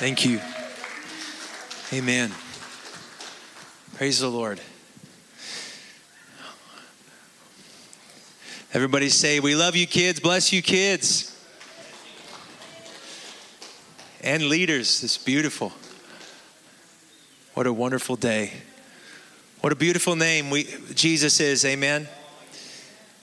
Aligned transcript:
Thank 0.00 0.24
you. 0.24 0.40
Amen. 1.92 2.32
Praise 3.96 4.18
the 4.18 4.30
Lord. 4.30 4.58
Everybody 8.72 9.10
say, 9.10 9.40
We 9.40 9.54
love 9.54 9.76
you, 9.76 9.86
kids. 9.86 10.18
Bless 10.18 10.54
you, 10.54 10.62
kids. 10.62 11.38
And 14.22 14.44
leaders. 14.44 15.04
It's 15.04 15.18
beautiful. 15.18 15.70
What 17.52 17.66
a 17.66 17.72
wonderful 17.74 18.16
day. 18.16 18.54
What 19.60 19.70
a 19.70 19.76
beautiful 19.76 20.16
name 20.16 20.48
we, 20.48 20.64
Jesus 20.94 21.40
is. 21.40 21.62
Amen. 21.66 22.08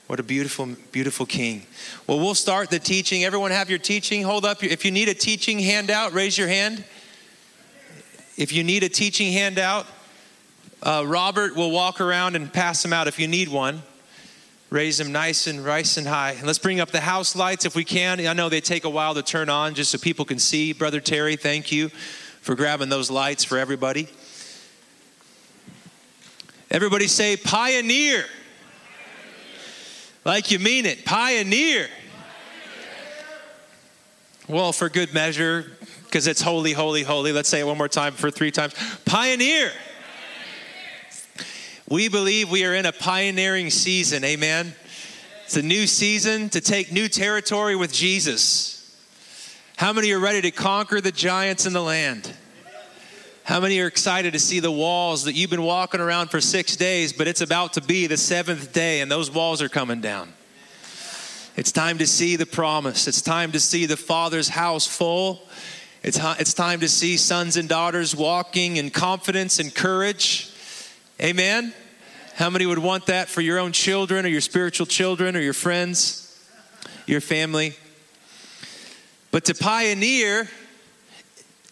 What 0.08 0.18
a 0.18 0.22
beautiful, 0.22 0.70
beautiful 0.90 1.26
king. 1.26 1.66
Well, 2.06 2.18
we'll 2.18 2.34
start 2.34 2.70
the 2.70 2.78
teaching. 2.78 3.24
Everyone 3.24 3.50
have 3.50 3.68
your 3.68 3.78
teaching. 3.78 4.22
Hold 4.22 4.46
up. 4.46 4.64
If 4.64 4.86
you 4.86 4.90
need 4.90 5.10
a 5.10 5.14
teaching 5.14 5.58
handout, 5.58 6.14
raise 6.14 6.38
your 6.38 6.48
hand. 6.48 6.82
If 8.38 8.50
you 8.50 8.64
need 8.64 8.84
a 8.84 8.88
teaching 8.88 9.34
handout, 9.34 9.84
uh, 10.82 11.04
Robert 11.06 11.56
will 11.56 11.70
walk 11.70 12.00
around 12.00 12.36
and 12.36 12.50
pass 12.50 12.82
them 12.82 12.94
out 12.94 13.06
if 13.06 13.18
you 13.18 13.28
need 13.28 13.50
one. 13.50 13.82
Raise 14.70 14.96
them 14.96 15.12
nice 15.12 15.46
and 15.46 15.62
nice 15.62 15.98
and 15.98 16.06
high. 16.06 16.30
And 16.30 16.46
let's 16.46 16.58
bring 16.58 16.80
up 16.80 16.90
the 16.90 17.00
house 17.00 17.36
lights 17.36 17.66
if 17.66 17.76
we 17.76 17.84
can. 17.84 18.18
I 18.26 18.32
know 18.32 18.48
they 18.48 18.62
take 18.62 18.84
a 18.84 18.90
while 18.90 19.12
to 19.12 19.22
turn 19.22 19.50
on 19.50 19.74
just 19.74 19.90
so 19.90 19.98
people 19.98 20.24
can 20.24 20.38
see. 20.38 20.72
Brother 20.72 21.00
Terry, 21.00 21.36
thank 21.36 21.70
you 21.70 21.90
for 22.40 22.54
grabbing 22.54 22.88
those 22.88 23.10
lights 23.10 23.44
for 23.44 23.58
everybody. 23.58 24.08
Everybody 26.70 27.08
say 27.08 27.36
pioneer. 27.36 28.24
Like 30.28 30.50
you 30.50 30.58
mean 30.58 30.84
it. 30.84 31.06
Pioneer. 31.06 31.88
Well, 34.46 34.74
for 34.74 34.90
good 34.90 35.14
measure, 35.14 35.72
because 36.04 36.26
it's 36.26 36.42
holy, 36.42 36.74
holy, 36.74 37.02
holy. 37.02 37.32
Let's 37.32 37.48
say 37.48 37.60
it 37.60 37.66
one 37.66 37.78
more 37.78 37.88
time 37.88 38.12
for 38.12 38.30
three 38.30 38.50
times. 38.50 38.74
Pioneer. 39.06 39.72
We 41.88 42.10
believe 42.10 42.50
we 42.50 42.66
are 42.66 42.74
in 42.74 42.84
a 42.84 42.92
pioneering 42.92 43.70
season. 43.70 44.22
Amen. 44.22 44.74
It's 45.46 45.56
a 45.56 45.62
new 45.62 45.86
season 45.86 46.50
to 46.50 46.60
take 46.60 46.92
new 46.92 47.08
territory 47.08 47.74
with 47.74 47.90
Jesus. 47.90 48.94
How 49.78 49.94
many 49.94 50.12
are 50.12 50.20
ready 50.20 50.42
to 50.42 50.50
conquer 50.50 51.00
the 51.00 51.10
giants 51.10 51.64
in 51.64 51.72
the 51.72 51.82
land? 51.82 52.30
How 53.48 53.60
many 53.60 53.80
are 53.80 53.86
excited 53.86 54.34
to 54.34 54.38
see 54.38 54.60
the 54.60 54.70
walls 54.70 55.24
that 55.24 55.32
you've 55.32 55.48
been 55.48 55.62
walking 55.62 56.02
around 56.02 56.28
for 56.28 56.38
six 56.38 56.76
days, 56.76 57.14
but 57.14 57.26
it's 57.26 57.40
about 57.40 57.72
to 57.72 57.80
be 57.80 58.06
the 58.06 58.18
seventh 58.18 58.74
day 58.74 59.00
and 59.00 59.10
those 59.10 59.30
walls 59.30 59.62
are 59.62 59.70
coming 59.70 60.02
down? 60.02 60.34
It's 61.56 61.72
time 61.72 61.96
to 61.96 62.06
see 62.06 62.36
the 62.36 62.44
promise. 62.44 63.08
It's 63.08 63.22
time 63.22 63.52
to 63.52 63.58
see 63.58 63.86
the 63.86 63.96
Father's 63.96 64.50
house 64.50 64.86
full. 64.86 65.48
It's, 66.02 66.18
it's 66.38 66.52
time 66.52 66.80
to 66.80 66.90
see 66.90 67.16
sons 67.16 67.56
and 67.56 67.70
daughters 67.70 68.14
walking 68.14 68.76
in 68.76 68.90
confidence 68.90 69.58
and 69.58 69.74
courage. 69.74 70.52
Amen. 71.18 71.72
How 72.34 72.50
many 72.50 72.66
would 72.66 72.78
want 72.78 73.06
that 73.06 73.30
for 73.30 73.40
your 73.40 73.58
own 73.58 73.72
children 73.72 74.26
or 74.26 74.28
your 74.28 74.42
spiritual 74.42 74.84
children 74.84 75.34
or 75.34 75.40
your 75.40 75.54
friends, 75.54 76.38
your 77.06 77.22
family? 77.22 77.72
But 79.30 79.46
to 79.46 79.54
pioneer 79.54 80.50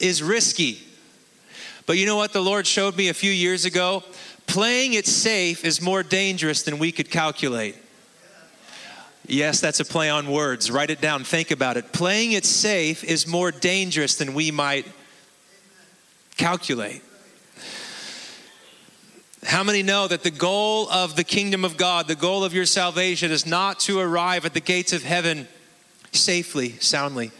is 0.00 0.22
risky. 0.22 0.85
But 1.86 1.98
you 1.98 2.06
know 2.06 2.16
what 2.16 2.32
the 2.32 2.42
Lord 2.42 2.66
showed 2.66 2.96
me 2.96 3.08
a 3.08 3.14
few 3.14 3.30
years 3.30 3.64
ago? 3.64 4.02
Playing 4.46 4.94
it 4.94 5.06
safe 5.06 5.64
is 5.64 5.80
more 5.80 6.02
dangerous 6.02 6.62
than 6.62 6.78
we 6.78 6.92
could 6.92 7.10
calculate. 7.10 7.76
Yes, 9.28 9.60
that's 9.60 9.80
a 9.80 9.84
play 9.84 10.10
on 10.10 10.30
words. 10.30 10.70
Write 10.70 10.90
it 10.90 11.00
down, 11.00 11.24
think 11.24 11.50
about 11.50 11.76
it. 11.76 11.92
Playing 11.92 12.32
it 12.32 12.44
safe 12.44 13.02
is 13.02 13.26
more 13.26 13.50
dangerous 13.50 14.16
than 14.16 14.34
we 14.34 14.50
might 14.50 14.86
calculate. 16.36 17.02
How 19.44 19.62
many 19.62 19.82
know 19.82 20.08
that 20.08 20.24
the 20.24 20.30
goal 20.30 20.90
of 20.90 21.14
the 21.14 21.24
kingdom 21.24 21.64
of 21.64 21.76
God, 21.76 22.08
the 22.08 22.16
goal 22.16 22.44
of 22.44 22.52
your 22.52 22.66
salvation, 22.66 23.30
is 23.30 23.46
not 23.46 23.78
to 23.80 24.00
arrive 24.00 24.44
at 24.44 24.54
the 24.54 24.60
gates 24.60 24.92
of 24.92 25.04
heaven 25.04 25.46
safely, 26.12 26.72
soundly? 26.80 27.30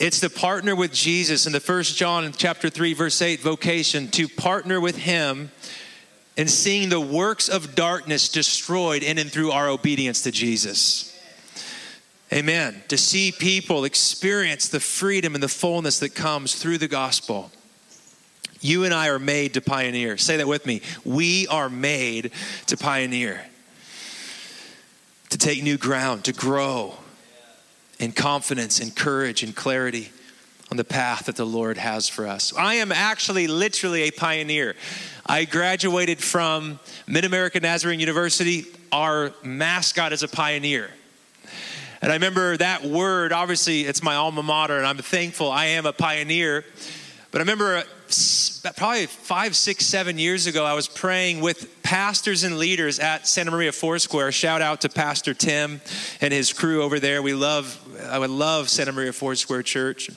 It's 0.00 0.20
to 0.20 0.30
partner 0.30 0.74
with 0.74 0.94
Jesus 0.94 1.44
in 1.44 1.52
the 1.52 1.60
first 1.60 1.94
John 1.94 2.32
chapter 2.32 2.70
3 2.70 2.94
verse 2.94 3.20
8 3.20 3.40
vocation 3.40 4.08
to 4.12 4.28
partner 4.28 4.80
with 4.80 4.96
him 4.96 5.50
in 6.38 6.48
seeing 6.48 6.88
the 6.88 6.98
works 6.98 7.50
of 7.50 7.74
darkness 7.74 8.30
destroyed 8.30 9.02
in 9.02 9.18
and 9.18 9.30
through 9.30 9.50
our 9.50 9.68
obedience 9.68 10.22
to 10.22 10.30
Jesus. 10.30 11.14
Amen. 12.32 12.82
To 12.88 12.96
see 12.96 13.30
people 13.30 13.84
experience 13.84 14.70
the 14.70 14.80
freedom 14.80 15.34
and 15.34 15.42
the 15.42 15.48
fullness 15.48 15.98
that 15.98 16.14
comes 16.14 16.54
through 16.54 16.78
the 16.78 16.88
gospel. 16.88 17.50
You 18.62 18.84
and 18.84 18.94
I 18.94 19.08
are 19.08 19.18
made 19.18 19.52
to 19.52 19.60
pioneer. 19.60 20.16
Say 20.16 20.38
that 20.38 20.48
with 20.48 20.64
me. 20.64 20.80
We 21.04 21.46
are 21.48 21.68
made 21.68 22.30
to 22.68 22.78
pioneer, 22.78 23.44
to 25.28 25.36
take 25.36 25.62
new 25.62 25.76
ground, 25.76 26.24
to 26.24 26.32
grow, 26.32 26.94
and 28.00 28.16
confidence 28.16 28.80
and 28.80 28.96
courage 28.96 29.44
and 29.44 29.54
clarity 29.54 30.10
on 30.70 30.76
the 30.76 30.84
path 30.84 31.26
that 31.26 31.36
the 31.36 31.46
Lord 31.46 31.76
has 31.76 32.08
for 32.08 32.26
us. 32.26 32.52
I 32.56 32.76
am 32.76 32.90
actually 32.90 33.46
literally 33.46 34.02
a 34.02 34.10
pioneer. 34.10 34.74
I 35.26 35.44
graduated 35.44 36.18
from 36.18 36.80
Mid 37.06 37.24
American 37.24 37.62
Nazarene 37.62 38.00
University. 38.00 38.66
Our 38.90 39.32
mascot 39.44 40.12
is 40.12 40.22
a 40.22 40.28
pioneer. 40.28 40.90
And 42.02 42.10
I 42.10 42.14
remember 42.14 42.56
that 42.56 42.82
word, 42.82 43.32
obviously, 43.32 43.82
it's 43.82 44.02
my 44.02 44.14
alma 44.14 44.42
mater, 44.42 44.78
and 44.78 44.86
I'm 44.86 44.96
thankful 44.96 45.50
I 45.50 45.66
am 45.66 45.84
a 45.84 45.92
pioneer. 45.92 46.64
But 47.30 47.40
I 47.40 47.42
remember 47.42 47.76
uh, 47.76 47.82
probably 48.76 49.06
five, 49.06 49.54
six, 49.54 49.86
seven 49.86 50.18
years 50.18 50.46
ago, 50.46 50.64
I 50.64 50.74
was 50.74 50.88
praying 50.88 51.40
with 51.40 51.82
pastors 51.82 52.42
and 52.42 52.58
leaders 52.58 52.98
at 52.98 53.28
Santa 53.28 53.50
Maria 53.50 53.70
Foursquare. 53.70 54.32
Shout 54.32 54.62
out 54.62 54.80
to 54.80 54.88
Pastor 54.88 55.34
Tim 55.34 55.80
and 56.20 56.32
his 56.32 56.52
crew 56.52 56.82
over 56.82 56.98
there. 56.98 57.22
We 57.22 57.34
love, 57.34 57.78
I 58.08 58.18
would 58.18 58.30
love 58.30 58.68
Santa 58.68 58.92
Maria 58.92 59.12
Foursquare 59.12 59.62
Church. 59.62 60.10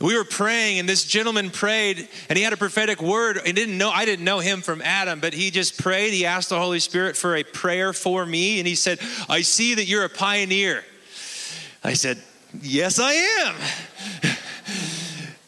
We 0.00 0.16
were 0.16 0.24
praying, 0.24 0.78
and 0.78 0.88
this 0.88 1.04
gentleman 1.04 1.50
prayed, 1.50 2.08
and 2.28 2.38
he 2.38 2.42
had 2.42 2.54
a 2.54 2.56
prophetic 2.56 3.02
word. 3.02 3.38
I 3.44 3.52
didn't 3.52 3.76
know, 3.76 3.90
I 3.90 4.06
didn't 4.06 4.24
know 4.24 4.38
him 4.38 4.62
from 4.62 4.80
Adam, 4.80 5.20
but 5.20 5.34
he 5.34 5.50
just 5.50 5.78
prayed. 5.78 6.14
He 6.14 6.24
asked 6.24 6.48
the 6.48 6.58
Holy 6.58 6.80
Spirit 6.80 7.16
for 7.16 7.36
a 7.36 7.42
prayer 7.42 7.92
for 7.92 8.24
me, 8.24 8.58
and 8.58 8.66
he 8.66 8.74
said, 8.74 8.98
I 9.28 9.42
see 9.42 9.74
that 9.74 9.84
you're 9.84 10.04
a 10.04 10.08
pioneer. 10.08 10.84
I 11.84 11.92
said, 11.92 12.22
Yes, 12.62 12.98
I 12.98 13.12
am. 13.12 13.54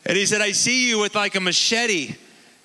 And 0.05 0.17
he 0.17 0.27
said, 0.27 0.41
I 0.41 0.53
see 0.53 0.89
you 0.89 0.99
with 0.99 1.15
like 1.15 1.37
a 1.37 1.41
machete. 1.41 2.15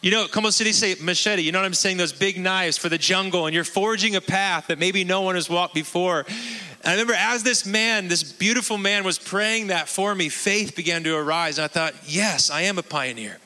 You 0.01 0.11
know, 0.11 0.27
Como 0.27 0.49
City 0.49 0.71
say 0.71 0.95
machete. 1.01 1.41
You 1.41 1.51
know 1.51 1.59
what 1.59 1.65
I'm 1.65 1.73
saying? 1.73 1.97
Those 1.97 2.13
big 2.13 2.39
knives 2.39 2.77
for 2.77 2.89
the 2.89 2.97
jungle, 2.97 3.45
and 3.45 3.53
you're 3.53 3.63
forging 3.63 4.15
a 4.15 4.21
path 4.21 4.67
that 4.67 4.79
maybe 4.79 5.03
no 5.03 5.21
one 5.21 5.35
has 5.35 5.49
walked 5.49 5.73
before. 5.73 6.25
And 6.83 6.91
I 6.91 6.91
remember 6.93 7.13
as 7.13 7.43
this 7.43 7.65
man, 7.65 8.07
this 8.07 8.23
beautiful 8.23 8.77
man, 8.77 9.03
was 9.03 9.17
praying 9.19 9.67
that 9.67 9.89
for 9.89 10.13
me, 10.13 10.29
faith 10.29 10.75
began 10.75 11.03
to 11.03 11.15
arise. 11.15 11.57
And 11.57 11.65
I 11.65 11.67
thought, 11.67 11.93
yes, 12.05 12.49
I 12.49 12.63
am 12.63 12.77
a 12.77 12.83
pioneer. 12.83 13.38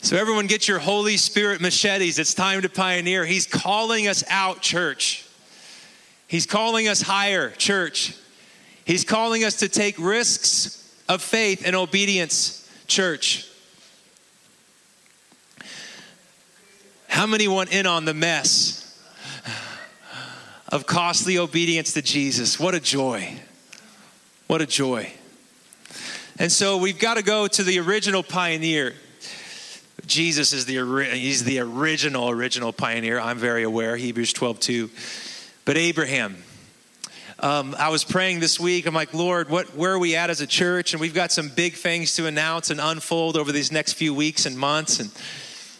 So, 0.00 0.16
everyone, 0.16 0.46
get 0.46 0.68
your 0.68 0.78
Holy 0.78 1.16
Spirit 1.16 1.60
machetes. 1.60 2.18
It's 2.18 2.32
time 2.32 2.62
to 2.62 2.68
pioneer. 2.68 3.24
He's 3.24 3.46
calling 3.46 4.06
us 4.06 4.22
out, 4.28 4.62
church. 4.62 5.26
He's 6.28 6.46
calling 6.46 6.86
us 6.86 7.02
higher, 7.02 7.50
church. 7.50 8.14
He's 8.84 9.04
calling 9.04 9.44
us 9.44 9.56
to 9.56 9.68
take 9.68 9.98
risks 9.98 10.94
of 11.08 11.20
faith 11.20 11.62
and 11.66 11.74
obedience, 11.74 12.70
church. 12.86 13.46
How 17.08 17.26
many 17.26 17.48
want 17.48 17.72
in 17.72 17.86
on 17.86 18.04
the 18.04 18.14
mess 18.14 18.87
of 20.68 20.86
costly 20.86 21.38
obedience 21.38 21.94
to 21.94 22.02
Jesus? 22.02 22.58
What 22.58 22.74
a 22.74 22.80
joy! 22.80 23.38
What 24.46 24.62
a 24.62 24.66
joy. 24.66 25.12
And 26.38 26.50
so 26.50 26.78
we've 26.78 26.98
got 26.98 27.14
to 27.14 27.22
go 27.22 27.46
to 27.46 27.62
the 27.62 27.78
original 27.80 28.22
pioneer. 28.22 28.94
Jesus 30.06 30.52
is 30.52 30.64
the 30.64 30.78
he's 31.12 31.44
the 31.44 31.58
original 31.58 32.30
original 32.30 32.72
pioneer. 32.72 33.20
I'm 33.20 33.38
very 33.38 33.64
aware 33.64 33.96
Hebrews 33.96 34.32
12:2. 34.32 34.90
But 35.66 35.76
Abraham 35.76 36.42
um, 37.40 37.76
I 37.78 37.90
was 37.90 38.02
praying 38.02 38.40
this 38.40 38.58
week. 38.58 38.86
I'm 38.86 38.94
like, 38.94 39.14
Lord, 39.14 39.48
what, 39.48 39.66
where 39.76 39.92
are 39.92 39.98
we 39.98 40.16
at 40.16 40.28
as 40.28 40.40
a 40.40 40.46
church? 40.46 40.92
And 40.92 41.00
we've 41.00 41.14
got 41.14 41.30
some 41.30 41.50
big 41.50 41.74
things 41.74 42.16
to 42.16 42.26
announce 42.26 42.70
and 42.70 42.80
unfold 42.80 43.36
over 43.36 43.52
these 43.52 43.70
next 43.70 43.92
few 43.92 44.12
weeks 44.12 44.44
and 44.44 44.58
months. 44.58 44.98
And, 44.98 45.08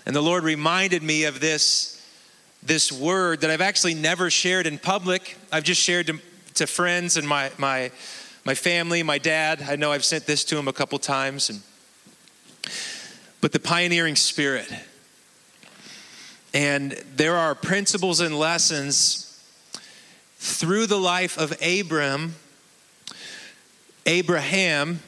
and 0.07 0.15
the 0.15 0.21
Lord 0.21 0.45
reminded 0.45 1.03
me 1.03 1.25
of 1.25 1.41
this, 1.41 1.98
this 2.69 2.93
word 2.93 3.41
that 3.41 3.51
I've 3.51 3.63
actually 3.63 3.95
never 3.95 4.31
shared 4.31 4.67
in 4.67 4.79
public. 4.79 5.37
I've 5.51 5.65
just 5.65 5.81
shared 5.81 6.07
to, 6.09 6.19
to 6.55 6.67
friends 6.67 7.17
and 7.17 7.27
my, 7.27 7.51
my, 7.57 7.91
my 8.45 8.55
family, 8.55 9.03
my 9.03 9.19
dad. 9.19 9.65
I 9.67 9.77
know 9.77 9.91
I've 9.91 10.05
sent 10.05 10.27
this 10.27 10.45
to 10.45 10.59
him 10.59 10.69
a 10.69 10.73
couple 10.73 10.99
times. 10.99 11.49
And, 11.49 11.63
but 13.41 13.53
the 13.53 13.59
pioneering 13.59 14.17
spirit. 14.17 14.71
And 16.53 16.93
there 17.17 17.37
are 17.37 17.55
principles 17.55 18.21
and 18.21 18.39
lessons 18.39 19.25
through 20.37 20.87
the 20.87 20.99
life 20.99 21.39
of 21.39 21.57
Abram, 21.63 22.35
Abraham, 24.07 25.01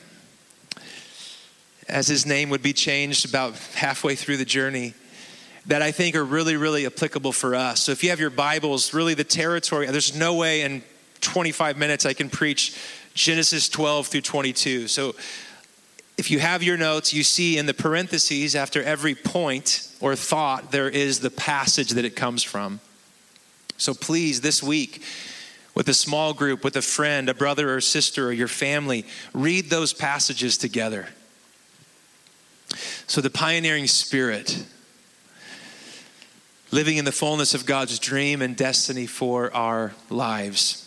as 1.89 2.09
his 2.09 2.25
name 2.25 2.51
would 2.51 2.63
be 2.63 2.73
changed 2.73 3.29
about 3.29 3.57
halfway 3.75 4.15
through 4.15 4.39
the 4.39 4.45
journey, 4.45 4.95
that 5.67 5.83
I 5.83 5.93
think 5.93 6.17
are 6.17 6.25
really, 6.25 6.57
really 6.57 6.87
applicable 6.87 7.33
for 7.33 7.55
us. 7.55 7.81
So 7.83 7.93
if 7.93 8.03
you 8.03 8.11
have 8.11 8.21
your 8.21 8.31
Bibles, 8.31 8.95
really 8.95 9.15
the 9.15 9.25
territory, 9.25 9.87
there's 9.87 10.17
no 10.17 10.35
way 10.35 10.63
in 10.63 10.83
25 11.21 11.77
minutes 11.77 12.07
I 12.07 12.15
can 12.15 12.31
preach 12.31 12.79
Genesis 13.15 13.69
12 13.69 14.07
through 14.07 14.23
22. 14.23 14.89
So 14.89 15.15
if 16.17 16.31
you 16.31 16.39
have 16.39 16.63
your 16.63 16.77
notes, 16.77 17.13
you 17.13 17.23
see 17.23 17.59
in 17.59 17.67
the 17.67 17.75
parentheses 17.75 18.55
after 18.55 18.83
every 18.83 19.15
point 19.15 19.89
or 20.01 20.17
thought, 20.17 20.73
there 20.73 20.89
is 20.89 21.21
the 21.21 21.31
passage 21.31 21.91
that 21.91 22.05
it 22.05 22.17
comes 22.17 22.43
from. 22.43 22.81
So 23.77 23.95
please, 23.95 24.41
this 24.41 24.63
week, 24.63 25.03
with 25.75 25.89
a 25.89 25.95
small 25.95 26.35
group, 26.35 26.65
with 26.65 26.77
a 26.77 26.83
friend, 26.83 27.29
a 27.29 27.35
brother 27.35 27.75
or 27.75 27.81
sister, 27.81 28.29
or 28.29 28.33
your 28.33 28.49
family, 28.49 29.07
read 29.33 29.71
those 29.71 29.93
passages 29.95 30.59
together. 30.59 31.09
So, 33.07 33.21
the 33.21 33.31
pioneering 33.31 33.87
spirit, 33.87 34.65
living 36.71 36.99
in 36.99 37.05
the 37.05 37.13
fullness 37.13 37.55
of 37.55 37.67
God's 37.67 37.99
dream 37.99 38.43
and 38.43 38.57
destiny 38.57 39.07
for 39.07 39.53
our 39.55 39.93
lives. 40.09 40.87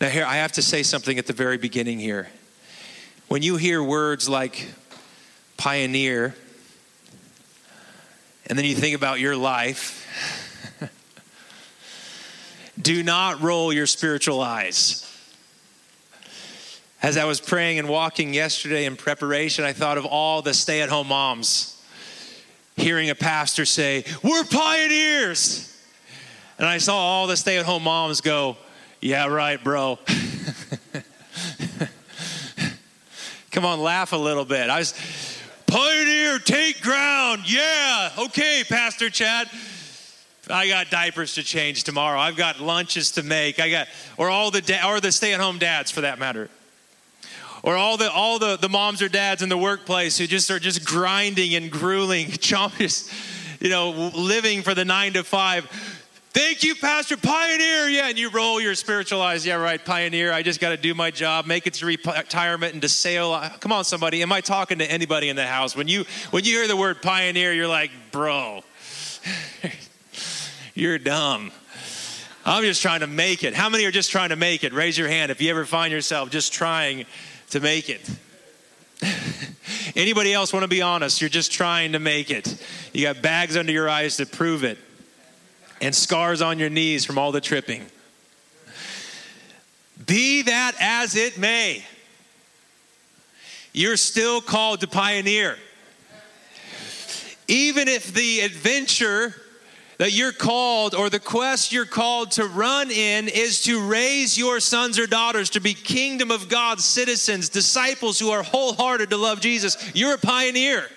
Now, 0.00 0.08
here, 0.08 0.24
I 0.24 0.36
have 0.36 0.52
to 0.52 0.62
say 0.62 0.82
something 0.82 1.18
at 1.18 1.26
the 1.26 1.32
very 1.32 1.58
beginning 1.58 1.98
here. 1.98 2.28
When 3.28 3.42
you 3.42 3.56
hear 3.56 3.82
words 3.82 4.28
like 4.28 4.68
pioneer, 5.56 6.34
and 8.46 8.58
then 8.58 8.64
you 8.64 8.74
think 8.74 8.96
about 8.96 9.20
your 9.20 9.36
life, 9.36 10.00
do 12.80 13.02
not 13.02 13.40
roll 13.40 13.72
your 13.72 13.86
spiritual 13.86 14.40
eyes. 14.40 15.00
As 17.02 17.18
I 17.18 17.26
was 17.26 17.40
praying 17.40 17.78
and 17.78 17.88
walking 17.88 18.32
yesterday 18.32 18.86
in 18.86 18.96
preparation, 18.96 19.64
I 19.64 19.74
thought 19.74 19.98
of 19.98 20.06
all 20.06 20.40
the 20.40 20.54
stay 20.54 20.80
at 20.80 20.88
home 20.88 21.08
moms 21.08 21.73
hearing 22.76 23.10
a 23.10 23.14
pastor 23.14 23.64
say, 23.64 24.04
We're 24.22 24.44
pioneers. 24.44 25.70
And 26.58 26.68
I 26.68 26.78
saw 26.78 26.96
all 26.96 27.26
the 27.26 27.36
stay 27.36 27.58
at 27.58 27.66
home 27.66 27.82
moms 27.84 28.20
go, 28.20 28.56
Yeah, 29.00 29.26
right, 29.26 29.62
bro. 29.62 29.98
Come 33.50 33.64
on, 33.64 33.80
laugh 33.80 34.12
a 34.12 34.16
little 34.16 34.44
bit. 34.44 34.68
I 34.68 34.78
was, 34.80 34.94
Pioneer, 35.66 36.38
take 36.38 36.80
ground. 36.82 37.50
Yeah, 37.50 38.10
okay, 38.26 38.62
Pastor 38.68 39.10
Chad. 39.10 39.48
I 40.50 40.68
got 40.68 40.90
diapers 40.90 41.34
to 41.34 41.42
change 41.42 41.84
tomorrow. 41.84 42.18
I've 42.18 42.36
got 42.36 42.60
lunches 42.60 43.12
to 43.12 43.22
make. 43.22 43.58
I 43.58 43.70
got, 43.70 43.88
or 44.16 44.28
all 44.28 44.50
the, 44.50 44.60
da- 44.60 44.86
or 44.86 45.00
the 45.00 45.10
stay-at-home 45.10 45.58
dads 45.58 45.90
for 45.90 46.02
that 46.02 46.18
matter 46.18 46.50
or 47.64 47.76
all 47.76 47.96
the 47.96 48.12
all 48.12 48.38
the, 48.38 48.56
the 48.56 48.68
moms 48.68 49.00
or 49.00 49.08
dads 49.08 49.42
in 49.42 49.48
the 49.48 49.56
workplace 49.56 50.18
who 50.18 50.26
just 50.26 50.50
are 50.50 50.58
just 50.58 50.84
grinding 50.84 51.54
and 51.54 51.72
grueling, 51.72 52.28
just 52.30 53.10
you 53.58 53.70
know, 53.70 54.10
living 54.14 54.62
for 54.62 54.74
the 54.74 54.84
nine 54.84 55.14
to 55.14 55.24
five. 55.24 55.66
Thank 56.34 56.62
you, 56.62 56.74
Pastor 56.74 57.16
Pioneer. 57.16 57.88
Yeah, 57.88 58.08
and 58.08 58.18
you 58.18 58.28
roll 58.28 58.60
your 58.60 58.74
spiritual 58.74 59.22
eyes. 59.22 59.46
Yeah, 59.46 59.54
right, 59.54 59.82
Pioneer. 59.82 60.32
I 60.32 60.42
just 60.42 60.60
got 60.60 60.70
to 60.70 60.76
do 60.76 60.92
my 60.92 61.10
job, 61.10 61.46
make 61.46 61.66
it 61.66 61.74
to 61.74 61.86
retirement 61.86 62.72
and 62.72 62.82
to 62.82 62.88
sail. 62.88 63.40
Come 63.60 63.72
on, 63.72 63.84
somebody. 63.84 64.20
Am 64.20 64.32
I 64.32 64.40
talking 64.40 64.78
to 64.80 64.90
anybody 64.90 65.28
in 65.28 65.36
the 65.36 65.46
house? 65.46 65.74
When 65.74 65.88
you 65.88 66.04
when 66.32 66.44
you 66.44 66.58
hear 66.58 66.68
the 66.68 66.76
word 66.76 67.00
pioneer, 67.00 67.54
you're 67.54 67.68
like, 67.68 67.92
bro, 68.10 68.62
you're 70.74 70.98
dumb. 70.98 71.50
I'm 72.44 72.62
just 72.62 72.82
trying 72.82 73.00
to 73.00 73.06
make 73.06 73.42
it. 73.42 73.54
How 73.54 73.70
many 73.70 73.86
are 73.86 73.90
just 73.90 74.10
trying 74.10 74.28
to 74.28 74.36
make 74.36 74.64
it? 74.64 74.74
Raise 74.74 74.98
your 74.98 75.08
hand 75.08 75.30
if 75.30 75.40
you 75.40 75.48
ever 75.48 75.64
find 75.64 75.90
yourself 75.90 76.28
just 76.28 76.52
trying 76.52 77.06
to 77.54 77.60
make 77.60 77.88
it. 77.88 78.10
Anybody 79.96 80.32
else 80.32 80.52
want 80.52 80.64
to 80.64 80.68
be 80.68 80.82
honest? 80.82 81.20
You're 81.20 81.30
just 81.30 81.52
trying 81.52 81.92
to 81.92 82.00
make 82.00 82.32
it. 82.32 82.60
You 82.92 83.04
got 83.04 83.22
bags 83.22 83.56
under 83.56 83.70
your 83.70 83.88
eyes 83.88 84.16
to 84.16 84.26
prove 84.26 84.64
it, 84.64 84.76
and 85.80 85.94
scars 85.94 86.42
on 86.42 86.58
your 86.58 86.68
knees 86.68 87.04
from 87.04 87.16
all 87.16 87.30
the 87.30 87.40
tripping. 87.40 87.86
Be 90.04 90.42
that 90.42 90.72
as 90.80 91.14
it 91.14 91.38
may, 91.38 91.84
you're 93.72 93.96
still 93.96 94.40
called 94.40 94.80
to 94.80 94.88
pioneer. 94.88 95.56
Even 97.46 97.86
if 97.86 98.12
the 98.12 98.40
adventure 98.40 99.32
that 99.98 100.12
you're 100.12 100.32
called 100.32 100.94
or 100.94 101.08
the 101.08 101.20
quest 101.20 101.72
you're 101.72 101.84
called 101.84 102.32
to 102.32 102.46
run 102.46 102.90
in 102.90 103.28
is 103.28 103.62
to 103.62 103.86
raise 103.86 104.36
your 104.36 104.60
sons 104.60 104.98
or 104.98 105.06
daughters 105.06 105.50
to 105.50 105.60
be 105.60 105.74
kingdom 105.74 106.30
of 106.30 106.48
God 106.48 106.80
citizens, 106.80 107.48
disciples 107.48 108.18
who 108.18 108.30
are 108.30 108.42
wholehearted 108.42 109.10
to 109.10 109.16
love 109.16 109.40
Jesus. 109.40 109.76
You're 109.94 110.14
a 110.14 110.18
pioneer. 110.18 110.88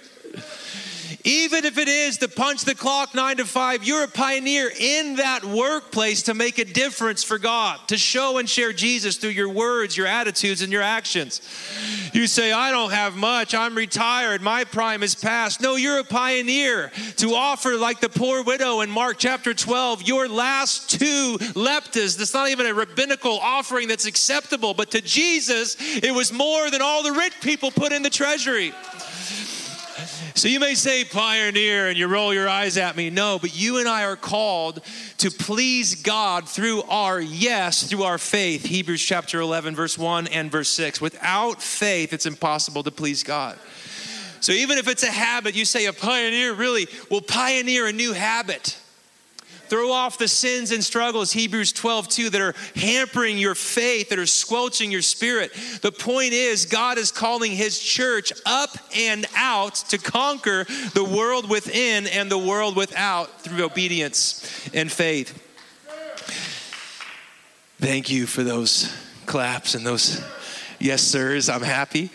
Even 1.27 1.65
if 1.65 1.77
it 1.77 1.89
is 1.89 2.19
to 2.19 2.29
punch 2.29 2.63
the 2.63 2.74
clock 2.74 3.13
nine 3.13 3.35
to 3.35 3.44
five, 3.44 3.83
you're 3.83 4.03
a 4.03 4.07
pioneer 4.07 4.71
in 4.79 5.18
that 5.18 5.44
workplace 5.44 6.24
to 6.24 6.33
make 6.33 6.57
a 6.57 6.63
difference 6.63 7.21
for 7.21 7.38
God, 7.38 7.81
to 7.89 7.97
show 7.97 8.38
and 8.38 8.50
share 8.50 8.71
Jesus 8.71 9.18
through 9.18 9.31
your 9.31 9.50
words, 9.50 9.97
your 9.97 10.07
attitudes, 10.07 10.62
and 10.62 10.71
your 10.71 10.81
actions. 10.81 11.41
You 12.13 12.27
say, 12.27 12.53
I 12.53 12.71
don't 12.71 12.91
have 12.91 13.18
much, 13.18 13.53
I'm 13.53 13.75
retired, 13.75 14.41
my 14.41 14.63
prime 14.63 15.03
is 15.03 15.15
past. 15.15 15.59
No, 15.59 15.75
you're 15.75 16.00
a 16.00 16.06
pioneer 16.06 16.94
to 17.18 17.33
offer, 17.33 17.75
like 17.75 18.00
the 18.00 18.07
poor 18.07 18.41
widow 18.41 18.79
in 18.79 18.89
Mark 18.89 19.18
chapter 19.18 19.53
12, 19.53 20.03
your 20.03 20.29
last 20.29 20.97
two 20.97 21.38
leptas. 21.56 22.18
That's 22.18 22.33
not 22.33 22.51
even 22.51 22.68
a 22.68 22.74
rabbinical 22.74 23.38
offering 23.39 23.89
that's 23.89 24.06
acceptable, 24.06 24.74
but 24.74 24.91
to 24.91 25.01
Jesus, 25.01 25.75
it 25.97 26.13
was 26.15 26.31
more 26.31 26.71
than 26.71 26.81
all 26.81 27.03
the 27.03 27.12
rich 27.12 27.33
people 27.41 27.69
put 27.69 27.91
in 27.91 28.01
the 28.01 28.09
treasury. 28.09 28.74
So 30.38 30.48
you 30.48 30.60
may 30.60 30.75
say 30.75 31.04
pioneer 31.04 31.88
and 31.88 31.98
you 31.98 32.06
roll 32.06 32.31
your 32.31 32.48
eyes 32.48 32.78
at 32.78 32.95
me. 32.95 33.10
No, 33.10 33.39
but 33.39 33.60
you 33.60 33.80
and 33.80 33.88
I 33.88 34.04
are 34.04 34.16
called 34.16 34.81
to 35.18 35.31
please 35.31 36.04
God 36.04 36.48
through 36.48 36.84
our 36.84 37.19
yes, 37.19 37.81
through 37.81 38.04
our 38.04 38.19
faith. 38.19 38.63
Hebrews 38.63 39.01
chapter 39.01 39.39
11, 39.39 39.75
verse 39.75 39.98
1 39.98 40.28
and 40.28 40.51
verse 40.51 40.69
6. 40.69 41.01
Without 41.01 41.60
faith, 41.60 42.13
it's 42.13 42.28
impossible 42.28 42.84
to 42.84 42.92
please 42.92 43.24
God. 43.24 43.57
So 44.39 44.51
even 44.51 44.78
if 44.78 44.88
it's 44.88 45.01
a 45.01 45.12
habit, 45.12 45.56
you 45.56 45.66
say 45.66 45.88
a 45.88 45.94
pioneer 45.94 46.54
really 46.54 46.88
will 47.10 47.22
pioneer 47.22 47.88
a 47.88 47.92
new 47.92 48.13
habit. 48.13 48.78
Throw 49.69 49.91
off 49.91 50.17
the 50.17 50.27
sins 50.27 50.71
and 50.71 50.83
struggles, 50.83 51.31
Hebrews 51.31 51.71
12, 51.73 52.07
2, 52.07 52.29
that 52.31 52.41
are 52.41 52.55
hampering 52.75 53.37
your 53.37 53.55
faith, 53.55 54.09
that 54.09 54.19
are 54.19 54.25
squelching 54.25 54.91
your 54.91 55.01
spirit. 55.01 55.51
The 55.81 55.91
point 55.91 56.33
is, 56.33 56.65
God 56.65 56.97
is 56.97 57.12
calling 57.12 57.51
His 57.51 57.79
church 57.79 58.31
up 58.45 58.77
and 58.95 59.25
out 59.36 59.75
to 59.89 59.97
conquer 59.97 60.65
the 60.93 61.03
world 61.03 61.50
within 61.50 62.07
and 62.07 62.31
the 62.31 62.38
world 62.38 62.75
without 62.75 63.41
through 63.41 63.63
obedience 63.63 64.69
and 64.74 64.91
faith. 64.91 65.43
Thank 67.79 68.09
you 68.09 68.25
for 68.25 68.43
those 68.43 68.91
claps 69.27 69.75
and 69.75 69.86
those 69.86 70.24
yes, 70.79 71.03
sirs. 71.03 71.47
I'm 71.50 71.62
happy. 71.62 72.09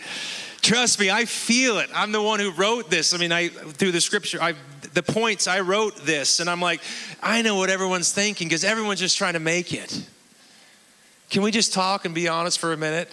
Trust 0.61 0.99
me, 0.99 1.09
I 1.09 1.25
feel 1.25 1.79
it. 1.79 1.89
I'm 1.93 2.11
the 2.11 2.21
one 2.21 2.39
who 2.39 2.51
wrote 2.51 2.89
this. 2.89 3.13
I 3.13 3.17
mean, 3.17 3.31
I 3.31 3.49
through 3.49 3.91
the 3.91 4.01
scripture, 4.01 4.41
I 4.41 4.55
the 4.93 5.03
points 5.03 5.47
I 5.47 5.61
wrote 5.61 5.95
this, 6.05 6.39
and 6.39 6.49
I'm 6.49 6.61
like, 6.61 6.81
I 7.21 7.41
know 7.41 7.55
what 7.55 7.69
everyone's 7.69 8.11
thinking 8.11 8.47
because 8.47 8.63
everyone's 8.63 8.99
just 8.99 9.17
trying 9.17 9.33
to 9.33 9.39
make 9.39 9.73
it. 9.73 10.07
Can 11.29 11.41
we 11.41 11.51
just 11.51 11.73
talk 11.73 12.05
and 12.05 12.13
be 12.13 12.27
honest 12.27 12.59
for 12.59 12.73
a 12.73 12.77
minute? 12.77 13.09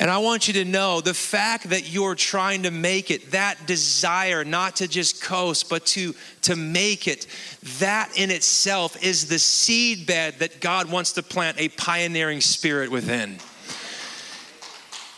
And 0.00 0.10
I 0.10 0.18
want 0.18 0.46
you 0.46 0.54
to 0.54 0.64
know 0.64 1.00
the 1.00 1.14
fact 1.14 1.70
that 1.70 1.92
you're 1.92 2.14
trying 2.14 2.62
to 2.62 2.70
make 2.70 3.10
it, 3.10 3.32
that 3.32 3.66
desire 3.66 4.44
not 4.44 4.76
to 4.76 4.86
just 4.86 5.22
coast, 5.22 5.68
but 5.68 5.86
to, 5.86 6.14
to 6.42 6.54
make 6.54 7.08
it, 7.08 7.26
that 7.80 8.12
in 8.16 8.30
itself 8.30 9.02
is 9.02 9.28
the 9.28 9.40
seed 9.40 10.06
bed 10.06 10.38
that 10.38 10.60
God 10.60 10.88
wants 10.90 11.12
to 11.14 11.22
plant 11.22 11.60
a 11.60 11.68
pioneering 11.70 12.40
spirit 12.40 12.92
within. 12.92 13.38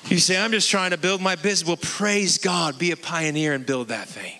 You 0.06 0.18
say, 0.18 0.42
I'm 0.42 0.50
just 0.50 0.70
trying 0.70 0.92
to 0.92 0.98
build 0.98 1.20
my 1.20 1.36
business. 1.36 1.68
Well, 1.68 1.76
praise 1.76 2.38
God, 2.38 2.78
be 2.78 2.90
a 2.90 2.96
pioneer 2.96 3.52
and 3.52 3.66
build 3.66 3.88
that 3.88 4.08
thing. 4.08 4.39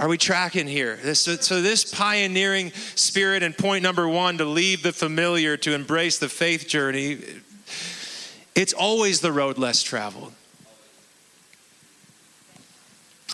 Are 0.00 0.08
we 0.08 0.16
tracking 0.16 0.66
here? 0.66 0.96
So, 1.14 1.36
so, 1.36 1.60
this 1.60 1.84
pioneering 1.84 2.72
spirit, 2.94 3.42
and 3.42 3.54
point 3.54 3.82
number 3.82 4.08
one, 4.08 4.38
to 4.38 4.46
leave 4.46 4.82
the 4.82 4.94
familiar, 4.94 5.58
to 5.58 5.74
embrace 5.74 6.16
the 6.16 6.30
faith 6.30 6.66
journey, 6.66 7.18
it's 8.54 8.72
always 8.72 9.20
the 9.20 9.30
road 9.30 9.58
less 9.58 9.82
traveled. 9.82 10.32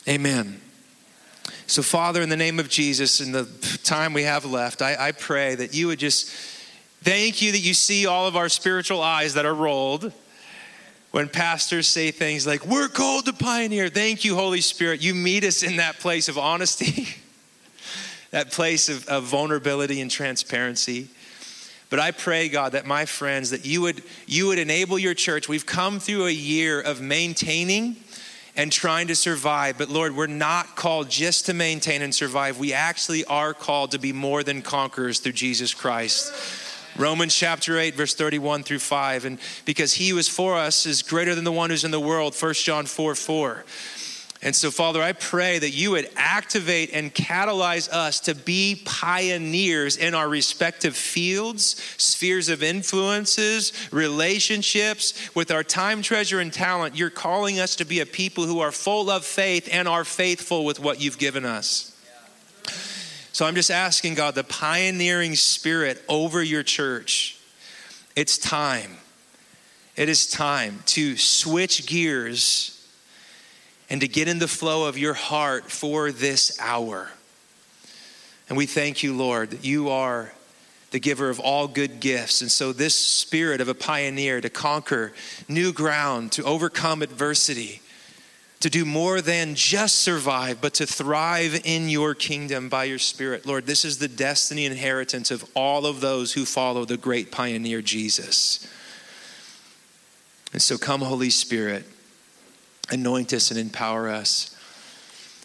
Amen. 0.09 0.61
So, 1.69 1.83
Father, 1.83 2.21
in 2.21 2.31
the 2.31 2.37
name 2.37 2.59
of 2.59 2.69
Jesus, 2.69 3.21
in 3.21 3.31
the 3.31 3.45
time 3.85 4.13
we 4.13 4.25
have 4.25 4.45
left, 4.45 4.83
I, 4.83 4.97
I 4.99 5.13
pray 5.13 5.55
that 5.55 5.73
you 5.73 5.87
would 5.87 6.01
just 6.01 6.29
thank 7.03 7.43
you 7.43 7.53
that 7.53 7.61
you 7.61 7.75
see 7.75 8.07
all 8.07 8.27
of 8.27 8.35
our 8.35 8.49
spiritual 8.49 9.03
eyes 9.03 9.35
that 9.35 9.47
are 9.47 9.55
rolled 9.55 10.13
when 11.11 11.29
pastors 11.29 11.87
say 11.87 12.11
things 12.11 12.47
like, 12.47 12.65
We're 12.67 12.89
called 12.89 13.27
to 13.27 13.33
pioneer. 13.33 13.89
Thank 13.89 14.25
you, 14.25 14.35
Holy 14.35 14.61
Spirit. 14.61 15.03
You 15.03 15.15
meet 15.15 15.45
us 15.45 15.63
in 15.63 15.77
that 15.77 15.99
place 15.99 16.29
of 16.29 16.39
honesty. 16.39 17.09
that 18.31 18.53
place 18.53 18.89
of, 18.89 19.07
of 19.09 19.25
vulnerability 19.25 20.01
and 20.01 20.11
transparency. 20.11 21.09
But 21.89 22.01
I 22.01 22.11
pray, 22.11 22.49
God, 22.49 22.73
that 22.73 22.85
my 22.85 23.05
friends, 23.05 23.51
that 23.51 23.65
you 23.65 23.81
would, 23.83 24.03
you 24.27 24.49
would 24.49 24.59
enable 24.59 24.99
your 24.99 25.15
church. 25.15 25.49
We've 25.49 25.65
come 25.65 26.01
through 26.01 26.27
a 26.27 26.33
year 26.33 26.81
of 26.81 27.01
maintaining 27.01 27.97
and 28.57 28.73
trying 28.73 29.07
to 29.09 29.15
survive. 29.15 29.79
But 29.79 29.89
Lord, 29.89 30.17
we're 30.17 30.27
not 30.27 30.75
called 30.75 31.09
just 31.09 31.47
to 31.47 31.55
maintain 31.55 32.03
and 32.03 32.15
survive. 32.15 32.59
We 32.59 32.73
actually 32.73 33.25
are 33.27 33.55
called 33.55 33.93
to 33.93 33.99
be 33.99 34.13
more 34.13 34.43
than 34.43 34.63
conquerors 34.63 35.21
through 35.21 35.33
Jesus 35.33 35.75
Christ. 35.75 36.33
Romans 36.99 37.35
chapter 37.35 37.79
8, 37.79 37.95
verse 37.95 38.15
31 38.15 38.63
through 38.63 38.79
5. 38.79 39.25
And 39.25 39.39
because 39.65 39.95
he 39.95 40.11
who 40.11 40.19
is 40.19 40.29
for 40.29 40.55
us 40.55 40.87
is 40.87 41.03
greater 41.03 41.35
than 41.35 41.45
the 41.45 41.53
one 41.53 41.71
who's 41.71 41.85
in 41.85 41.91
the 41.91 42.01
world, 42.01 42.35
1 42.35 42.55
John 42.55 42.87
4 42.87 43.15
4. 43.15 43.65
And 44.43 44.55
so, 44.55 44.71
Father, 44.71 45.03
I 45.03 45.13
pray 45.13 45.59
that 45.59 45.71
you 45.71 45.93
would 45.93 46.09
activate 46.15 46.91
and 46.93 47.13
catalyze 47.15 47.89
us 47.91 48.21
to 48.21 48.35
be 48.35 48.83
pioneers 48.85 49.97
in 49.97 50.15
our 50.15 50.29
respective 50.29 50.95
fields, 50.95 51.83
spheres 51.97 52.49
of 52.49 52.63
influences, 52.63 53.73
relationships, 53.91 55.35
with 55.35 55.51
our 55.51 55.65
time, 55.65 56.03
treasure, 56.03 56.39
and 56.39 56.53
talent. 56.53 56.97
You're 56.97 57.11
calling 57.11 57.59
us 57.59 57.77
to 57.77 57.85
be 57.85 58.01
a 58.01 58.07
people 58.07 58.45
who 58.45 58.61
are 58.61 58.73
full 58.73 59.11
of 59.11 59.25
faith 59.25 59.69
and 59.73 59.89
are 59.89 60.05
faithful 60.05 60.65
with 60.65 60.79
what 60.79 61.01
you've 61.01 61.19
given 61.19 61.45
us. 61.45 61.96
So 63.37 63.45
I'm 63.45 63.55
just 63.55 63.71
asking 63.71 64.15
God, 64.15 64.35
the 64.35 64.45
pioneering 64.45 65.35
spirit 65.35 66.03
over 66.09 66.43
your 66.43 66.63
church, 66.63 67.39
it's 68.17 68.39
time. 68.39 68.97
It 69.95 70.09
is 70.09 70.27
time 70.27 70.83
to 70.87 71.19
switch 71.19 71.87
gears 71.87 72.89
and 73.91 74.01
to 74.01 74.09
get 74.09 74.27
in 74.27 74.39
the 74.39 74.49
flow 74.49 74.89
of 74.89 74.97
your 74.97 75.13
heart 75.13 75.71
for 75.71 76.11
this 76.13 76.59
hour. 76.59 77.11
And 78.49 78.57
we 78.57 78.65
thank 78.65 79.03
you, 79.03 79.15
Lord, 79.15 79.51
that 79.51 79.67
you 79.67 79.91
are 79.91 80.33
the 80.91 80.99
giver 80.99 81.29
of 81.29 81.39
all 81.39 81.69
good 81.69 82.01
gifts. 82.01 82.41
And 82.41 82.51
so, 82.51 82.73
this 82.73 82.95
spirit 82.95 83.61
of 83.61 83.69
a 83.69 83.75
pioneer 83.75 84.41
to 84.41 84.49
conquer 84.49 85.13
new 85.47 85.75
ground, 85.75 86.33
to 86.33 86.45
overcome 86.45 87.03
adversity, 87.03 87.83
to 88.67 88.71
do 88.71 88.85
more 88.85 89.21
than 89.21 89.55
just 89.55 90.01
survive, 90.01 90.61
but 90.61 90.75
to 90.75 90.85
thrive 90.85 91.61
in 91.63 91.89
your 91.89 92.17
kingdom 92.17 92.69
by 92.69 92.83
your 92.83 92.99
spirit. 92.99 93.47
Lord, 93.47 93.65
this 93.65 93.85
is 93.85 93.99
the 93.99 94.09
destiny 94.09 94.65
inheritance 94.65 95.31
of 95.31 95.49
all 95.55 95.87
of 95.87 96.01
those 96.01 96.33
who 96.33 96.45
follow 96.45 96.85
the 96.85 96.97
great 96.97 97.31
pioneer 97.31 97.81
Jesus. 97.81 98.67
And 100.53 100.61
so, 100.61 100.77
come, 100.79 101.01
Holy 101.01 101.31
Spirit 101.31 101.85
anoint 102.91 103.33
us 103.33 103.53
and 103.53 103.61
empower 103.61 104.09
us 104.09 104.51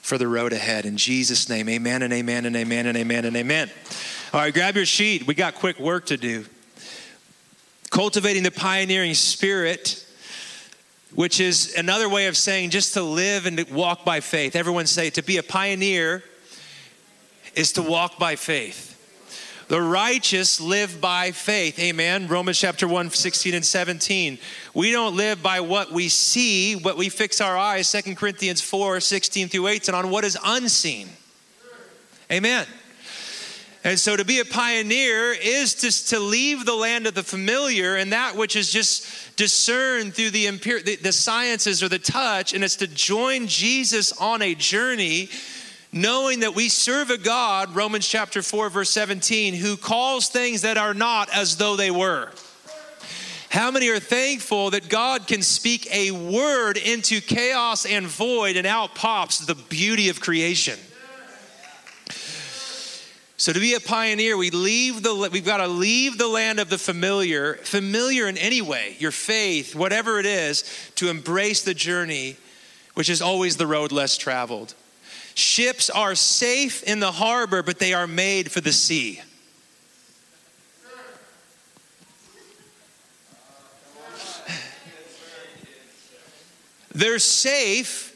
for 0.02 0.18
the 0.18 0.28
road 0.28 0.52
ahead. 0.52 0.88
In 0.88 0.98
Jesus' 0.98 1.48
name, 1.48 1.70
amen 1.70 2.02
and 2.02 2.12
amen 2.12 2.48
and 2.48 2.56
amen 2.56 2.88
and 2.88 2.98
amen 2.98 3.26
and 3.26 3.38
amen. 3.38 3.70
All 4.34 4.40
right, 4.40 4.52
grab 4.52 4.76
your 4.76 4.88
sheet. 4.88 5.28
We 5.28 5.36
got 5.36 5.54
quick 5.54 5.80
work 5.80 6.08
to 6.08 6.18
do. 6.18 6.46
Cultivating 7.92 8.42
the 8.42 8.50
pioneering 8.50 9.14
spirit, 9.14 10.08
which 11.16 11.40
is 11.40 11.76
another 11.76 12.08
way 12.08 12.28
of 12.28 12.38
saying 12.38 12.70
just 12.70 12.94
to 12.94 13.04
live 13.04 13.46
and 13.46 13.58
to 13.58 13.74
walk 13.74 14.06
by 14.06 14.20
faith. 14.20 14.56
Everyone 14.56 14.86
say 14.86 15.10
to 15.12 15.22
be 15.22 15.38
a 15.38 15.44
pioneer 15.44 16.24
is 17.56 17.74
to 17.74 17.82
walk 17.82 18.18
by 18.18 18.36
faith. 18.36 18.88
The 19.68 19.82
righteous 19.82 20.60
live 20.60 21.00
by 21.00 21.32
faith. 21.32 21.80
Amen. 21.80 22.28
Romans 22.28 22.60
chapter 22.60 22.90
1, 22.90 23.10
16 23.12 23.54
and 23.54 23.66
17. 23.66 24.38
We 24.74 24.92
don't 24.92 25.16
live 25.16 25.42
by 25.42 25.62
what 25.62 25.94
we 25.94 26.10
see, 26.10 26.76
but 26.76 26.98
we 26.98 27.08
fix 27.08 27.40
our 27.40 27.58
eyes, 27.58 27.90
2 27.90 28.16
Corinthians 28.16 28.62
4, 28.62 29.00
16 29.00 29.48
through 29.48 29.68
18, 29.68 29.96
on 29.96 30.10
what 30.10 30.26
is 30.26 30.38
unseen. 30.44 31.08
Amen. 32.30 32.66
And 33.84 34.00
so 34.00 34.16
to 34.16 34.24
be 34.24 34.40
a 34.40 34.46
pioneer 34.46 35.34
is 35.34 35.74
just 35.74 36.10
to 36.10 36.20
leave 36.20 36.66
the 36.66 36.76
land 36.76 37.08
of 37.08 37.16
the 37.16 37.24
familiar 37.24 37.96
and 37.96 38.14
that 38.14 38.36
which 38.36 38.56
is 38.56 38.72
just 38.72 39.36
discerned 39.38 40.14
through 40.14 40.30
the, 40.30 40.46
the, 40.50 40.98
the 41.02 41.12
sciences 41.12 41.82
or 41.82 41.90
the 41.90 41.98
touch, 41.98 42.54
and 42.54 42.64
it's 42.64 42.76
to 42.78 42.88
join 42.88 43.48
Jesus 43.48 44.12
on 44.14 44.44
a 44.44 44.54
journey 44.54 45.30
knowing 45.92 46.42
that 46.42 46.56
we 46.56 46.70
serve 46.70 47.10
a 47.10 47.18
God, 47.18 47.76
Romans 47.76 48.08
chapter 48.08 48.42
4, 48.42 48.70
verse 48.70 48.90
17, 48.92 49.56
who 49.56 49.76
calls 49.76 50.30
things 50.30 50.62
that 50.62 50.78
are 50.78 50.94
not 50.94 51.30
as 51.36 51.58
though 51.58 51.76
they 51.76 51.92
were. 51.92 52.32
How 53.50 53.72
many 53.72 53.90
are 53.90 54.00
thankful 54.00 54.70
that 54.70 54.88
God 54.88 55.28
can 55.28 55.42
speak 55.42 55.94
a 55.94 56.12
word 56.12 56.78
into 56.78 57.20
chaos 57.20 57.86
and 57.86 58.08
void 58.08 58.56
and 58.56 58.66
out 58.66 58.96
pops 58.96 59.40
the 59.40 59.56
beauty 59.56 60.08
of 60.08 60.22
creation? 60.22 60.80
So 63.42 63.52
to 63.52 63.60
be 63.60 63.74
a 63.74 63.80
pioneer, 63.80 64.38
we 64.38 64.52
leave 64.52 65.02
the 65.02 65.16
we've 65.32 65.44
got 65.44 65.58
to 65.58 65.68
leave 65.68 66.20
the 66.20 66.28
land 66.28 66.60
of 66.60 66.70
the 66.70 66.78
familiar, 66.78 67.56
familiar 67.56 68.28
in 68.28 68.38
any 68.38 68.62
way, 68.62 68.96
your 69.00 69.10
faith, 69.10 69.74
whatever 69.74 70.20
it 70.20 70.28
is, 70.28 70.64
to 70.98 71.10
embrace 71.10 71.64
the 71.64 71.74
journey, 71.74 72.38
which 72.94 73.10
is 73.10 73.20
always 73.20 73.58
the 73.58 73.66
road 73.66 73.92
less 73.92 74.16
traveled. 74.16 74.76
Ships 75.34 75.90
are 75.90 76.14
safe 76.14 76.84
in 76.84 77.00
the 77.00 77.14
harbor, 77.14 77.64
but 77.64 77.80
they 77.80 77.96
are 77.96 78.06
made 78.06 78.52
for 78.52 78.62
the 78.62 78.72
sea. 78.72 79.20
They're 86.94 87.18
safe 87.18 88.11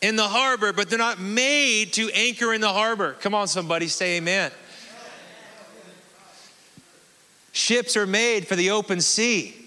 in 0.00 0.16
the 0.16 0.28
harbor, 0.28 0.72
but 0.72 0.88
they're 0.88 0.98
not 0.98 1.20
made 1.20 1.92
to 1.94 2.10
anchor 2.10 2.54
in 2.54 2.60
the 2.60 2.72
harbor. 2.72 3.14
Come 3.20 3.34
on, 3.34 3.48
somebody, 3.48 3.88
say 3.88 4.18
amen. 4.18 4.52
Ships 7.52 7.96
are 7.96 8.06
made 8.06 8.46
for 8.46 8.54
the 8.54 8.70
open 8.70 9.00
sea. 9.00 9.57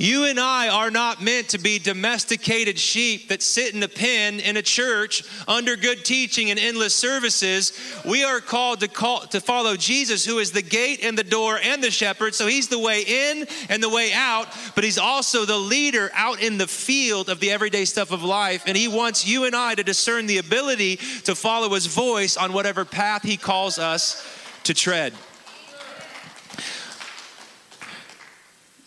You 0.00 0.26
and 0.26 0.38
I 0.38 0.68
are 0.68 0.92
not 0.92 1.20
meant 1.20 1.48
to 1.48 1.58
be 1.58 1.80
domesticated 1.80 2.78
sheep 2.78 3.30
that 3.30 3.42
sit 3.42 3.74
in 3.74 3.82
a 3.82 3.88
pen 3.88 4.38
in 4.38 4.56
a 4.56 4.62
church 4.62 5.24
under 5.48 5.74
good 5.74 6.04
teaching 6.04 6.50
and 6.50 6.58
endless 6.58 6.94
services. 6.94 7.72
We 8.04 8.22
are 8.22 8.40
called 8.40 8.78
to 8.80 8.88
call 8.88 9.22
to 9.22 9.40
follow 9.40 9.74
Jesus, 9.74 10.24
who 10.24 10.38
is 10.38 10.52
the 10.52 10.62
gate 10.62 11.00
and 11.02 11.18
the 11.18 11.24
door 11.24 11.58
and 11.60 11.82
the 11.82 11.90
shepherd. 11.90 12.36
So 12.36 12.46
he's 12.46 12.68
the 12.68 12.78
way 12.78 13.02
in 13.02 13.48
and 13.68 13.82
the 13.82 13.88
way 13.88 14.12
out, 14.12 14.46
but 14.76 14.84
he's 14.84 14.98
also 14.98 15.44
the 15.44 15.58
leader 15.58 16.12
out 16.14 16.40
in 16.40 16.58
the 16.58 16.68
field 16.68 17.28
of 17.28 17.40
the 17.40 17.50
everyday 17.50 17.84
stuff 17.84 18.12
of 18.12 18.22
life. 18.22 18.62
And 18.68 18.76
he 18.76 18.86
wants 18.86 19.26
you 19.26 19.46
and 19.46 19.56
I 19.56 19.74
to 19.74 19.82
discern 19.82 20.28
the 20.28 20.38
ability 20.38 21.00
to 21.24 21.34
follow 21.34 21.70
his 21.70 21.86
voice 21.86 22.36
on 22.36 22.52
whatever 22.52 22.84
path 22.84 23.24
he 23.24 23.36
calls 23.36 23.80
us 23.80 24.24
to 24.62 24.74
tread. 24.74 25.12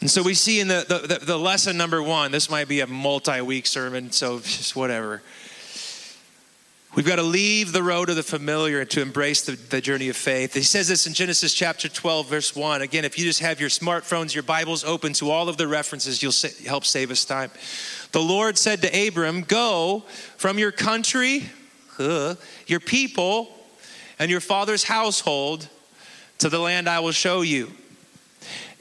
And 0.02 0.10
so 0.10 0.24
we 0.24 0.34
see 0.34 0.60
in 0.60 0.68
the, 0.68 0.84
the, 0.88 1.24
the, 1.24 1.38
lesson 1.38 1.78
number 1.78 2.02
one, 2.02 2.32
this 2.32 2.50
might 2.50 2.68
be 2.68 2.80
a 2.80 2.88
multi 2.88 3.40
week 3.40 3.68
sermon, 3.68 4.12
so 4.12 4.40
just 4.40 4.76
whatever. 4.76 5.22
We've 6.96 7.06
got 7.06 7.18
to 7.18 7.24
leave 7.24 7.72
the 7.72 7.84
road 7.84 8.10
of 8.10 8.16
the 8.16 8.24
familiar 8.24 8.84
to 8.84 9.02
embrace 9.02 9.44
the, 9.44 9.54
the 9.54 9.80
journey 9.80 10.10
of 10.10 10.18
faith. 10.18 10.56
He 10.56 10.64
says 10.64 10.88
this 10.90 11.06
in 11.06 11.14
Genesis 11.14 11.54
chapter 11.54 11.88
12, 11.88 12.28
verse 12.28 12.56
1. 12.56 12.82
Again, 12.82 13.06
if 13.06 13.18
you 13.18 13.24
just 13.24 13.40
have 13.42 13.62
your 13.62 13.70
smartphones, 13.70 14.34
your 14.34 14.44
Bibles 14.44 14.84
open 14.84 15.14
to 15.14 15.30
all 15.30 15.48
of 15.48 15.56
the 15.56 15.68
references, 15.68 16.22
you'll 16.22 16.34
sa- 16.34 16.50
help 16.66 16.84
save 16.84 17.12
us 17.12 17.24
time. 17.24 17.52
The 18.12 18.22
Lord 18.22 18.58
said 18.58 18.82
to 18.82 19.08
Abram, 19.08 19.44
Go 19.44 20.04
from 20.36 20.58
your 20.58 20.72
country, 20.72 21.50
uh, 22.00 22.36
your 22.66 22.82
people, 22.82 23.56
and 24.20 24.32
your 24.32 24.42
father's 24.42 24.84
household 24.84 25.70
to 26.40 26.50
the 26.50 26.60
land 26.60 26.90
I 26.90 27.00
will 27.00 27.12
show 27.12 27.42
you. 27.42 27.72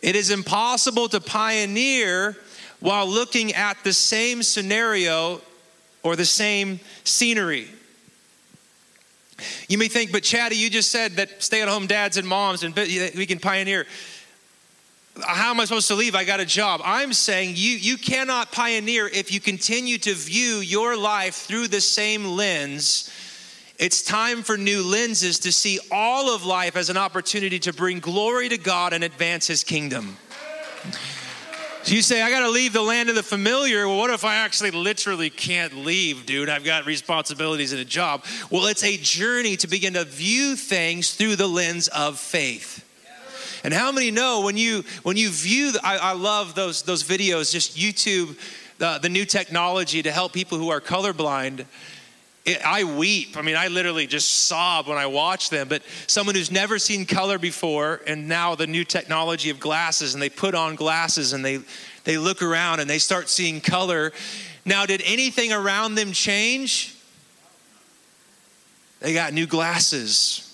It 0.03 0.17
is 0.17 0.31
impossible 0.31 1.09
to 1.11 1.21
pioneer 1.21 2.37
while 2.81 3.07
looking 3.07 3.53
at 3.55 3.83
the 3.85 3.93
same 3.93 4.43
scenario 4.43 5.41
or 6.03 6.17
the 6.17 6.25
same 6.25 6.81
scenery. 7.05 7.69
You 9.69 9.79
may 9.79 9.89
think, 9.89 10.13
but 10.13 10.23
Chatty, 10.23 10.57
you 10.57 10.71
just 10.71 10.91
said 10.91 11.13
that 11.13 11.43
stay 11.43 11.63
at 11.63 11.69
home 11.69 11.87
dads 11.87 12.17
and 12.17 12.27
moms 12.27 12.63
and 12.63 12.75
we 12.75 13.27
can 13.27 13.39
pioneer. 13.39 13.87
How 15.23 15.51
am 15.51 15.61
I 15.61 15.65
supposed 15.65 15.89
to 15.89 15.95
leave? 15.95 16.15
I 16.15 16.25
got 16.25 16.41
a 16.41 16.47
job. 16.47 16.81
I'm 16.85 17.13
saying 17.13 17.55
you, 17.57 17.77
you 17.77 17.99
cannot 17.99 18.53
pioneer 18.53 19.07
if 19.07 19.33
you 19.33 19.41
continue 19.41 19.99
to 19.99 20.15
view 20.15 20.59
your 20.59 20.97
life 20.97 21.35
through 21.35 21.69
the 21.69 21.81
same 21.81 22.25
lens 22.25 23.11
it's 23.81 24.03
time 24.03 24.43
for 24.43 24.59
new 24.59 24.83
lenses 24.83 25.39
to 25.39 25.51
see 25.51 25.81
all 25.91 26.35
of 26.35 26.45
life 26.45 26.77
as 26.77 26.91
an 26.91 26.99
opportunity 26.99 27.59
to 27.61 27.73
bring 27.73 27.99
glory 27.99 28.51
to 28.51 28.59
God 28.59 28.93
and 28.93 29.03
advance 29.03 29.47
His 29.47 29.65
kingdom. 29.65 30.19
So 31.83 31.95
you 31.95 32.03
say, 32.03 32.21
I 32.21 32.29
got 32.29 32.41
to 32.41 32.51
leave 32.51 32.75
the 32.75 32.83
land 32.83 33.09
of 33.09 33.15
the 33.15 33.23
familiar. 33.23 33.89
Well, 33.89 33.97
what 33.97 34.11
if 34.11 34.23
I 34.23 34.37
actually 34.37 34.71
literally 34.73 35.31
can't 35.31 35.79
leave, 35.79 36.27
dude? 36.27 36.51
I've 36.51 36.63
got 36.63 36.85
responsibilities 36.85 37.73
and 37.73 37.81
a 37.81 37.87
job. 37.87 38.27
Well, 38.51 38.67
it's 38.67 38.85
a 38.85 38.99
journey 38.99 39.57
to 39.57 39.67
begin 39.67 39.95
to 39.95 40.05
view 40.05 40.57
things 40.57 41.15
through 41.15 41.37
the 41.37 41.47
lens 41.47 41.89
of 41.89 42.19
faith. 42.19 42.85
And 43.65 43.73
how 43.73 43.93
many 43.93 44.11
know 44.11 44.43
when 44.43 44.59
you 44.59 44.85
when 45.05 45.17
you 45.17 45.31
view? 45.31 45.73
I, 45.83 45.97
I 45.97 46.13
love 46.13 46.55
those 46.55 46.83
those 46.83 47.03
videos. 47.03 47.51
Just 47.51 47.79
YouTube, 47.79 48.39
the, 48.77 48.99
the 49.01 49.09
new 49.09 49.25
technology 49.25 50.03
to 50.03 50.13
help 50.13 50.35
people 50.35 50.59
who 50.59 50.69
are 50.69 50.83
colorblind 50.83 51.65
I 52.47 52.85
weep. 52.85 53.37
I 53.37 53.43
mean, 53.43 53.57
I 53.57 53.69
literally 53.69 54.07
just 54.07 54.47
sob 54.47 54.89
when 54.89 54.97
I 54.97 55.07
watch 55.07 55.51
them. 55.51 55.69
But 55.69 55.83
someone 56.07 56.35
who's 56.35 56.51
never 56.51 56.79
seen 56.79 57.05
color 57.05 57.39
before, 57.39 58.01
and 58.07 58.29
now 58.29 58.55
the 58.55 58.67
new 58.67 58.85
technology 58.85 59.51
of 59.51 59.61
glasses, 59.61 60.15
and 60.15 60.23
they 60.23 60.31
put 60.31 60.55
on 60.55 60.75
glasses 60.75 61.33
and 61.33 61.45
they, 61.45 61.61
they 62.05 62.17
look 62.17 62.43
around 62.43 62.81
and 62.81 62.89
they 62.89 62.99
start 62.99 63.29
seeing 63.29 63.61
color. 63.61 64.13
Now, 64.65 64.87
did 64.87 65.03
anything 65.05 65.53
around 65.53 65.95
them 65.95 66.13
change? 66.13 66.97
They 69.01 69.15
got 69.15 69.33
new 69.33 69.47
glasses. 69.47 70.50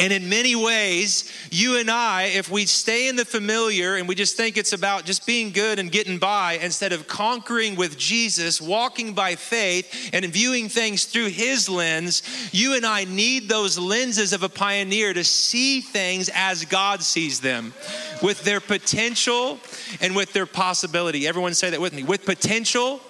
And 0.00 0.12
in 0.12 0.28
many 0.28 0.54
ways, 0.54 1.32
you 1.50 1.78
and 1.78 1.90
I, 1.90 2.24
if 2.34 2.48
we 2.48 2.66
stay 2.66 3.08
in 3.08 3.16
the 3.16 3.24
familiar 3.24 3.96
and 3.96 4.06
we 4.06 4.14
just 4.14 4.36
think 4.36 4.56
it's 4.56 4.72
about 4.72 5.04
just 5.04 5.26
being 5.26 5.50
good 5.50 5.80
and 5.80 5.90
getting 5.90 6.18
by, 6.18 6.52
instead 6.62 6.92
of 6.92 7.08
conquering 7.08 7.74
with 7.74 7.98
Jesus, 7.98 8.60
walking 8.60 9.12
by 9.12 9.34
faith, 9.34 10.10
and 10.12 10.24
viewing 10.26 10.68
things 10.68 11.04
through 11.06 11.28
his 11.28 11.68
lens, 11.68 12.22
you 12.52 12.76
and 12.76 12.86
I 12.86 13.04
need 13.04 13.48
those 13.48 13.76
lenses 13.76 14.32
of 14.32 14.44
a 14.44 14.48
pioneer 14.48 15.12
to 15.12 15.24
see 15.24 15.80
things 15.80 16.30
as 16.32 16.64
God 16.64 17.02
sees 17.02 17.40
them, 17.40 17.74
with 18.22 18.44
their 18.44 18.60
potential 18.60 19.58
and 20.00 20.14
with 20.14 20.32
their 20.32 20.46
possibility. 20.46 21.26
Everyone 21.26 21.54
say 21.54 21.70
that 21.70 21.80
with 21.80 21.92
me 21.92 22.04
with 22.04 22.24
potential 22.24 23.00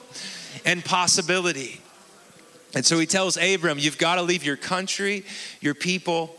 and 0.64 0.82
possibility. 0.82 1.82
And 2.74 2.84
so 2.84 2.98
he 2.98 3.06
tells 3.06 3.36
Abram, 3.36 3.78
You've 3.78 3.98
got 3.98 4.16
to 4.16 4.22
leave 4.22 4.44
your 4.44 4.56
country, 4.56 5.24
your 5.60 5.74
people, 5.74 6.37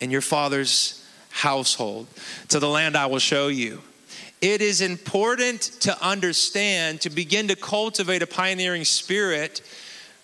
in 0.00 0.10
your 0.10 0.20
father's 0.20 1.04
household 1.30 2.06
to 2.48 2.58
the 2.58 2.68
land 2.68 2.96
I 2.96 3.06
will 3.06 3.18
show 3.18 3.48
you. 3.48 3.82
It 4.40 4.60
is 4.60 4.80
important 4.80 5.62
to 5.80 6.04
understand, 6.04 7.00
to 7.02 7.10
begin 7.10 7.48
to 7.48 7.56
cultivate 7.56 8.22
a 8.22 8.26
pioneering 8.26 8.84
spirit. 8.84 9.62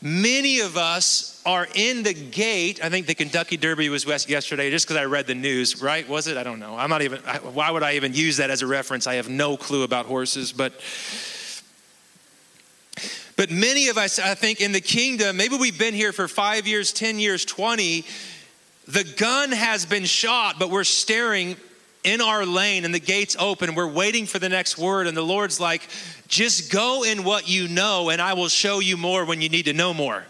Many 0.03 0.61
of 0.61 0.77
us 0.77 1.41
are 1.47 1.67
in 1.75 2.03
the 2.03 2.13
gate. 2.13 2.85
I 2.85 2.91
think 2.91 3.07
the 3.07 3.15
Kentucky 3.15 3.57
Derby 3.57 3.89
was 3.89 4.07
west 4.07 4.29
yesterday, 4.29 4.71
just 4.71 4.87
because 4.87 5.01
I 5.01 5.07
read 5.07 5.27
the 5.27 5.35
news, 5.35 5.81
right? 5.83 6.07
Was 6.09 6.27
it? 6.27 6.37
I 6.37 6.43
don't 6.43 6.61
know. 6.61 6.77
I'm 6.77 6.91
not 6.91 7.03
even, 7.03 7.21
why 7.21 7.71
would 7.71 7.83
I 7.83 7.95
even 7.95 8.13
use 8.13 8.37
that 8.37 8.51
as 8.51 8.63
a 8.63 8.67
reference? 8.67 9.07
I 9.07 9.15
have 9.15 9.29
no 9.29 9.57
clue 9.57 9.83
about 9.83 10.07
horses, 10.07 10.53
but. 10.53 10.75
But 13.35 13.51
many 13.51 13.89
of 13.89 13.97
us, 13.97 14.19
I 14.19 14.35
think, 14.35 14.61
in 14.61 14.73
the 14.73 14.81
kingdom, 14.81 15.39
maybe 15.39 15.57
we've 15.57 15.79
been 15.79 15.95
here 15.95 16.13
for 16.13 16.29
five 16.29 16.67
years, 16.67 16.93
10 16.93 17.19
years, 17.19 17.47
20, 17.47 18.05
the 18.89 19.05
gun 19.17 19.53
has 19.53 19.87
been 19.87 20.05
shot, 20.05 20.57
but 20.59 20.71
we're 20.71 20.85
staring 20.85 21.57
in 22.05 22.21
our 22.21 22.45
lane 22.45 22.85
and 22.85 22.93
the 22.93 23.01
gate's 23.01 23.37
open. 23.39 23.75
We're 23.75 23.87
waiting 23.87 24.27
for 24.27 24.39
the 24.39 24.49
next 24.49 24.77
word. 24.77 25.07
And 25.07 25.17
the 25.17 25.23
Lord's 25.23 25.61
like, 25.61 25.89
just 26.27 26.73
go 26.73 27.05
in 27.05 27.25
what 27.25 27.49
you 27.49 27.69
know, 27.69 28.11
and 28.11 28.21
I 28.21 28.33
will 28.35 28.49
show 28.49 28.81
you 28.81 28.97
more 28.97 29.25
when 29.25 29.41
you 29.41 29.49
need 29.49 29.67
to 29.67 29.73
know 29.73 29.95
more. 29.95 30.25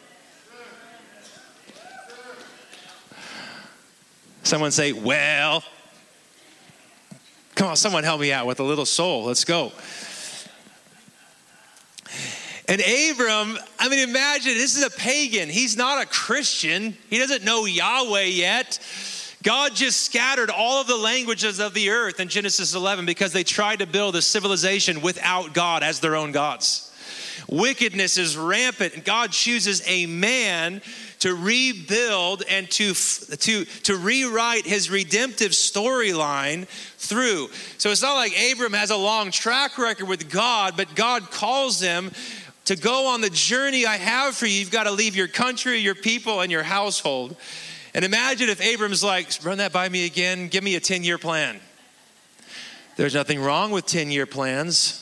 Someone 4.42 4.73
say, 4.73 4.92
Well, 4.92 5.62
come 7.54 7.68
on, 7.68 7.76
someone 7.76 8.04
help 8.04 8.21
me 8.21 8.32
out 8.32 8.47
with 8.47 8.61
a 8.61 8.64
little 8.64 8.85
soul. 8.85 9.25
Let's 9.25 9.44
go. 9.44 9.73
And 12.69 12.81
Abram, 12.81 13.59
I 13.78 13.88
mean, 13.88 14.09
imagine 14.09 14.54
this 14.54 14.76
is 14.76 14.85
a 14.85 14.90
pagan. 14.90 15.49
He's 15.49 15.76
not 15.76 16.02
a 16.02 16.07
Christian. 16.07 16.97
He 17.11 17.19
doesn't 17.19 17.45
know 17.45 17.64
Yahweh 17.64 18.25
yet. 18.25 18.78
God 19.42 19.75
just 19.75 20.02
scattered 20.02 20.50
all 20.50 20.81
of 20.81 20.87
the 20.87 20.97
languages 20.97 21.59
of 21.59 21.75
the 21.75 21.90
earth 21.90 22.21
in 22.21 22.28
Genesis 22.28 22.75
11 22.75 23.07
because 23.07 23.33
they 23.33 23.42
tried 23.42 23.81
to 23.81 23.87
build 23.87 24.14
a 24.14 24.23
civilization 24.23 25.00
without 25.00 25.52
God 25.52 25.83
as 25.83 25.99
their 25.99 26.14
own 26.14 26.31
gods. 26.31 26.90
Wickedness 27.49 28.19
is 28.19 28.37
rampant, 28.37 28.95
and 28.95 29.04
God 29.04 29.33
chooses 29.33 29.83
a 29.87 30.07
man 30.07 30.81
to 31.19 31.35
rebuild 31.35 32.42
and 32.49 32.71
to, 32.71 32.95
to, 32.95 33.64
to 33.64 33.97
rewrite 33.97 34.66
his 34.66 34.90
redemptive 34.90 35.52
storyline 35.52 36.66
through. 36.99 37.49
So 37.78 37.90
it's 37.90 38.02
not 38.02 38.14
like 38.14 38.33
Abram 38.52 38.73
has 38.73 38.90
a 38.90 38.97
long 38.97 39.31
track 39.31 39.78
record 39.78 40.09
with 40.09 40.31
God, 40.31 40.76
but 40.76 40.95
God 40.95 41.30
calls 41.30 41.80
him 41.80 42.13
to 42.75 42.82
go 42.82 43.08
on 43.08 43.21
the 43.21 43.30
journey 43.30 43.85
I 43.85 43.97
have 43.97 44.35
for 44.35 44.47
you, 44.47 44.54
you've 44.54 44.71
got 44.71 44.85
to 44.85 44.91
leave 44.91 45.15
your 45.15 45.28
country, 45.28 45.78
your 45.78 45.95
people, 45.95 46.41
and 46.41 46.50
your 46.50 46.63
household. 46.63 47.37
And 47.95 48.04
imagine 48.04 48.49
if 48.49 48.61
Abram's 48.61 49.04
like, 49.04 49.30
run 49.43 49.58
that 49.58 49.73
by 49.73 49.89
me 49.89 50.06
again, 50.06 50.49
give 50.49 50.65
me 50.65 50.76
a 50.76 50.80
10 50.80 51.04
year 51.04 51.19
plan. 51.19 51.61
There's 52.97 53.15
nothing 53.15 53.41
wrong 53.41 53.71
with 53.71 53.87
10 53.87 54.11
year 54.11 54.26
plans 54.26 54.99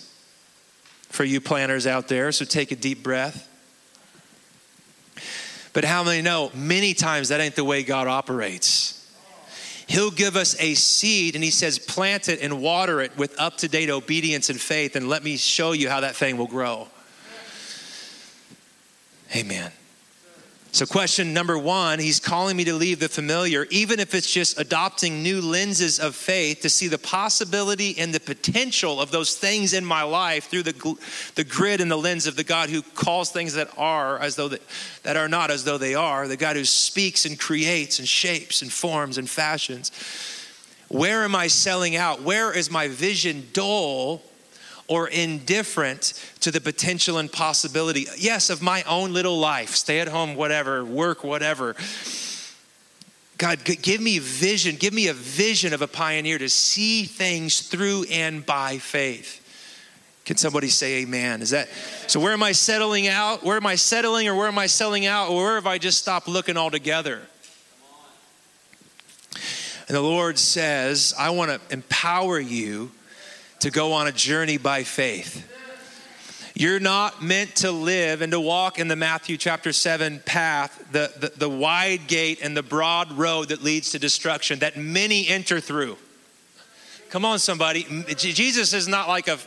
for 1.09 1.25
you 1.25 1.41
planners 1.41 1.87
out 1.87 2.09
there, 2.09 2.33
so 2.33 2.45
take 2.45 2.73
a 2.73 2.77
deep 2.77 3.03
breath. 3.03 3.47
But 5.73 5.85
how 5.85 6.03
many 6.03 6.23
know 6.23 6.51
many 6.55 6.95
times 6.95 7.29
that 7.29 7.41
ain't 7.41 7.55
the 7.55 7.65
way 7.65 7.85
God 7.85 8.09
operates? 8.09 8.97
He'll 9.87 10.11
give 10.11 10.37
us 10.37 10.61
a 10.61 10.75
seed 10.75 11.35
and 11.35 11.43
he 11.43 11.51
says, 11.51 11.79
plant 11.79 12.29
it 12.29 12.41
and 12.41 12.61
water 12.61 13.01
it 13.01 13.17
with 13.17 13.39
up 13.39 13.59
to 13.59 13.69
date 13.69 13.91
obedience 13.91 14.51
and 14.51 14.61
faith, 14.61 14.97
and 14.97 15.09
let 15.09 15.23
me 15.23 15.37
show 15.37 15.73
you 15.73 15.89
how 15.89 16.01
that 16.01 16.17
thing 16.17 16.37
will 16.37 16.47
grow. 16.47 16.89
Amen. 19.35 19.71
So, 20.73 20.87
question 20.87 21.35
number 21.35 21.59
one, 21.59 21.99
he's 21.99 22.21
calling 22.21 22.57
me 22.57 22.63
to 22.65 22.75
leave 22.75 23.01
the 23.01 23.09
familiar, 23.09 23.67
even 23.71 23.99
if 23.99 24.15
it's 24.15 24.31
just 24.31 24.59
adopting 24.59 25.21
new 25.21 25.41
lenses 25.41 25.99
of 25.99 26.15
faith 26.15 26.61
to 26.61 26.69
see 26.69 26.87
the 26.87 26.97
possibility 26.97 27.99
and 27.99 28.15
the 28.15 28.21
potential 28.21 29.01
of 29.01 29.11
those 29.11 29.35
things 29.35 29.75
in 29.75 29.85
my 29.85 30.05
life 30.05 30.45
through 30.45 30.63
the, 30.63 30.99
the 31.35 31.43
grid 31.43 31.81
and 31.81 31.91
the 31.91 31.97
lens 31.97 32.29
of 32.29 32.37
the 32.37 32.45
God 32.45 32.71
who 32.71 32.83
calls 32.83 33.33
things 33.33 33.55
that 33.55 33.69
are 33.77 34.21
as 34.21 34.37
though 34.37 34.47
that, 34.47 34.63
that 35.03 35.17
are 35.17 35.29
not 35.29 35.51
as 35.51 35.65
though 35.65 35.79
they 35.79 35.97
are, 35.97 36.29
the 36.29 36.37
God 36.37 36.55
who 36.55 36.65
speaks 36.65 37.25
and 37.25 37.37
creates 37.37 37.99
and 37.99 38.07
shapes 38.07 38.63
and 38.63 38.73
forms 38.73 39.19
and 39.19 39.29
fashions. 39.29 39.91
Where 40.87 41.25
am 41.25 41.35
I 41.35 41.49
selling 41.49 41.97
out? 41.97 42.23
Where 42.23 42.57
is 42.57 42.71
my 42.71 42.87
vision 42.87 43.49
dull 43.53 44.23
or 44.91 45.07
indifferent 45.07 46.15
to 46.41 46.51
the 46.51 46.61
potential 46.61 47.19
and 47.19 47.31
possibility, 47.31 48.07
yes, 48.19 48.51
of 48.51 48.61
my 48.61 48.83
own 48.83 49.13
little 49.13 49.39
life, 49.39 49.71
stay 49.77 50.01
at 50.01 50.09
home, 50.09 50.35
whatever, 50.35 50.85
work, 50.85 51.23
whatever. 51.23 51.77
God, 53.39 53.65
give 53.65 54.01
me 54.01 54.19
vision, 54.19 54.75
give 54.75 54.93
me 54.93 55.07
a 55.07 55.15
vision 55.15 55.73
of 55.73 55.81
a 55.81 55.87
pioneer 55.87 56.39
to 56.39 56.49
see 56.49 57.05
things 57.05 57.61
through 57.61 58.07
and 58.11 58.45
by 58.45 58.79
faith. 58.79 59.37
Can 60.25 60.37
somebody 60.37 60.67
say 60.67 61.03
amen? 61.03 61.41
Is 61.41 61.51
that 61.51 61.69
so? 62.09 62.19
Where 62.19 62.33
am 62.33 62.43
I 62.43 62.51
settling 62.51 63.07
out? 63.07 63.45
Where 63.45 63.57
am 63.57 63.67
I 63.67 63.77
settling, 63.77 64.27
or 64.27 64.35
where 64.35 64.49
am 64.49 64.59
I 64.59 64.67
selling 64.67 65.07
out, 65.07 65.31
or 65.31 65.45
where 65.45 65.55
have 65.55 65.69
I 65.69 65.79
just 65.79 65.99
stopped 65.99 66.27
looking 66.27 66.57
altogether? 66.57 67.21
And 69.87 69.97
the 69.97 70.01
Lord 70.01 70.37
says, 70.37 71.15
I 71.17 71.31
want 71.31 71.53
to 71.53 71.61
empower 71.73 72.41
you 72.41 72.91
to 73.61 73.71
go 73.71 73.93
on 73.93 74.07
a 74.07 74.13
journey 74.13 74.57
by 74.57 74.83
faith. 74.85 75.47
You're 76.55 76.81
not 76.81 77.23
meant 77.23 77.57
to 77.57 77.71
live 77.71 78.21
and 78.21 78.33
to 78.33 78.41
walk 78.41 78.79
in 78.79 78.89
the 78.89 78.97
Matthew 78.97 79.37
chapter 79.37 79.73
7 79.73 80.21
path, 80.27 80.85
the, 80.93 81.13
the, 81.19 81.33
the, 81.39 81.49
wide 81.49 82.07
gate 82.07 82.41
and 82.43 82.57
the 82.57 82.63
broad 82.63 83.13
road 83.13 83.49
that 83.49 83.63
leads 83.63 83.93
to 83.93 83.99
destruction 83.99 84.59
that 84.59 84.77
many 84.77 85.29
enter 85.29 85.61
through. 85.61 85.97
Come 87.09 87.25
on, 87.25 87.39
somebody. 87.39 87.87
Jesus 88.15 88.73
is 88.73 88.89
not 88.89 89.09
like 89.09 89.29
a, 89.29 89.39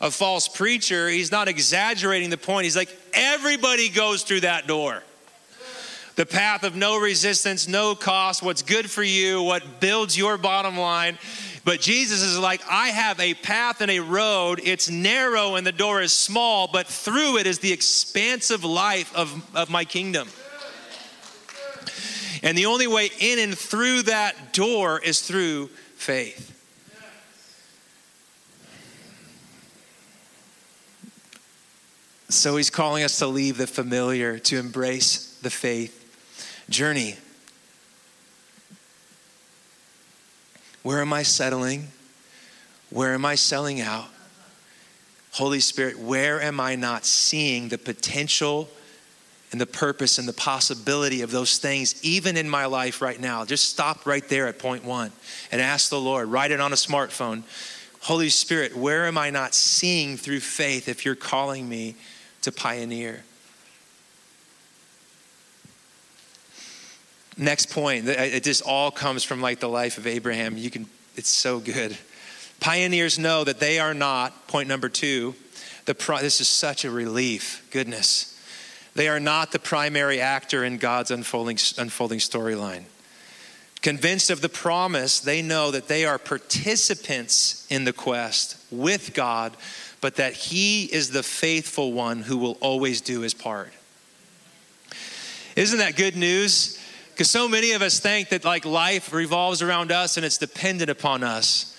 a 0.00 0.10
false 0.10 0.48
preacher. 0.48 1.08
He's 1.08 1.30
not 1.30 1.48
exaggerating 1.48 2.30
the 2.30 2.36
point. 2.36 2.64
He's 2.64 2.76
like, 2.76 2.96
everybody 3.12 3.88
goes 3.88 4.22
through 4.22 4.40
that 4.40 4.66
door. 4.66 5.02
The 6.16 6.26
path 6.26 6.64
of 6.64 6.74
no 6.74 6.98
resistance, 6.98 7.68
no 7.68 7.94
cost, 7.94 8.42
what's 8.42 8.62
good 8.62 8.90
for 8.90 9.04
you, 9.04 9.40
what 9.40 9.78
builds 9.78 10.18
your 10.18 10.36
bottom 10.36 10.76
line. 10.76 11.16
But 11.68 11.82
Jesus 11.82 12.22
is 12.22 12.38
like, 12.38 12.62
I 12.66 12.88
have 12.88 13.20
a 13.20 13.34
path 13.34 13.82
and 13.82 13.90
a 13.90 14.00
road. 14.00 14.58
It's 14.64 14.88
narrow 14.88 15.56
and 15.56 15.66
the 15.66 15.70
door 15.70 16.00
is 16.00 16.14
small, 16.14 16.66
but 16.66 16.86
through 16.86 17.36
it 17.36 17.46
is 17.46 17.58
the 17.58 17.74
expansive 17.74 18.64
life 18.64 19.14
of, 19.14 19.44
of 19.54 19.68
my 19.68 19.84
kingdom. 19.84 20.30
And 22.42 22.56
the 22.56 22.64
only 22.64 22.86
way 22.86 23.10
in 23.20 23.38
and 23.38 23.58
through 23.58 24.04
that 24.04 24.54
door 24.54 24.98
is 24.98 25.20
through 25.20 25.66
faith. 25.94 26.54
So 32.30 32.56
he's 32.56 32.70
calling 32.70 33.04
us 33.04 33.18
to 33.18 33.26
leave 33.26 33.58
the 33.58 33.66
familiar, 33.66 34.38
to 34.38 34.58
embrace 34.58 35.38
the 35.42 35.50
faith 35.50 36.64
journey. 36.70 37.16
Where 40.88 41.02
am 41.02 41.12
I 41.12 41.22
settling? 41.22 41.88
Where 42.88 43.12
am 43.12 43.26
I 43.26 43.34
selling 43.34 43.82
out? 43.82 44.06
Holy 45.32 45.60
Spirit, 45.60 45.98
where 45.98 46.40
am 46.40 46.60
I 46.60 46.76
not 46.76 47.04
seeing 47.04 47.68
the 47.68 47.76
potential 47.76 48.70
and 49.52 49.60
the 49.60 49.66
purpose 49.66 50.16
and 50.16 50.26
the 50.26 50.32
possibility 50.32 51.20
of 51.20 51.30
those 51.30 51.58
things, 51.58 52.02
even 52.02 52.38
in 52.38 52.48
my 52.48 52.64
life 52.64 53.02
right 53.02 53.20
now? 53.20 53.44
Just 53.44 53.68
stop 53.68 54.06
right 54.06 54.26
there 54.30 54.46
at 54.46 54.58
point 54.58 54.82
one 54.82 55.12
and 55.52 55.60
ask 55.60 55.90
the 55.90 56.00
Lord, 56.00 56.28
write 56.28 56.52
it 56.52 56.58
on 56.58 56.72
a 56.72 56.76
smartphone. 56.76 57.42
Holy 58.00 58.30
Spirit, 58.30 58.74
where 58.74 59.04
am 59.04 59.18
I 59.18 59.28
not 59.28 59.54
seeing 59.54 60.16
through 60.16 60.40
faith 60.40 60.88
if 60.88 61.04
you're 61.04 61.14
calling 61.14 61.68
me 61.68 61.96
to 62.40 62.50
pioneer? 62.50 63.24
Next 67.38 67.70
point, 67.70 68.08
it 68.08 68.42
just 68.42 68.62
all 68.62 68.90
comes 68.90 69.22
from 69.22 69.40
like 69.40 69.60
the 69.60 69.68
life 69.68 69.96
of 69.96 70.08
Abraham. 70.08 70.56
You 70.58 70.70
can, 70.70 70.86
it's 71.14 71.28
so 71.28 71.60
good. 71.60 71.96
Pioneers 72.58 73.16
know 73.16 73.44
that 73.44 73.60
they 73.60 73.78
are 73.78 73.94
not, 73.94 74.48
point 74.48 74.68
number 74.68 74.88
two, 74.88 75.36
the 75.84 75.94
pro, 75.94 76.18
this 76.18 76.40
is 76.40 76.48
such 76.48 76.84
a 76.84 76.90
relief. 76.90 77.66
Goodness. 77.70 78.34
They 78.94 79.08
are 79.08 79.20
not 79.20 79.52
the 79.52 79.60
primary 79.60 80.20
actor 80.20 80.64
in 80.64 80.78
God's 80.78 81.12
unfolding, 81.12 81.58
unfolding 81.78 82.18
storyline. 82.18 82.82
Convinced 83.82 84.30
of 84.30 84.40
the 84.40 84.48
promise, 84.48 85.20
they 85.20 85.40
know 85.40 85.70
that 85.70 85.86
they 85.86 86.04
are 86.04 86.18
participants 86.18 87.64
in 87.70 87.84
the 87.84 87.92
quest 87.92 88.56
with 88.72 89.14
God, 89.14 89.56
but 90.00 90.16
that 90.16 90.32
He 90.32 90.86
is 90.86 91.12
the 91.12 91.22
faithful 91.22 91.92
one 91.92 92.22
who 92.22 92.38
will 92.38 92.58
always 92.60 93.00
do 93.00 93.20
his 93.20 93.34
part. 93.34 93.72
Isn't 95.54 95.78
that 95.78 95.96
good 95.96 96.16
news? 96.16 96.77
Because 97.18 97.32
so 97.32 97.48
many 97.48 97.72
of 97.72 97.82
us 97.82 97.98
think 97.98 98.28
that 98.28 98.44
like 98.44 98.64
life 98.64 99.12
revolves 99.12 99.60
around 99.60 99.90
us 99.90 100.16
and 100.16 100.24
it's 100.24 100.38
dependent 100.38 100.88
upon 100.88 101.24
us. 101.24 101.76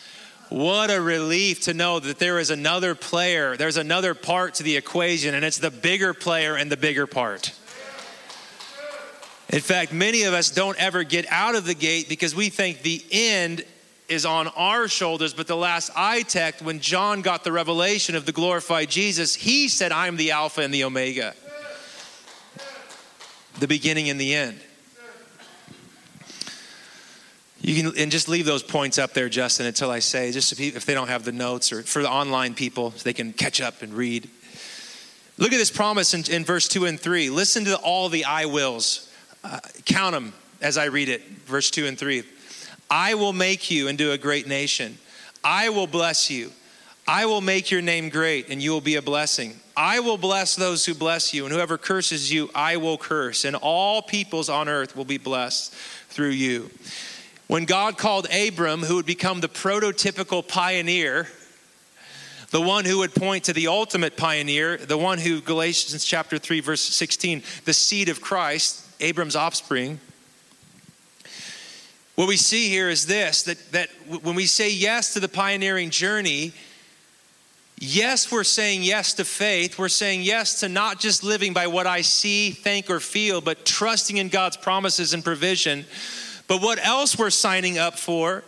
What 0.49 0.91
a 0.91 0.99
relief 0.99 1.61
to 1.61 1.73
know 1.73 1.97
that 1.97 2.19
there 2.19 2.39
is 2.39 2.49
another 2.49 2.93
player, 2.93 3.55
there's 3.55 3.77
another 3.77 4.13
part 4.13 4.55
to 4.55 4.63
the 4.63 4.75
equation, 4.75 5.33
and 5.33 5.45
it's 5.45 5.59
the 5.59 5.71
bigger 5.71 6.13
player 6.13 6.57
and 6.57 6.69
the 6.69 6.75
bigger 6.75 7.07
part. 7.07 7.57
In 9.47 9.61
fact, 9.61 9.93
many 9.93 10.23
of 10.23 10.33
us 10.33 10.51
don't 10.51 10.77
ever 10.77 11.03
get 11.03 11.25
out 11.29 11.55
of 11.55 11.63
the 11.63 11.73
gate 11.73 12.09
because 12.09 12.35
we 12.35 12.49
think 12.49 12.81
the 12.81 13.01
end 13.09 13.63
is 14.09 14.25
on 14.25 14.49
our 14.49 14.89
shoulders. 14.89 15.33
But 15.33 15.47
the 15.47 15.55
last 15.55 15.89
I 15.95 16.23
checked, 16.23 16.61
when 16.61 16.81
John 16.81 17.21
got 17.21 17.45
the 17.45 17.53
revelation 17.53 18.13
of 18.15 18.25
the 18.25 18.33
glorified 18.33 18.89
Jesus, 18.89 19.35
he 19.35 19.69
said, 19.69 19.93
I'm 19.93 20.17
the 20.17 20.31
Alpha 20.31 20.59
and 20.59 20.73
the 20.73 20.83
Omega, 20.83 21.33
the 23.61 23.69
beginning 23.69 24.09
and 24.09 24.19
the 24.19 24.35
end. 24.35 24.59
You 27.69 27.83
can 27.83 28.01
and 28.01 28.11
just 28.11 28.27
leave 28.27 28.47
those 28.47 28.63
points 28.63 28.97
up 28.97 29.13
there, 29.13 29.29
Justin, 29.29 29.67
until 29.67 29.91
I 29.91 29.99
say, 29.99 30.31
just 30.31 30.51
if, 30.51 30.59
if 30.59 30.85
they 30.87 30.95
don't 30.95 31.09
have 31.09 31.23
the 31.23 31.31
notes 31.31 31.71
or 31.71 31.83
for 31.83 32.01
the 32.01 32.09
online 32.09 32.55
people, 32.55 32.89
so 32.89 33.03
they 33.03 33.13
can 33.13 33.31
catch 33.31 33.61
up 33.61 33.83
and 33.83 33.93
read. 33.93 34.27
Look 35.37 35.53
at 35.53 35.57
this 35.57 35.69
promise 35.69 36.15
in, 36.15 36.23
in 36.33 36.43
verse 36.43 36.67
2 36.67 36.85
and 36.85 36.99
3. 36.99 37.29
Listen 37.29 37.65
to 37.65 37.75
all 37.75 38.09
the 38.09 38.25
I 38.25 38.45
wills. 38.45 39.13
Uh, 39.43 39.59
count 39.85 40.15
them 40.15 40.33
as 40.63 40.79
I 40.79 40.85
read 40.85 41.09
it. 41.09 41.21
Verse 41.45 41.69
2 41.69 41.85
and 41.85 41.95
3. 41.95 42.23
I 42.89 43.13
will 43.13 43.33
make 43.33 43.69
you 43.69 43.87
into 43.87 44.13
a 44.13 44.17
great 44.17 44.47
nation. 44.47 44.97
I 45.43 45.69
will 45.69 45.85
bless 45.85 46.31
you. 46.31 46.51
I 47.07 47.27
will 47.27 47.39
make 47.39 47.69
your 47.69 47.83
name 47.83 48.09
great, 48.09 48.49
and 48.49 48.63
you 48.63 48.71
will 48.71 48.81
be 48.81 48.95
a 48.95 49.01
blessing. 49.03 49.59
I 49.77 49.99
will 49.99 50.17
bless 50.17 50.55
those 50.55 50.87
who 50.87 50.95
bless 50.95 51.35
you, 51.35 51.45
and 51.45 51.53
whoever 51.53 51.77
curses 51.77 52.33
you, 52.33 52.49
I 52.55 52.77
will 52.77 52.97
curse, 52.97 53.45
and 53.45 53.55
all 53.55 54.01
peoples 54.01 54.49
on 54.49 54.67
earth 54.67 54.95
will 54.95 55.05
be 55.05 55.19
blessed 55.19 55.71
through 56.09 56.29
you. 56.29 56.71
When 57.49 57.65
God 57.65 57.97
called 57.97 58.27
Abram, 58.31 58.81
who 58.81 58.97
would 58.97 59.07
become 59.07 59.41
the 59.41 59.49
prototypical 59.49 60.47
pioneer, 60.47 61.27
the 62.51 62.61
one 62.61 62.85
who 62.85 62.99
would 62.99 63.15
point 63.15 63.45
to 63.45 63.53
the 63.53 63.65
ultimate 63.65 64.15
pioneer, 64.15 64.77
the 64.77 64.99
one 64.99 65.17
who, 65.17 65.41
Galatians 65.41 66.05
chapter 66.05 66.37
3, 66.37 66.59
verse 66.59 66.81
16, 66.81 67.41
the 67.65 67.73
seed 67.73 68.07
of 68.07 68.21
Christ, 68.21 68.85
Abram's 68.99 69.35
offspring. 69.35 69.99
What 72.13 72.27
we 72.27 72.37
see 72.37 72.69
here 72.69 72.87
is 72.87 73.07
this 73.07 73.41
that, 73.41 73.71
that 73.71 73.89
when 74.21 74.35
we 74.35 74.45
say 74.45 74.71
yes 74.71 75.13
to 75.15 75.19
the 75.19 75.27
pioneering 75.27 75.89
journey, 75.89 76.53
yes, 77.79 78.31
we're 78.31 78.43
saying 78.43 78.83
yes 78.83 79.15
to 79.15 79.25
faith. 79.25 79.79
We're 79.79 79.89
saying 79.89 80.21
yes 80.21 80.59
to 80.59 80.69
not 80.69 80.99
just 80.99 81.23
living 81.23 81.53
by 81.53 81.65
what 81.65 81.87
I 81.87 82.01
see, 82.01 82.51
think, 82.51 82.91
or 82.91 82.99
feel, 82.99 83.41
but 83.41 83.65
trusting 83.65 84.17
in 84.17 84.29
God's 84.29 84.55
promises 84.55 85.15
and 85.15 85.23
provision 85.23 85.87
but 86.49 86.61
what 86.63 86.83
else 86.83 87.15
we're 87.17 87.29
signing 87.29 87.77
up 87.77 87.97
for 87.97 88.43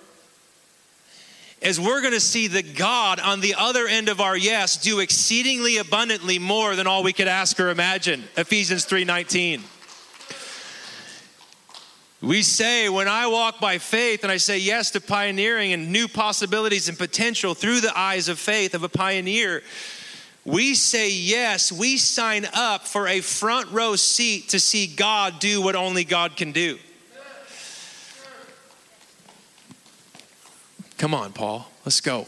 is 1.62 1.80
we're 1.80 2.02
going 2.02 2.16
to 2.16 2.20
see 2.20 2.48
the 2.48 2.64
God 2.64 3.20
on 3.20 3.42
the 3.42 3.54
other 3.56 3.86
end 3.86 4.10
of 4.10 4.20
our 4.20 4.36
yes 4.36 4.76
do 4.76 5.00
exceedingly 5.00 5.78
abundantly 5.78 6.40
more 6.40 6.76
than 6.76 6.88
all 6.88 7.04
we 7.04 7.14
could 7.14 7.28
ask 7.28 7.60
or 7.60 7.70
imagine. 7.70 8.24
Ephesians 8.36 8.88
3:19. 8.88 9.62
We 12.22 12.42
say, 12.42 12.90
when 12.90 13.08
I 13.08 13.28
walk 13.28 13.60
by 13.60 13.78
faith 13.78 14.24
and 14.24 14.32
I 14.32 14.38
say 14.38 14.58
yes 14.58 14.92
to 14.92 15.02
pioneering 15.02 15.72
and 15.74 15.92
new 15.92 16.08
possibilities 16.08 16.90
and 16.90 16.98
potential 16.98 17.54
through 17.56 17.82
the 17.82 17.98
eyes 17.98 18.30
of 18.30 18.40
faith 18.40 18.74
of 18.74 18.84
a 18.84 18.90
pioneer, 18.90 19.64
we 20.44 20.74
say 20.74 21.12
yes, 21.12 21.72
we 21.72 21.98
sign 21.98 22.48
up 22.54 22.88
for 22.88 23.08
a 23.08 23.22
front 23.22 23.72
row 23.72 23.96
seat 23.96 24.50
to 24.50 24.60
see 24.60 24.88
God 24.88 25.40
do 25.40 25.62
what 25.62 25.76
only 25.76 26.04
God 26.04 26.36
can 26.36 26.52
do. 26.52 26.80
Come 31.02 31.16
on, 31.16 31.34
Paul, 31.34 31.68
let's 31.84 32.00
go. 32.00 32.28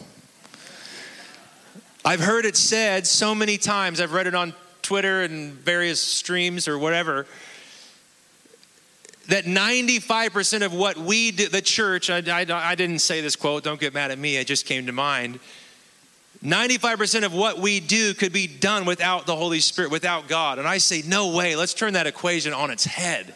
I've 2.04 2.20
heard 2.20 2.44
it 2.44 2.58
said 2.58 3.06
so 3.06 3.36
many 3.36 3.60
times, 3.60 4.02
I've 4.02 4.14
read 4.14 4.26
it 4.26 4.34
on 4.34 4.52
Twitter 4.82 5.22
and 5.22 5.54
various 5.54 6.02
streams 6.02 6.68
or 6.68 6.80
whatever, 6.80 7.28
that 9.28 9.46
95% 9.46 10.66
of 10.66 10.74
what 10.74 10.98
we 10.98 11.30
do, 11.30 11.50
the 11.50 11.62
church, 11.62 12.10
I, 12.10 12.18
I, 12.18 12.48
I 12.50 12.74
didn't 12.74 12.98
say 12.98 13.22
this 13.22 13.36
quote, 13.36 13.64
don't 13.64 13.80
get 13.80 13.94
mad 13.94 14.10
at 14.10 14.18
me, 14.18 14.38
it 14.38 14.48
just 14.48 14.66
came 14.66 14.88
to 14.88 14.92
mind. 14.92 15.40
95% 16.44 17.26
of 17.26 17.32
what 17.32 17.60
we 17.60 17.80
do 17.80 18.16
could 18.16 18.34
be 18.34 18.48
done 18.48 18.86
without 18.86 19.28
the 19.28 19.36
Holy 19.36 19.60
Spirit, 19.60 19.92
without 19.92 20.28
God. 20.28 20.58
And 20.58 20.68
I 20.68 20.80
say, 20.80 21.04
no 21.06 21.36
way, 21.36 21.56
let's 21.56 21.76
turn 21.76 21.94
that 21.94 22.08
equation 22.08 22.54
on 22.54 22.72
its 22.72 22.86
head. 22.86 23.36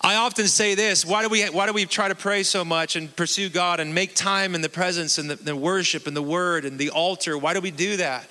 I 0.00 0.16
often 0.16 0.46
say 0.48 0.74
this 0.74 1.04
why 1.04 1.22
do, 1.22 1.28
we, 1.28 1.44
why 1.44 1.66
do 1.66 1.72
we 1.72 1.84
try 1.86 2.08
to 2.08 2.14
pray 2.14 2.42
so 2.42 2.64
much 2.64 2.96
and 2.96 3.14
pursue 3.14 3.48
God 3.48 3.80
and 3.80 3.94
make 3.94 4.14
time 4.14 4.54
in 4.54 4.60
the 4.60 4.68
presence 4.68 5.18
and 5.18 5.30
the, 5.30 5.36
the 5.36 5.56
worship 5.56 6.06
and 6.06 6.16
the 6.16 6.22
word 6.22 6.64
and 6.64 6.78
the 6.78 6.90
altar? 6.90 7.36
Why 7.36 7.54
do 7.54 7.60
we 7.60 7.70
do 7.70 7.96
that? 7.98 8.28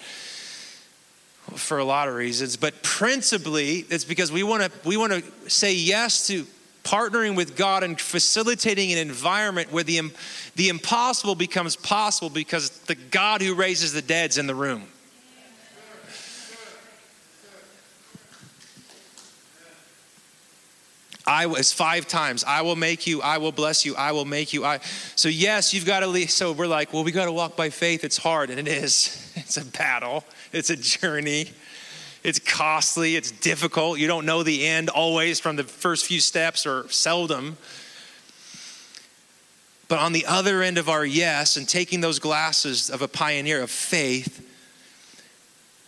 Well, 1.49 1.57
for 1.57 1.77
a 1.77 1.83
lot 1.83 2.07
of 2.07 2.15
reasons, 2.15 2.55
but 2.57 2.81
principally 2.83 3.85
it's 3.89 4.05
because 4.05 4.31
we 4.31 4.43
want 4.43 4.63
to 4.63 4.71
we 4.87 4.95
want 4.95 5.11
to 5.13 5.49
say 5.49 5.73
yes 5.73 6.27
to 6.27 6.45
partnering 6.83 7.35
with 7.35 7.55
God 7.55 7.83
and 7.83 7.99
facilitating 7.99 8.91
an 8.91 8.97
environment 8.97 9.71
where 9.71 9.83
the, 9.83 10.11
the 10.55 10.69
impossible 10.69 11.35
becomes 11.35 11.75
possible 11.75 12.29
because 12.29 12.69
the 12.81 12.95
God 12.95 13.41
who 13.41 13.55
raises 13.55 13.93
the 13.93 14.01
dead's 14.01 14.37
in 14.37 14.47
the 14.47 14.55
room. 14.55 14.83
I 21.25 21.45
was 21.45 21.71
five 21.71 22.07
times. 22.07 22.43
I 22.43 22.61
will 22.61 22.75
make 22.75 23.07
you. 23.07 23.21
I 23.21 23.37
will 23.37 23.53
bless 23.53 23.85
you. 23.85 23.95
I 23.95 24.11
will 24.11 24.25
make 24.25 24.51
you. 24.51 24.65
I. 24.65 24.79
So 25.15 25.29
yes, 25.29 25.73
you've 25.73 25.85
got 25.85 26.01
to 26.01 26.07
leave. 26.07 26.31
So 26.31 26.51
we're 26.51 26.67
like, 26.67 26.91
well, 26.91 27.03
we 27.03 27.11
got 27.11 27.25
to 27.25 27.31
walk 27.31 27.55
by 27.55 27.69
faith. 27.69 28.03
It's 28.03 28.17
hard, 28.17 28.49
and 28.49 28.59
it 28.59 28.67
is. 28.67 29.19
It's 29.35 29.57
a 29.57 29.65
battle. 29.65 30.23
It's 30.51 30.69
a 30.69 30.75
journey. 30.75 31.49
It's 32.23 32.37
costly. 32.37 33.15
It's 33.15 33.31
difficult. 33.31 33.97
You 33.97 34.05
don't 34.05 34.27
know 34.27 34.43
the 34.43 34.67
end 34.67 34.89
always 34.89 35.39
from 35.39 35.55
the 35.55 35.63
first 35.63 36.05
few 36.05 36.19
steps, 36.19 36.67
or 36.67 36.87
seldom. 36.89 37.57
But 39.87 39.97
on 39.99 40.13
the 40.13 40.27
other 40.27 40.61
end 40.61 40.77
of 40.77 40.87
our 40.87 41.03
yes, 41.03 41.57
and 41.57 41.67
taking 41.67 42.01
those 42.01 42.19
glasses 42.19 42.91
of 42.91 43.01
a 43.01 43.07
pioneer 43.07 43.61
of 43.61 43.71
faith, 43.71 44.47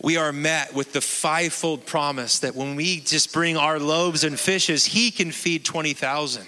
we 0.02 0.16
are 0.16 0.32
met 0.32 0.74
with 0.74 0.92
the 0.92 1.00
fivefold 1.00 1.86
promise 1.86 2.40
that 2.40 2.54
when 2.54 2.76
we 2.76 3.00
just 3.00 3.32
bring 3.32 3.56
our 3.56 3.78
loaves 3.78 4.24
and 4.24 4.38
fishes, 4.38 4.86
He 4.86 5.10
can 5.10 5.32
feed 5.32 5.64
20,000. 5.64 6.46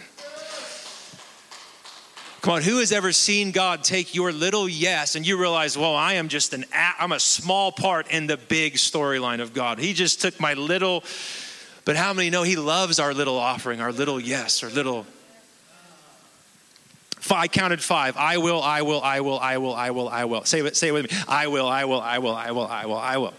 Come 2.41 2.55
on, 2.55 2.63
who 2.63 2.79
has 2.79 2.93
ever 2.93 3.11
seen 3.11 3.51
God 3.51 3.83
take 3.83 4.15
your 4.15 4.31
little 4.31 4.69
yes 4.69 5.17
and 5.17 5.27
you 5.27 5.39
realize, 5.39 5.77
well, 5.77 5.97
I 5.97 6.15
am 6.15 6.29
just 6.29 6.55
an, 6.55 6.67
I'm 6.73 7.11
a 7.11 7.19
small 7.19 7.73
part 7.73 8.11
in 8.11 8.29
the 8.29 8.37
big 8.37 8.75
storyline 8.75 9.41
of 9.41 9.53
God. 9.53 9.79
He 9.81 9.93
just 9.93 10.21
took 10.21 10.39
my 10.39 10.55
little, 10.55 11.03
but 11.85 11.97
how 11.97 12.13
many 12.13 12.31
know 12.31 12.45
He 12.45 12.57
loves 12.57 13.01
our 13.01 13.13
little 13.13 13.37
offering, 13.37 13.81
our 13.81 13.93
little 13.93 14.21
yes, 14.21 14.63
our 14.63 14.71
little 14.71 15.05
I 17.33 17.49
counted 17.49 17.83
five. 17.83 18.17
I 18.17 18.39
will, 18.39 18.63
I 18.63 18.83
will, 18.83 19.01
I 19.01 19.21
will, 19.21 19.39
I 19.39 19.59
will, 19.59 19.75
I 19.75 19.91
will, 19.91 20.09
I 20.09 20.25
will. 20.25 20.45
Say 20.45 20.61
it, 20.61 20.77
say 20.77 20.89
it 20.89 20.93
with 20.93 21.11
me. 21.11 21.19
I 21.27 21.47
will, 21.47 21.67
I 21.67 21.85
will, 21.85 22.01
I 22.01 22.19
will, 22.19 22.35
I 22.35 22.51
will, 22.51 22.67
I 22.67 22.87
will, 22.87 22.97
I 22.97 23.17
will. 23.17 23.35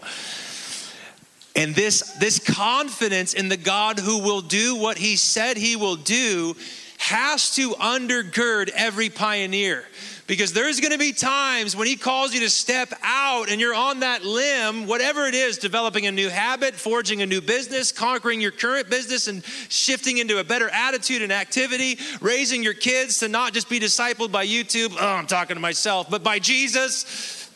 And 1.56 1.74
this, 1.74 2.12
this 2.18 2.38
confidence 2.38 3.34
in 3.34 3.48
the 3.48 3.56
God 3.56 3.98
who 3.98 4.20
will 4.22 4.40
do 4.40 4.76
what 4.76 4.98
he 4.98 5.16
said 5.16 5.56
he 5.56 5.76
will 5.76 5.96
do 5.96 6.56
has 6.98 7.54
to 7.56 7.70
undergird 7.70 8.70
every 8.74 9.08
pioneer. 9.10 9.84
Because 10.30 10.52
there's 10.52 10.78
going 10.78 10.92
to 10.92 10.98
be 10.98 11.12
times 11.12 11.74
when 11.74 11.88
he 11.88 11.96
calls 11.96 12.32
you 12.32 12.38
to 12.38 12.50
step 12.50 12.92
out 13.02 13.50
and 13.50 13.60
you're 13.60 13.74
on 13.74 13.98
that 13.98 14.24
limb, 14.24 14.86
whatever 14.86 15.26
it 15.26 15.34
is, 15.34 15.58
developing 15.58 16.06
a 16.06 16.12
new 16.12 16.28
habit, 16.28 16.76
forging 16.76 17.20
a 17.20 17.26
new 17.26 17.40
business, 17.40 17.90
conquering 17.90 18.40
your 18.40 18.52
current 18.52 18.88
business 18.88 19.26
and 19.26 19.44
shifting 19.68 20.18
into 20.18 20.38
a 20.38 20.44
better 20.44 20.68
attitude 20.68 21.22
and 21.22 21.32
activity, 21.32 21.98
raising 22.20 22.62
your 22.62 22.74
kids 22.74 23.18
to 23.18 23.26
not 23.26 23.52
just 23.52 23.68
be 23.68 23.80
discipled 23.80 24.30
by 24.30 24.46
YouTube, 24.46 24.94
oh, 25.00 25.04
I'm 25.04 25.26
talking 25.26 25.56
to 25.56 25.60
myself, 25.60 26.08
but 26.08 26.22
by 26.22 26.38
Jesus. 26.38 27.50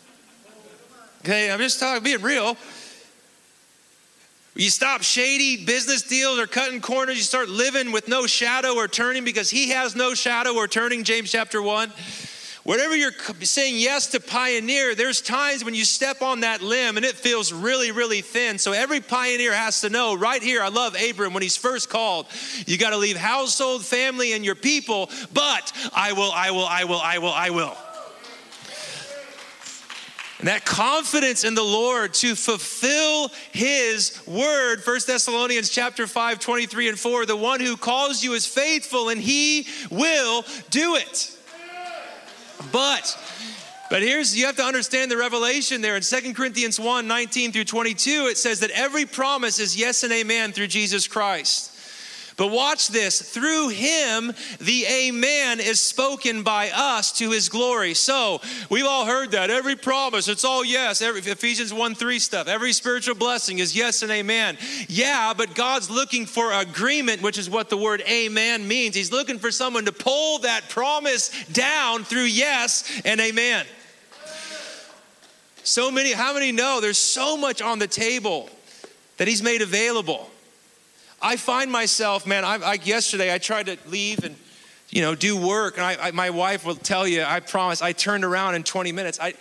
Okay, 1.20 1.52
I'm 1.52 1.60
just 1.60 1.78
talking, 1.78 2.02
being 2.02 2.22
real. 2.22 2.56
You 4.56 4.68
stop 4.68 5.02
shady 5.02 5.64
business 5.64 6.02
deals 6.02 6.40
or 6.40 6.48
cutting 6.48 6.80
corners. 6.80 7.18
You 7.18 7.22
start 7.22 7.48
living 7.48 7.92
with 7.92 8.08
no 8.08 8.26
shadow 8.26 8.74
or 8.74 8.88
turning 8.88 9.24
because 9.24 9.48
He 9.48 9.70
has 9.70 9.94
no 9.94 10.14
shadow 10.14 10.56
or 10.56 10.66
turning, 10.66 11.04
James 11.04 11.30
chapter 11.30 11.62
1. 11.62 11.92
Whatever 12.64 12.96
you're 12.96 13.12
saying 13.42 13.76
yes 13.76 14.06
to 14.08 14.20
pioneer, 14.20 14.94
there's 14.94 15.20
times 15.20 15.62
when 15.62 15.74
you 15.74 15.84
step 15.84 16.22
on 16.22 16.40
that 16.40 16.62
limb 16.62 16.96
and 16.96 17.04
it 17.04 17.14
feels 17.14 17.52
really, 17.52 17.92
really 17.92 18.22
thin. 18.22 18.58
So 18.58 18.72
every 18.72 19.00
pioneer 19.00 19.52
has 19.52 19.82
to 19.82 19.90
know 19.90 20.14
right 20.14 20.42
here, 20.42 20.62
I 20.62 20.68
love 20.68 20.96
Abram 20.96 21.34
when 21.34 21.42
he's 21.42 21.58
first 21.58 21.90
called, 21.90 22.26
you 22.66 22.78
got 22.78 22.90
to 22.90 22.96
leave 22.96 23.18
household, 23.18 23.84
family, 23.84 24.32
and 24.32 24.42
your 24.42 24.54
people, 24.54 25.10
but 25.34 25.72
I 25.94 26.14
will, 26.14 26.32
I 26.32 26.52
will, 26.52 26.64
I 26.64 26.84
will, 26.84 27.00
I 27.00 27.18
will, 27.18 27.32
I 27.32 27.50
will. 27.50 27.76
And 30.38 30.48
that 30.48 30.64
confidence 30.64 31.44
in 31.44 31.54
the 31.54 31.62
Lord 31.62 32.14
to 32.14 32.34
fulfill 32.34 33.28
his 33.52 34.20
word, 34.26 34.80
1 34.84 35.00
Thessalonians 35.06 35.68
chapter 35.68 36.06
5, 36.06 36.38
23 36.38 36.88
and 36.88 36.98
4, 36.98 37.26
the 37.26 37.36
one 37.36 37.60
who 37.60 37.76
calls 37.76 38.24
you 38.24 38.32
is 38.32 38.46
faithful 38.46 39.10
and 39.10 39.20
he 39.20 39.66
will 39.90 40.44
do 40.70 40.96
it. 40.96 41.30
But 42.72 43.16
but 43.90 44.02
here's 44.02 44.36
you 44.36 44.46
have 44.46 44.56
to 44.56 44.64
understand 44.64 45.10
the 45.10 45.16
revelation 45.16 45.80
there 45.80 45.96
in 45.96 46.02
2 46.02 46.34
Corinthians 46.34 46.80
1, 46.80 47.06
19 47.06 47.52
through 47.52 47.64
22, 47.64 48.28
it 48.30 48.38
says 48.38 48.60
that 48.60 48.70
every 48.70 49.06
promise 49.06 49.58
is 49.58 49.76
yes 49.76 50.02
and 50.02 50.12
amen 50.12 50.52
through 50.52 50.68
Jesus 50.68 51.06
Christ. 51.06 51.73
But 52.36 52.48
watch 52.48 52.88
this 52.88 53.22
through 53.22 53.68
him, 53.68 54.32
the 54.58 54.86
Amen 54.86 55.60
is 55.60 55.78
spoken 55.78 56.42
by 56.42 56.70
us 56.70 57.12
to 57.18 57.30
his 57.30 57.48
glory. 57.48 57.94
So 57.94 58.40
we've 58.68 58.86
all 58.86 59.06
heard 59.06 59.30
that. 59.32 59.50
Every 59.50 59.76
promise, 59.76 60.26
it's 60.26 60.44
all 60.44 60.64
yes. 60.64 61.00
Every, 61.00 61.20
Ephesians 61.20 61.72
1 61.72 61.94
3 61.94 62.18
stuff. 62.18 62.48
Every 62.48 62.72
spiritual 62.72 63.14
blessing 63.14 63.60
is 63.60 63.76
yes 63.76 64.02
and 64.02 64.10
amen. 64.10 64.58
Yeah, 64.88 65.32
but 65.36 65.54
God's 65.54 65.90
looking 65.90 66.26
for 66.26 66.52
agreement, 66.52 67.22
which 67.22 67.38
is 67.38 67.48
what 67.48 67.70
the 67.70 67.76
word 67.76 68.02
amen 68.08 68.66
means. 68.66 68.96
He's 68.96 69.12
looking 69.12 69.38
for 69.38 69.52
someone 69.52 69.84
to 69.84 69.92
pull 69.92 70.40
that 70.40 70.68
promise 70.68 71.30
down 71.52 72.02
through 72.02 72.24
yes 72.24 73.00
and 73.04 73.20
amen. 73.20 73.64
So 75.62 75.90
many, 75.90 76.12
how 76.12 76.34
many 76.34 76.52
know 76.52 76.80
there's 76.80 76.98
so 76.98 77.36
much 77.36 77.62
on 77.62 77.78
the 77.78 77.86
table 77.86 78.50
that 79.18 79.28
he's 79.28 79.42
made 79.42 79.62
available? 79.62 80.28
I 81.24 81.36
find 81.36 81.72
myself, 81.72 82.26
man, 82.26 82.44
I, 82.44 82.56
I, 82.56 82.74
yesterday 82.74 83.32
I 83.32 83.38
tried 83.38 83.66
to 83.66 83.78
leave 83.86 84.24
and, 84.24 84.36
you 84.90 85.00
know, 85.00 85.14
do 85.14 85.34
work. 85.34 85.78
And 85.78 85.86
I, 85.86 86.08
I, 86.08 86.10
my 86.10 86.28
wife 86.28 86.66
will 86.66 86.74
tell 86.74 87.08
you, 87.08 87.22
I 87.22 87.40
promise, 87.40 87.80
I 87.80 87.92
turned 87.92 88.24
around 88.24 88.56
in 88.56 88.62
20 88.62 88.92
minutes. 88.92 89.18
I, 89.18 89.32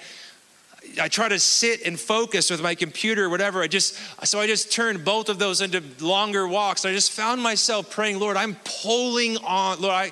I 1.02 1.10
try 1.10 1.28
to 1.28 1.38
sit 1.40 1.86
and 1.86 2.00
focus 2.00 2.50
with 2.50 2.62
my 2.62 2.74
computer 2.74 3.26
or 3.26 3.30
whatever. 3.30 3.62
I 3.62 3.68
just, 3.68 4.00
so 4.26 4.40
I 4.40 4.48
just 4.48 4.72
turned 4.72 5.04
both 5.04 5.28
of 5.28 5.40
those 5.40 5.60
into 5.60 5.84
longer 6.00 6.48
walks. 6.48 6.86
I 6.86 6.94
just 6.94 7.12
found 7.12 7.42
myself 7.42 7.92
praying, 7.92 8.18
Lord, 8.18 8.38
I'm 8.38 8.56
pulling 8.64 9.36
on, 9.40 9.82
Lord, 9.82 9.94
I, 9.94 10.12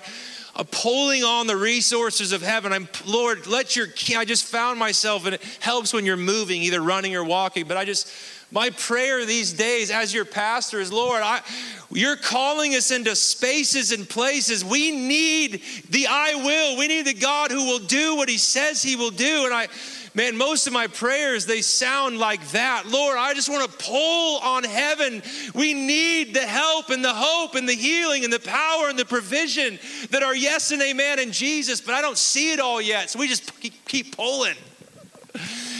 I'm 0.53 0.65
pulling 0.65 1.23
on 1.23 1.47
the 1.47 1.55
resources 1.55 2.33
of 2.33 2.41
heaven. 2.41 2.73
I'm, 2.73 2.89
Lord, 3.05 3.47
let 3.47 3.77
your, 3.77 3.87
I 4.17 4.25
just 4.25 4.43
found 4.43 4.77
myself, 4.77 5.25
and 5.25 5.35
it 5.35 5.43
helps 5.61 5.93
when 5.93 6.05
you're 6.05 6.17
moving, 6.17 6.61
either 6.63 6.81
running 6.81 7.15
or 7.15 7.23
walking, 7.23 7.65
but 7.65 7.77
I 7.77 7.85
just, 7.85 8.11
my 8.51 8.69
prayer 8.69 9.25
these 9.25 9.53
days 9.53 9.91
as 9.91 10.13
your 10.13 10.25
pastor 10.25 10.79
is, 10.79 10.91
Lord, 10.91 11.21
I, 11.23 11.41
you're 11.89 12.17
calling 12.17 12.75
us 12.75 12.91
into 12.91 13.15
spaces 13.15 13.91
and 13.91 14.07
places. 14.07 14.63
We 14.63 14.91
need 14.91 15.63
the 15.89 16.07
I 16.07 16.35
will. 16.35 16.77
We 16.77 16.87
need 16.87 17.05
the 17.05 17.13
God 17.13 17.51
who 17.51 17.65
will 17.65 17.79
do 17.79 18.15
what 18.17 18.27
he 18.29 18.37
says 18.37 18.83
he 18.83 18.97
will 18.97 19.09
do. 19.09 19.45
And 19.45 19.53
I, 19.53 19.69
man, 20.13 20.37
most 20.37 20.67
of 20.67 20.73
my 20.73 20.87
prayers, 20.87 21.45
they 21.45 21.61
sound 21.61 22.17
like 22.17 22.45
that. 22.49 22.87
Lord, 22.87 23.17
I 23.17 23.33
just 23.33 23.49
want 23.49 23.69
to 23.71 23.85
pull 23.85 24.39
on 24.39 24.65
heaven. 24.65 25.21
We 25.55 25.73
need 25.73 26.33
the 26.33 26.45
help 26.45 26.89
and 26.89 27.03
the 27.03 27.13
hope 27.13 27.55
and 27.55 27.67
the 27.67 27.73
healing 27.73 28.25
and 28.25 28.33
the 28.33 28.39
power 28.39 28.89
and 28.89 28.99
the 28.99 29.05
provision 29.05 29.79
that 30.09 30.23
are 30.23 30.35
yes 30.35 30.71
and 30.71 30.81
amen 30.81 31.19
in 31.19 31.31
Jesus, 31.31 31.79
but 31.79 31.95
I 31.95 32.01
don't 32.01 32.17
see 32.17 32.51
it 32.51 32.59
all 32.59 32.81
yet. 32.81 33.09
So 33.11 33.19
we 33.19 33.29
just 33.29 33.51
keep 33.85 34.17
pulling. 34.17 34.55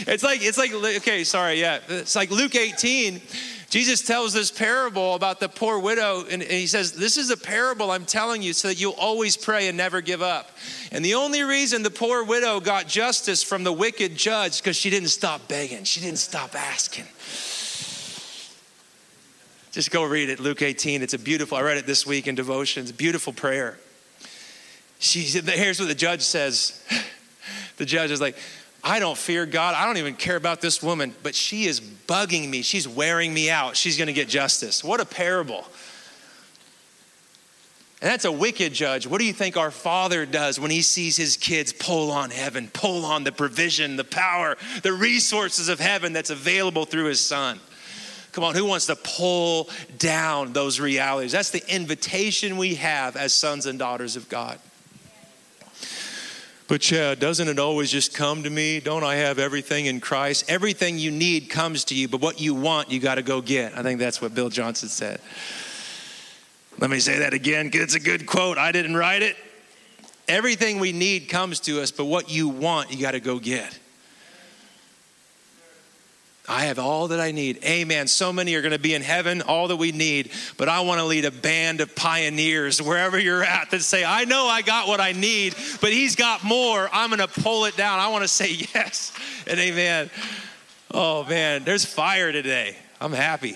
It's 0.08 0.24
like, 0.24 0.44
it's 0.44 0.58
like, 0.58 0.74
okay, 0.74 1.24
sorry, 1.24 1.60
yeah. 1.60 1.80
It's 1.88 2.16
like 2.16 2.32
Luke 2.32 2.56
18. 2.56 3.22
Jesus 3.70 4.02
tells 4.02 4.34
this 4.34 4.52
parable 4.52 5.16
about 5.16 5.40
the 5.40 5.48
poor 5.48 5.80
widow, 5.80 6.26
and 6.30 6.44
he 6.44 6.68
says, 6.68 6.92
This 6.92 7.16
is 7.16 7.30
a 7.30 7.38
parable 7.38 7.92
I'm 7.92 8.04
telling 8.04 8.42
you 8.42 8.52
so 8.52 8.68
that 8.68 8.80
you'll 8.80 8.92
always 9.00 9.38
pray 9.38 9.70
and 9.70 9.78
never 9.78 10.02
give 10.02 10.22
up. 10.22 10.52
And 10.92 11.06
the 11.06 11.14
only 11.14 11.44
reason 11.44 11.82
the 11.82 11.90
poor 11.90 12.24
widow 12.26 12.60
got 12.60 12.88
justice 12.88 13.42
from 13.42 13.64
the 13.64 13.72
wicked 13.72 14.18
judge 14.18 14.62
because 14.62 14.76
she 14.76 14.90
didn't 14.90 15.08
stop 15.08 15.48
begging, 15.48 15.86
she 15.86 16.02
didn't 16.02 16.20
stop 16.20 16.54
asking. 16.54 17.06
Just 19.72 19.90
go 19.90 20.04
read 20.04 20.30
it, 20.30 20.42
Luke 20.42 20.62
18. 20.62 21.02
It's 21.02 21.14
a 21.14 21.20
beautiful, 21.20 21.58
I 21.58 21.62
read 21.62 21.78
it 21.78 21.86
this 21.86 22.06
week 22.06 22.28
in 22.28 22.36
devotions, 22.36 22.92
beautiful 22.92 23.32
prayer. 23.32 23.80
She, 25.00 25.22
here's 25.22 25.80
what 25.80 25.88
the 25.88 25.96
judge 25.96 26.22
says. 26.22 26.84
The 27.78 27.86
judge 27.86 28.12
is 28.12 28.22
like, 28.22 28.38
I 28.84 29.00
don't 29.00 29.18
fear 29.18 29.46
God. 29.46 29.76
I 29.76 29.86
don't 29.86 29.98
even 29.98 30.16
care 30.16 30.36
about 30.36 30.60
this 30.60 30.82
woman, 30.82 31.14
but 31.22 31.36
she 31.36 31.66
is 31.66 31.80
bugging 31.80 32.50
me. 32.50 32.64
She's 32.64 32.88
wearing 32.88 33.34
me 33.34 33.50
out. 33.50 33.78
She's 33.78 33.98
going 33.98 34.08
to 34.08 34.14
get 34.14 34.28
justice. 34.28 34.84
What 34.84 35.00
a 35.00 35.06
parable. 35.06 35.66
And 38.02 38.10
that's 38.10 38.26
a 38.26 38.32
wicked 38.32 38.74
judge. 38.74 39.06
What 39.06 39.20
do 39.20 39.26
you 39.26 39.34
think 39.34 39.58
our 39.58 39.70
Father 39.70 40.26
does 40.26 40.60
when 40.60 40.72
He 40.72 40.82
sees 40.82 41.16
His 41.16 41.38
kids 41.38 41.72
pull 41.72 42.10
on 42.10 42.32
heaven, 42.32 42.70
pull 42.74 43.06
on 43.06 43.24
the 43.24 43.32
provision, 43.32 43.96
the 43.96 44.04
power, 44.04 44.58
the 44.82 44.94
resources 44.94 45.70
of 45.70 45.80
heaven 45.80 46.12
that's 46.12 46.32
available 46.32 46.86
through 46.86 47.06
His 47.06 47.24
Son? 47.24 47.60
Come 48.32 48.44
on, 48.44 48.56
who 48.56 48.66
wants 48.66 48.88
to 48.88 48.96
pull 48.96 49.70
down 50.00 50.54
those 50.54 50.80
realities? 50.80 51.34
That's 51.34 51.52
the 51.52 51.64
invitation 51.72 52.58
we 52.58 52.76
have 52.76 53.16
as 53.16 53.34
sons 53.34 53.68
and 53.68 53.78
daughters 53.78 54.16
of 54.16 54.30
God. 54.30 54.58
But 56.72 56.90
yeah, 56.90 57.16
doesn't 57.16 57.50
it 57.50 57.60
always 57.60 57.92
just 57.92 58.14
come 58.14 58.44
to 58.44 58.50
me? 58.50 58.80
Don't 58.80 59.04
I 59.04 59.16
have 59.16 59.40
everything 59.40 59.88
in 59.88 60.00
Christ? 60.00 60.46
Everything 60.48 60.98
you 60.98 61.12
need 61.12 61.50
comes 61.50 61.84
to 61.84 61.96
you, 61.96 62.08
but 62.08 62.22
what 62.22 62.40
you 62.40 62.56
want, 62.56 62.90
you 62.90 63.02
got 63.02 63.16
to 63.16 63.22
go 63.22 63.42
get. 63.42 63.78
I 63.78 63.84
think 63.84 64.00
that's 64.00 64.22
what 64.22 64.34
Bill 64.34 64.48
Johnson 64.48 64.88
said. 64.88 65.20
Let 66.80 66.90
me 66.90 67.02
say 67.02 67.20
that 67.20 67.34
again 67.34 67.66
because 67.66 67.82
it's 67.82 67.96
a 67.96 68.00
good 68.00 68.26
quote. 68.26 68.58
I 68.58 68.72
didn't 68.72 68.96
write 68.96 69.22
it. 69.22 69.36
Everything 70.30 70.80
we 70.80 70.94
need 70.94 71.28
comes 71.28 71.60
to 71.60 71.82
us, 71.82 71.92
but 71.92 72.06
what 72.06 72.32
you 72.32 72.48
want, 72.48 72.90
you 72.90 73.02
got 73.02 73.12
to 73.12 73.20
go 73.20 73.38
get. 73.38 73.78
I 76.52 76.66
have 76.66 76.80
all 76.80 77.08
that 77.08 77.22
I 77.22 77.32
need. 77.32 77.64
Amen. 77.64 78.08
So 78.08 78.34
many 78.34 78.56
are 78.56 78.62
going 78.62 78.74
to 78.74 78.78
be 78.80 78.94
in 78.94 79.02
heaven, 79.02 79.42
all 79.42 79.70
that 79.70 79.78
we 79.78 79.94
need. 79.94 80.32
But 80.58 80.68
I 80.68 80.82
want 80.82 81.00
to 81.00 81.06
lead 81.06 81.24
a 81.24 81.32
band 81.32 81.80
of 81.80 81.96
pioneers 81.96 82.82
wherever 82.82 83.18
you're 83.18 83.42
at 83.42 83.72
that 83.72 83.80
say, 83.84 84.04
I 84.04 84.26
know 84.26 84.48
I 84.48 84.62
got 84.62 84.90
what 84.90 85.00
I 85.00 85.14
need, 85.14 85.56
but 85.80 85.94
He's 85.94 86.18
got 86.18 86.44
more. 86.44 86.90
I'm 86.92 87.10
going 87.10 87.26
to 87.26 87.42
pull 87.42 87.64
it 87.64 87.78
down. 87.78 88.00
I 88.00 88.10
want 88.10 88.26
to 88.26 88.28
say 88.28 88.52
yes 88.74 89.14
and 89.48 89.62
amen. 89.62 90.10
Oh, 90.94 91.24
man, 91.24 91.64
there's 91.64 91.86
fire 91.86 92.34
today. 92.34 92.76
I'm 93.00 93.14
happy. 93.14 93.56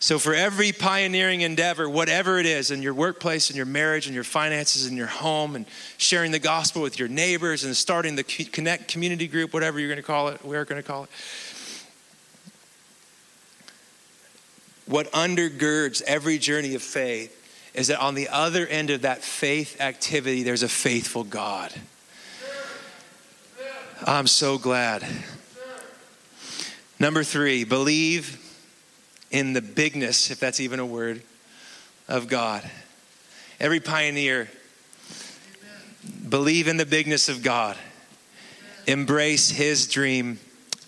So, 0.00 0.20
for 0.20 0.32
every 0.32 0.70
pioneering 0.70 1.40
endeavor, 1.40 1.90
whatever 1.90 2.38
it 2.38 2.46
is, 2.46 2.70
in 2.70 2.82
your 2.82 2.94
workplace, 2.94 3.50
in 3.50 3.56
your 3.56 3.66
marriage, 3.66 4.06
in 4.06 4.14
your 4.14 4.22
finances, 4.22 4.86
in 4.86 4.96
your 4.96 5.08
home, 5.08 5.56
and 5.56 5.66
sharing 5.96 6.30
the 6.30 6.38
gospel 6.38 6.82
with 6.82 7.00
your 7.00 7.08
neighbors 7.08 7.64
and 7.64 7.76
starting 7.76 8.14
the 8.14 8.22
Connect 8.22 8.86
community 8.86 9.26
group, 9.26 9.52
whatever 9.52 9.80
you're 9.80 9.88
going 9.88 9.96
to 9.96 10.04
call 10.04 10.28
it, 10.28 10.44
we're 10.44 10.64
going 10.64 10.80
to 10.80 10.86
call 10.86 11.04
it. 11.04 11.10
What 14.86 15.10
undergirds 15.10 16.00
every 16.02 16.38
journey 16.38 16.76
of 16.76 16.82
faith 16.82 17.34
is 17.74 17.88
that 17.88 18.00
on 18.00 18.14
the 18.14 18.28
other 18.28 18.66
end 18.68 18.90
of 18.90 19.02
that 19.02 19.22
faith 19.22 19.80
activity, 19.80 20.44
there's 20.44 20.62
a 20.62 20.68
faithful 20.68 21.24
God. 21.24 21.74
I'm 24.06 24.28
so 24.28 24.58
glad. 24.58 25.04
Number 27.00 27.24
three, 27.24 27.64
believe 27.64 28.47
in 29.30 29.52
the 29.52 29.62
bigness, 29.62 30.30
if 30.30 30.40
that's 30.40 30.60
even 30.60 30.80
a 30.80 30.86
word, 30.86 31.22
of 32.08 32.28
God. 32.28 32.68
Every 33.60 33.80
pioneer, 33.80 34.48
believe 36.28 36.68
in 36.68 36.76
the 36.76 36.86
bigness 36.86 37.28
of 37.28 37.42
God, 37.42 37.76
embrace 38.86 39.50
his 39.50 39.86
dream 39.86 40.38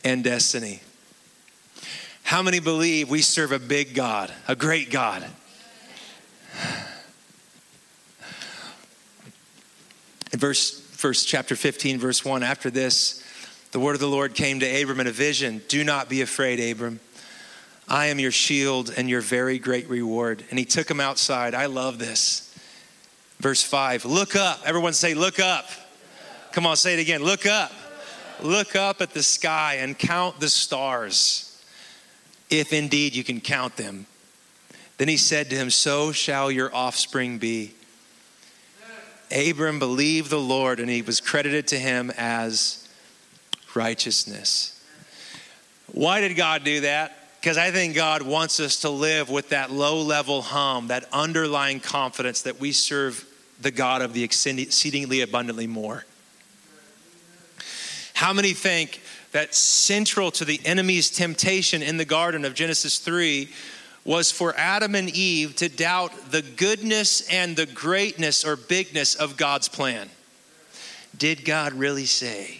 and 0.04 0.24
destiny. 0.24 0.80
How 2.22 2.42
many 2.42 2.60
believe 2.60 3.10
we 3.10 3.22
serve 3.22 3.52
a 3.52 3.58
big 3.58 3.94
God, 3.94 4.32
a 4.46 4.54
great 4.54 4.90
God? 4.90 5.26
In 10.32 10.38
verse 10.38 10.80
first 11.00 11.26
chapter 11.26 11.56
15 11.56 11.98
verse 11.98 12.24
1 12.26 12.42
after 12.42 12.70
this 12.70 13.24
the 13.72 13.80
word 13.80 13.94
of 13.94 14.00
the 14.00 14.06
Lord 14.06 14.34
came 14.34 14.60
to 14.60 14.82
Abram 14.82 15.00
in 15.00 15.06
a 15.06 15.12
vision 15.12 15.62
do 15.66 15.82
not 15.82 16.10
be 16.10 16.20
afraid 16.20 16.60
Abram 16.60 17.00
I 17.90 18.06
am 18.06 18.20
your 18.20 18.30
shield 18.30 18.94
and 18.96 19.10
your 19.10 19.20
very 19.20 19.58
great 19.58 19.88
reward. 19.88 20.44
And 20.48 20.58
he 20.58 20.64
took 20.64 20.88
him 20.88 21.00
outside. 21.00 21.54
I 21.54 21.66
love 21.66 21.98
this. 21.98 22.56
Verse 23.40 23.62
5 23.62 24.04
Look 24.04 24.36
up. 24.36 24.60
Everyone 24.64 24.92
say, 24.92 25.14
Look 25.14 25.40
up. 25.40 25.68
Come 26.52 26.66
on, 26.66 26.76
say 26.76 26.94
it 26.94 27.00
again. 27.00 27.22
Look 27.22 27.46
up. 27.46 27.72
Look 28.40 28.76
up 28.76 29.00
at 29.02 29.10
the 29.10 29.22
sky 29.22 29.78
and 29.80 29.98
count 29.98 30.40
the 30.40 30.48
stars. 30.48 31.46
if 32.48 32.72
indeed 32.72 33.14
you 33.14 33.22
can 33.22 33.40
count 33.40 33.76
them. 33.76 34.06
Then 34.96 35.08
he 35.08 35.16
said 35.16 35.50
to 35.50 35.56
him, 35.56 35.70
So 35.70 36.12
shall 36.12 36.50
your 36.50 36.74
offspring 36.74 37.38
be. 37.38 37.74
Abram 39.30 39.78
believed 39.78 40.30
the 40.30 40.40
Lord, 40.40 40.80
and 40.80 40.90
he 40.90 41.02
was 41.02 41.20
credited 41.20 41.68
to 41.68 41.78
him 41.78 42.10
as 42.16 42.88
righteousness. 43.74 44.84
Why 45.92 46.20
did 46.20 46.36
God 46.36 46.64
do 46.64 46.80
that? 46.80 47.19
Because 47.40 47.56
I 47.56 47.70
think 47.70 47.94
God 47.94 48.20
wants 48.20 48.60
us 48.60 48.80
to 48.80 48.90
live 48.90 49.30
with 49.30 49.48
that 49.48 49.70
low 49.70 50.02
level 50.02 50.42
hum, 50.42 50.88
that 50.88 51.06
underlying 51.10 51.80
confidence 51.80 52.42
that 52.42 52.60
we 52.60 52.72
serve 52.72 53.26
the 53.62 53.70
God 53.70 54.02
of 54.02 54.12
the 54.12 54.22
exceedingly 54.22 55.22
abundantly 55.22 55.66
more. 55.66 56.04
How 58.12 58.34
many 58.34 58.52
think 58.52 59.00
that 59.32 59.54
central 59.54 60.30
to 60.32 60.44
the 60.44 60.60
enemy's 60.66 61.10
temptation 61.10 61.82
in 61.82 61.96
the 61.96 62.04
garden 62.04 62.44
of 62.44 62.52
Genesis 62.52 62.98
3 62.98 63.48
was 64.04 64.30
for 64.30 64.54
Adam 64.56 64.94
and 64.94 65.08
Eve 65.08 65.56
to 65.56 65.70
doubt 65.70 66.30
the 66.30 66.42
goodness 66.42 67.26
and 67.30 67.56
the 67.56 67.66
greatness 67.66 68.44
or 68.44 68.56
bigness 68.56 69.14
of 69.14 69.38
God's 69.38 69.68
plan? 69.68 70.10
Did 71.16 71.44
God 71.46 71.72
really 71.72 72.06
say? 72.06 72.59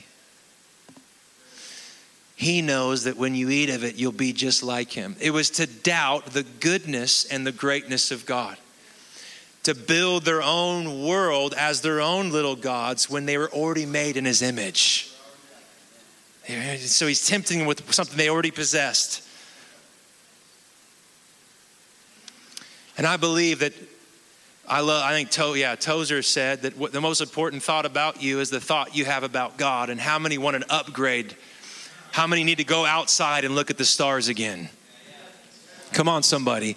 He 2.41 2.63
knows 2.63 3.05
that 3.05 3.19
when 3.19 3.35
you 3.35 3.51
eat 3.51 3.69
of 3.69 3.85
it, 3.85 3.97
you'll 3.97 4.13
be 4.13 4.33
just 4.33 4.63
like 4.63 4.91
him. 4.91 5.15
It 5.21 5.31
was 5.31 5.51
to 5.51 5.67
doubt 5.67 6.25
the 6.25 6.43
goodness 6.43 7.27
and 7.27 7.47
the 7.47 7.53
greatness 7.53 8.11
of 8.11 8.25
God 8.25 8.57
to 9.65 9.75
build 9.75 10.25
their 10.25 10.41
own 10.41 11.05
world 11.07 11.53
as 11.53 11.83
their 11.83 12.01
own 12.01 12.31
little 12.31 12.57
gods 12.57 13.11
when 13.11 13.27
they 13.27 13.37
were 13.37 13.51
already 13.51 13.85
made 13.85 14.17
in 14.17 14.25
his 14.25 14.41
image. 14.41 15.13
So 16.79 17.07
he's 17.07 17.27
tempting 17.27 17.59
them 17.59 17.67
with 17.67 17.93
something 17.93 18.17
they 18.17 18.31
already 18.31 18.51
possessed. 18.51 19.23
And 22.97 23.07
I 23.07 23.19
believe 23.19 23.59
that 23.59 23.75
I 24.67 24.81
love, 24.81 25.05
I 25.05 25.13
think, 25.13 25.29
to, 25.33 25.55
yeah, 25.57 25.75
Tozer 25.75 26.23
said 26.23 26.63
that 26.63 26.79
what, 26.79 26.93
the 26.93 27.03
most 27.03 27.21
important 27.21 27.63
thought 27.63 27.85
about 27.85 28.23
you 28.23 28.41
is 28.41 28.49
the 28.49 28.61
thought 28.61 28.97
you 28.97 29.05
have 29.05 29.25
about 29.25 29.59
God. 29.59 29.91
And 29.91 30.01
how 30.01 30.19
many 30.19 30.39
want 30.39 30.57
an 30.57 30.65
upgrade? 30.71 31.37
How 32.13 32.27
many 32.27 32.45
need 32.45 32.59
to 32.59 32.65
go 32.65 32.85
outside 32.85 33.45
and 33.45 33.55
look 33.55 33.71
at 33.71 33.79
the 33.79 33.85
stars 33.85 34.29
again? 34.29 34.69
Come 35.93 36.09
on, 36.09 36.23
somebody. 36.23 36.77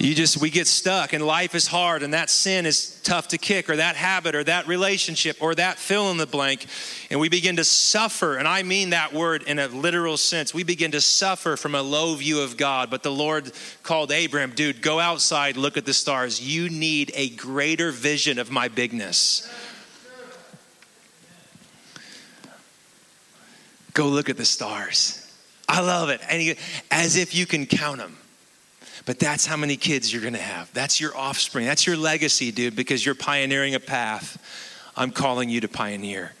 You 0.00 0.14
just, 0.14 0.40
we 0.40 0.48
get 0.48 0.66
stuck 0.66 1.12
and 1.12 1.24
life 1.24 1.54
is 1.54 1.66
hard 1.66 2.02
and 2.02 2.14
that 2.14 2.30
sin 2.30 2.64
is 2.64 2.98
tough 3.02 3.28
to 3.28 3.38
kick 3.38 3.68
or 3.68 3.76
that 3.76 3.96
habit 3.96 4.34
or 4.34 4.42
that 4.44 4.66
relationship 4.66 5.36
or 5.40 5.54
that 5.54 5.78
fill 5.78 6.10
in 6.10 6.16
the 6.16 6.26
blank. 6.26 6.64
And 7.10 7.20
we 7.20 7.28
begin 7.28 7.56
to 7.56 7.64
suffer. 7.64 8.38
And 8.38 8.48
I 8.48 8.62
mean 8.62 8.90
that 8.90 9.12
word 9.12 9.42
in 9.42 9.58
a 9.58 9.68
literal 9.68 10.16
sense. 10.16 10.54
We 10.54 10.62
begin 10.62 10.92
to 10.92 11.02
suffer 11.02 11.54
from 11.58 11.74
a 11.74 11.82
low 11.82 12.14
view 12.14 12.40
of 12.40 12.56
God. 12.56 12.88
But 12.88 13.02
the 13.02 13.12
Lord 13.12 13.52
called 13.82 14.10
Abram, 14.10 14.52
dude, 14.52 14.80
go 14.80 14.98
outside, 14.98 15.58
look 15.58 15.76
at 15.76 15.84
the 15.84 15.92
stars. 15.92 16.40
You 16.40 16.70
need 16.70 17.12
a 17.14 17.28
greater 17.28 17.90
vision 17.90 18.38
of 18.38 18.50
my 18.50 18.68
bigness. 18.68 19.46
Go 23.94 24.08
look 24.08 24.28
at 24.28 24.36
the 24.36 24.44
stars. 24.44 25.16
I 25.68 25.80
love 25.80 26.08
it. 26.08 26.20
And 26.28 26.56
as 26.90 27.16
if 27.16 27.34
you 27.34 27.46
can 27.46 27.66
count 27.66 27.98
them. 27.98 28.16
But 29.06 29.18
that's 29.18 29.46
how 29.46 29.56
many 29.56 29.76
kids 29.76 30.12
you're 30.12 30.22
going 30.22 30.34
to 30.34 30.40
have. 30.40 30.72
That's 30.72 31.00
your 31.00 31.16
offspring. 31.16 31.64
That's 31.64 31.86
your 31.86 31.96
legacy, 31.96 32.52
dude, 32.52 32.76
because 32.76 33.04
you're 33.04 33.14
pioneering 33.14 33.74
a 33.74 33.80
path. 33.80 34.38
I'm 34.96 35.10
calling 35.10 35.48
you 35.48 35.60
to 35.62 35.68
pioneer. 35.68 36.32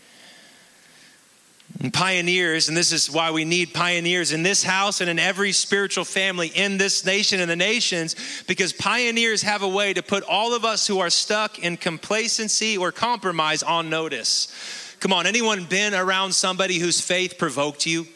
And 1.80 1.94
pioneers, 1.94 2.68
and 2.68 2.76
this 2.76 2.92
is 2.92 3.10
why 3.10 3.30
we 3.30 3.44
need 3.44 3.72
pioneers 3.72 4.32
in 4.32 4.42
this 4.42 4.62
house 4.62 5.00
and 5.00 5.08
in 5.08 5.18
every 5.18 5.52
spiritual 5.52 6.04
family 6.04 6.48
in 6.48 6.78
this 6.78 7.06
nation 7.06 7.40
and 7.40 7.48
the 7.48 7.56
nations, 7.56 8.16
because 8.46 8.72
pioneers 8.72 9.42
have 9.42 9.62
a 9.62 9.68
way 9.68 9.94
to 9.94 10.02
put 10.02 10.24
all 10.24 10.52
of 10.52 10.64
us 10.64 10.86
who 10.86 10.98
are 10.98 11.10
stuck 11.10 11.60
in 11.60 11.76
complacency 11.76 12.76
or 12.76 12.90
compromise 12.90 13.62
on 13.62 13.88
notice. 13.88 14.48
Come 15.00 15.14
on, 15.14 15.26
anyone 15.26 15.64
been 15.64 15.94
around 15.94 16.32
somebody 16.32 16.78
whose 16.78 17.00
faith 17.00 17.38
provoked 17.38 17.86
you? 17.86 18.06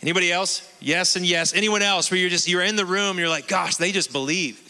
Anybody 0.00 0.30
else? 0.30 0.70
Yes 0.80 1.16
and 1.16 1.26
yes. 1.26 1.54
Anyone 1.54 1.82
else 1.82 2.10
where 2.10 2.20
you're 2.20 2.30
just 2.30 2.46
you're 2.46 2.62
in 2.62 2.76
the 2.76 2.84
room, 2.84 3.18
you're 3.18 3.28
like, 3.28 3.48
gosh, 3.48 3.76
they 3.76 3.90
just 3.90 4.12
believe. 4.12 4.60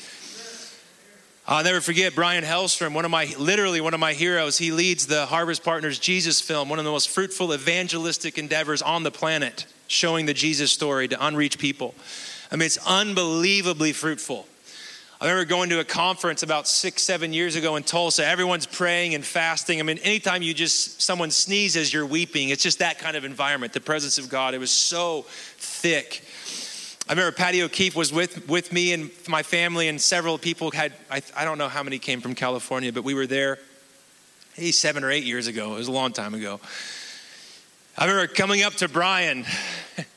I'll 1.47 1.63
never 1.63 1.83
forget 1.83 2.15
Brian 2.15 2.45
Hellstrom, 2.45 2.95
one 2.95 3.05
of 3.05 3.11
my 3.11 3.35
literally 3.39 3.83
one 3.83 3.93
of 3.93 4.01
my 4.01 4.15
heroes. 4.15 4.57
He 4.57 4.73
leads 4.73 5.07
the 5.07 5.27
Harvest 5.27 5.63
Partners 5.63 5.99
Jesus 5.99 6.41
film, 6.41 6.71
one 6.71 6.79
of 6.79 6.87
the 6.87 6.91
most 6.91 7.11
fruitful 7.11 7.53
evangelistic 7.53 8.39
endeavors 8.39 8.81
on 8.81 9.03
the 9.03 9.11
planet, 9.11 9.67
showing 9.87 10.25
the 10.25 10.33
Jesus 10.33 10.73
story 10.73 11.09
to 11.09 11.27
unreached 11.27 11.59
people. 11.59 11.95
I 12.51 12.57
mean, 12.57 12.65
it's 12.65 12.79
unbelievably 12.87 13.93
fruitful. 13.93 14.47
I 15.25 15.29
remember 15.29 15.49
going 15.49 15.71
to 15.71 15.81
a 15.81 15.85
conference 15.85 16.43
about 16.43 16.69
six, 16.69 17.01
seven 17.01 17.33
years 17.33 17.57
ago 17.57 17.77
in 17.77 17.83
Tulsa. 17.83 18.27
Everyone's 18.27 18.67
praying 18.67 19.15
and 19.15 19.25
fasting. 19.25 19.81
I 19.81 19.83
mean, 19.83 19.97
anytime 20.03 20.43
you 20.43 20.53
just, 20.53 21.01
someone 21.01 21.31
sneezes, 21.31 21.95
you're 21.95 22.05
weeping. 22.05 22.51
It's 22.51 22.63
just 22.63 22.81
that 22.81 22.99
kind 22.99 23.17
of 23.17 23.25
environment, 23.25 23.73
the 23.73 23.81
presence 23.81 24.19
of 24.19 24.29
God. 24.29 24.53
It 24.53 24.59
was 24.59 24.71
so 24.71 25.25
thick. 25.57 26.23
I 27.09 27.13
remember 27.13 27.33
Patty 27.33 27.63
O'Keefe 27.63 27.97
was 27.97 28.13
with, 28.13 28.47
with 28.51 28.71
me 28.71 28.93
and 28.93 29.11
my 29.27 29.43
family, 29.43 29.89
and 29.89 29.99
several 29.99 30.37
people 30.37 30.71
had, 30.71 30.93
I, 31.11 31.23
I 31.35 31.47
don't 31.47 31.57
know 31.57 31.69
how 31.69 31.83
many 31.83 31.99
came 31.99 32.21
from 32.21 32.35
California, 32.35 32.93
but 32.93 33.03
we 33.03 33.15
were 33.15 33.27
there, 33.27 33.59
hey, 34.53 34.73
seven 34.73 35.05
or 35.05 35.11
eight 35.11 35.25
years 35.25 35.47
ago. 35.47 35.73
It 35.73 35.79
was 35.79 35.89
a 35.89 35.93
long 35.93 36.13
time 36.13 36.35
ago. 36.35 36.61
I 37.97 38.05
remember 38.05 38.31
coming 38.31 38.63
up 38.63 38.75
to 38.75 38.91
Brian 38.91 39.47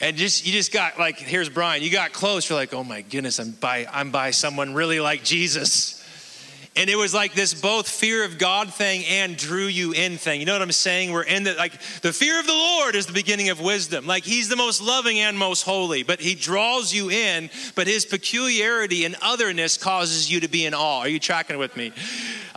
and 0.00 0.16
just 0.16 0.46
you 0.46 0.52
just 0.52 0.72
got 0.72 0.98
like 0.98 1.18
here's 1.18 1.48
brian. 1.48 1.82
You 1.82 1.90
got 1.90 2.12
close. 2.12 2.48
You're 2.48 2.58
like 2.58 2.74
oh 2.74 2.84
my 2.84 3.02
goodness 3.02 3.38
i'm 3.38 3.52
by 3.52 3.86
i'm 3.92 4.10
by 4.10 4.30
someone 4.30 4.74
really 4.74 5.00
like 5.00 5.24
jesus 5.24 6.05
and 6.76 6.90
it 6.90 6.96
was 6.96 7.14
like 7.14 7.34
this 7.34 7.54
both 7.54 7.88
fear 7.88 8.24
of 8.24 8.38
god 8.38 8.72
thing 8.72 9.04
and 9.06 9.36
drew 9.36 9.66
you 9.66 9.92
in 9.92 10.16
thing 10.16 10.40
you 10.40 10.46
know 10.46 10.52
what 10.52 10.62
i'm 10.62 10.72
saying 10.72 11.12
we're 11.12 11.22
in 11.22 11.44
the 11.44 11.54
like 11.54 11.72
the 12.02 12.12
fear 12.12 12.38
of 12.38 12.46
the 12.46 12.52
lord 12.52 12.94
is 12.94 13.06
the 13.06 13.12
beginning 13.12 13.48
of 13.48 13.60
wisdom 13.60 14.06
like 14.06 14.24
he's 14.24 14.48
the 14.48 14.56
most 14.56 14.80
loving 14.80 15.18
and 15.18 15.38
most 15.38 15.62
holy 15.62 16.02
but 16.02 16.20
he 16.20 16.34
draws 16.34 16.92
you 16.92 17.10
in 17.10 17.50
but 17.74 17.86
his 17.86 18.04
peculiarity 18.04 19.04
and 19.04 19.16
otherness 19.22 19.76
causes 19.76 20.30
you 20.30 20.40
to 20.40 20.48
be 20.48 20.66
in 20.66 20.74
awe 20.74 21.00
are 21.00 21.08
you 21.08 21.18
tracking 21.18 21.58
with 21.58 21.76
me 21.76 21.92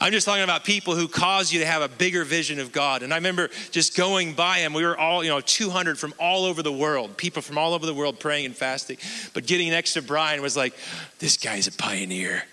I'm 0.01 0.13
just 0.13 0.25
talking 0.25 0.43
about 0.43 0.63
people 0.63 0.95
who 0.95 1.09
cause 1.09 1.51
you 1.51 1.59
to 1.59 1.65
have 1.65 1.81
a 1.81 1.89
bigger 1.89 2.23
vision 2.23 2.59
of 2.59 2.71
God. 2.71 3.03
And 3.03 3.13
I 3.13 3.17
remember 3.17 3.49
just 3.71 3.97
going 3.97 4.33
by 4.33 4.59
him. 4.59 4.73
We 4.73 4.85
were 4.85 4.97
all, 4.97 5.25
you 5.25 5.29
know, 5.29 5.41
200 5.41 5.99
from 5.99 6.13
all 6.17 6.45
over 6.45 6.63
the 6.63 6.71
world, 6.71 7.17
people 7.17 7.41
from 7.41 7.57
all 7.57 7.73
over 7.73 7.85
the 7.85 7.93
world 7.93 8.17
praying 8.17 8.45
and 8.45 8.55
fasting. 8.55 8.95
But 9.33 9.45
getting 9.45 9.69
next 9.69 9.93
to 9.93 10.01
Brian 10.01 10.41
was 10.41 10.55
like, 10.55 10.73
this 11.19 11.35
guy's 11.35 11.67
a 11.67 11.73
pioneer. 11.73 12.43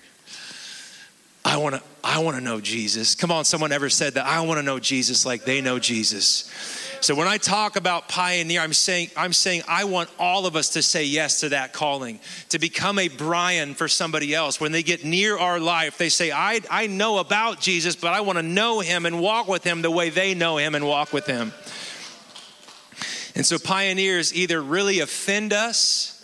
I 1.56 1.58
want 1.58 1.76
to 1.76 1.82
I 2.04 2.18
want 2.18 2.36
to 2.36 2.42
know 2.42 2.60
Jesus. 2.60 3.14
Come 3.14 3.32
on, 3.32 3.46
someone 3.46 3.72
ever 3.72 3.88
said 3.88 4.12
that? 4.14 4.26
I 4.26 4.42
want 4.42 4.58
to 4.58 4.62
know 4.62 4.78
Jesus 4.78 5.24
like 5.24 5.46
they 5.46 5.62
know 5.62 5.78
Jesus. 5.78 6.52
So 7.00 7.14
when 7.14 7.26
I 7.26 7.38
talk 7.38 7.76
about 7.76 8.10
pioneer, 8.10 8.60
I'm 8.60 8.74
saying 8.74 9.08
I'm 9.16 9.32
saying 9.32 9.62
I 9.66 9.84
want 9.84 10.10
all 10.18 10.44
of 10.44 10.54
us 10.54 10.68
to 10.74 10.82
say 10.82 11.04
yes 11.04 11.40
to 11.40 11.48
that 11.48 11.72
calling, 11.72 12.20
to 12.50 12.58
become 12.58 12.98
a 12.98 13.08
Brian 13.08 13.72
for 13.72 13.88
somebody 13.88 14.34
else. 14.34 14.60
When 14.60 14.70
they 14.70 14.82
get 14.82 15.02
near 15.02 15.38
our 15.38 15.58
life, 15.58 15.96
they 15.96 16.10
say, 16.10 16.30
I, 16.30 16.60
I 16.70 16.88
know 16.88 17.16
about 17.16 17.58
Jesus, 17.58 17.96
but 17.96 18.12
I 18.12 18.20
want 18.20 18.36
to 18.36 18.42
know 18.42 18.80
him 18.80 19.06
and 19.06 19.18
walk 19.18 19.48
with 19.48 19.64
him 19.64 19.80
the 19.80 19.90
way 19.90 20.10
they 20.10 20.34
know 20.34 20.58
him 20.58 20.74
and 20.74 20.86
walk 20.86 21.14
with 21.14 21.24
him. 21.24 21.54
And 23.34 23.46
so 23.46 23.58
pioneers 23.58 24.34
either 24.34 24.62
really 24.62 25.00
offend 25.00 25.54
us 25.54 26.22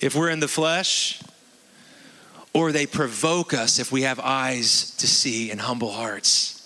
if 0.00 0.16
we're 0.16 0.30
in 0.30 0.40
the 0.40 0.48
flesh, 0.48 1.22
or 2.52 2.72
they 2.72 2.86
provoke 2.86 3.54
us 3.54 3.78
if 3.78 3.92
we 3.92 4.02
have 4.02 4.18
eyes 4.20 4.94
to 4.96 5.06
see 5.06 5.50
and 5.50 5.60
humble 5.60 5.92
hearts. 5.92 6.56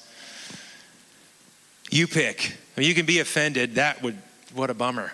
You 1.91 2.07
pick. 2.07 2.57
I 2.77 2.81
mean, 2.81 2.89
you 2.89 2.95
can 2.95 3.07
be 3.07 3.21
offended. 3.21 3.77
That 3.77 4.03
would, 4.03 4.17
what 4.55 4.71
a 4.71 4.75
bummer. 4.75 5.13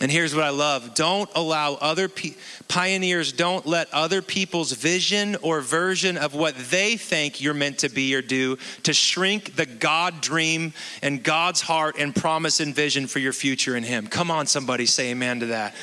And 0.00 0.10
here's 0.10 0.34
what 0.34 0.42
I 0.42 0.50
love 0.50 0.94
don't 0.94 1.30
allow 1.34 1.74
other 1.74 2.08
pe- 2.08 2.34
pioneers, 2.66 3.32
don't 3.32 3.66
let 3.66 3.92
other 3.92 4.22
people's 4.22 4.72
vision 4.72 5.36
or 5.42 5.60
version 5.60 6.16
of 6.16 6.34
what 6.34 6.56
they 6.70 6.96
think 6.96 7.40
you're 7.40 7.54
meant 7.54 7.78
to 7.80 7.88
be 7.88 8.14
or 8.14 8.22
do 8.22 8.56
to 8.84 8.94
shrink 8.94 9.54
the 9.54 9.66
God 9.66 10.20
dream 10.20 10.72
and 11.02 11.22
God's 11.22 11.60
heart 11.60 11.96
and 11.98 12.14
promise 12.16 12.58
and 12.58 12.74
vision 12.74 13.06
for 13.06 13.18
your 13.18 13.32
future 13.32 13.76
in 13.76 13.84
Him. 13.84 14.06
Come 14.06 14.30
on, 14.30 14.46
somebody 14.46 14.86
say 14.86 15.10
amen 15.10 15.40
to 15.40 15.46
that. 15.46 15.74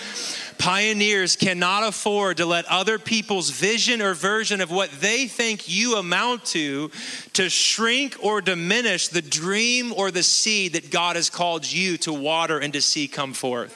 Pioneers 0.60 1.38
cannot 1.38 1.88
afford 1.88 2.38
to 2.38 2.46
let 2.46 2.66
other 2.66 3.00
people's 3.00 3.50
vision 3.50 4.02
or 4.02 4.14
version 4.14 4.60
of 4.60 4.70
what 4.70 4.92
they 5.00 5.26
think 5.26 5.70
you 5.70 5.96
amount 5.96 6.44
to 6.48 6.92
to 7.34 7.50
shrink 7.50 8.18
or 8.22 8.42
diminish 8.42 9.08
the 9.08 9.22
dream 9.22 9.94
or 9.94 10.12
the 10.12 10.22
seed 10.22 10.74
that 10.74 10.92
God 10.92 11.16
has 11.16 11.30
called 11.30 11.66
you 11.72 11.96
to 12.00 12.12
water 12.12 12.60
and 12.60 12.74
to 12.74 12.82
see 12.82 13.08
come 13.08 13.32
forth. 13.32 13.74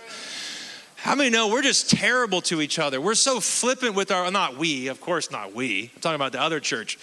How 0.98 1.16
many 1.16 1.30
know 1.30 1.48
we're 1.48 1.62
just 1.62 1.90
terrible 1.90 2.42
to 2.44 2.62
each 2.62 2.80
other? 2.80 3.00
We're 3.00 3.16
so 3.16 3.40
flippant 3.40 3.96
with 3.96 4.12
our, 4.12 4.30
not 4.30 4.58
we, 4.58 4.88
of 4.88 5.00
course 5.00 5.32
not 5.32 5.54
we. 5.54 5.92
I'm 5.96 6.02
talking 6.02 6.16
about 6.16 6.34
the 6.34 6.42
other 6.42 6.60
church. 6.60 6.98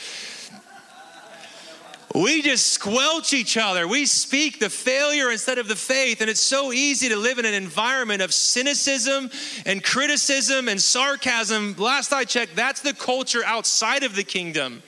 We 2.14 2.42
just 2.42 2.68
squelch 2.68 3.32
each 3.32 3.56
other. 3.56 3.86
We 3.86 4.04
speak 4.04 4.58
the 4.58 4.70
failure 4.70 5.30
instead 5.30 5.58
of 5.58 5.68
the 5.68 5.76
faith. 5.76 6.20
And 6.20 6.28
it's 6.28 6.40
so 6.40 6.72
easy 6.72 7.08
to 7.08 7.16
live 7.16 7.38
in 7.38 7.44
an 7.44 7.54
environment 7.54 8.20
of 8.20 8.34
cynicism 8.34 9.30
and 9.64 9.82
criticism 9.82 10.68
and 10.68 10.80
sarcasm. 10.80 11.76
Last 11.78 12.12
I 12.12 12.24
checked, 12.24 12.56
that's 12.56 12.80
the 12.80 12.94
culture 12.94 13.42
outside 13.44 14.02
of 14.02 14.16
the 14.16 14.24
kingdom. 14.24 14.82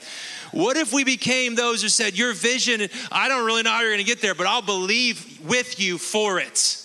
What 0.51 0.75
if 0.75 0.91
we 0.91 1.03
became 1.03 1.55
those 1.55 1.81
who 1.81 1.89
said, 1.89 2.17
Your 2.17 2.33
vision, 2.33 2.87
I 3.11 3.27
don't 3.27 3.45
really 3.45 3.63
know 3.63 3.71
how 3.71 3.81
you're 3.81 3.91
going 3.91 3.97
to 3.99 4.03
get 4.03 4.21
there, 4.21 4.35
but 4.35 4.45
I'll 4.45 4.61
believe 4.61 5.39
with 5.43 5.79
you 5.79 5.97
for 5.97 6.39
it? 6.39 6.79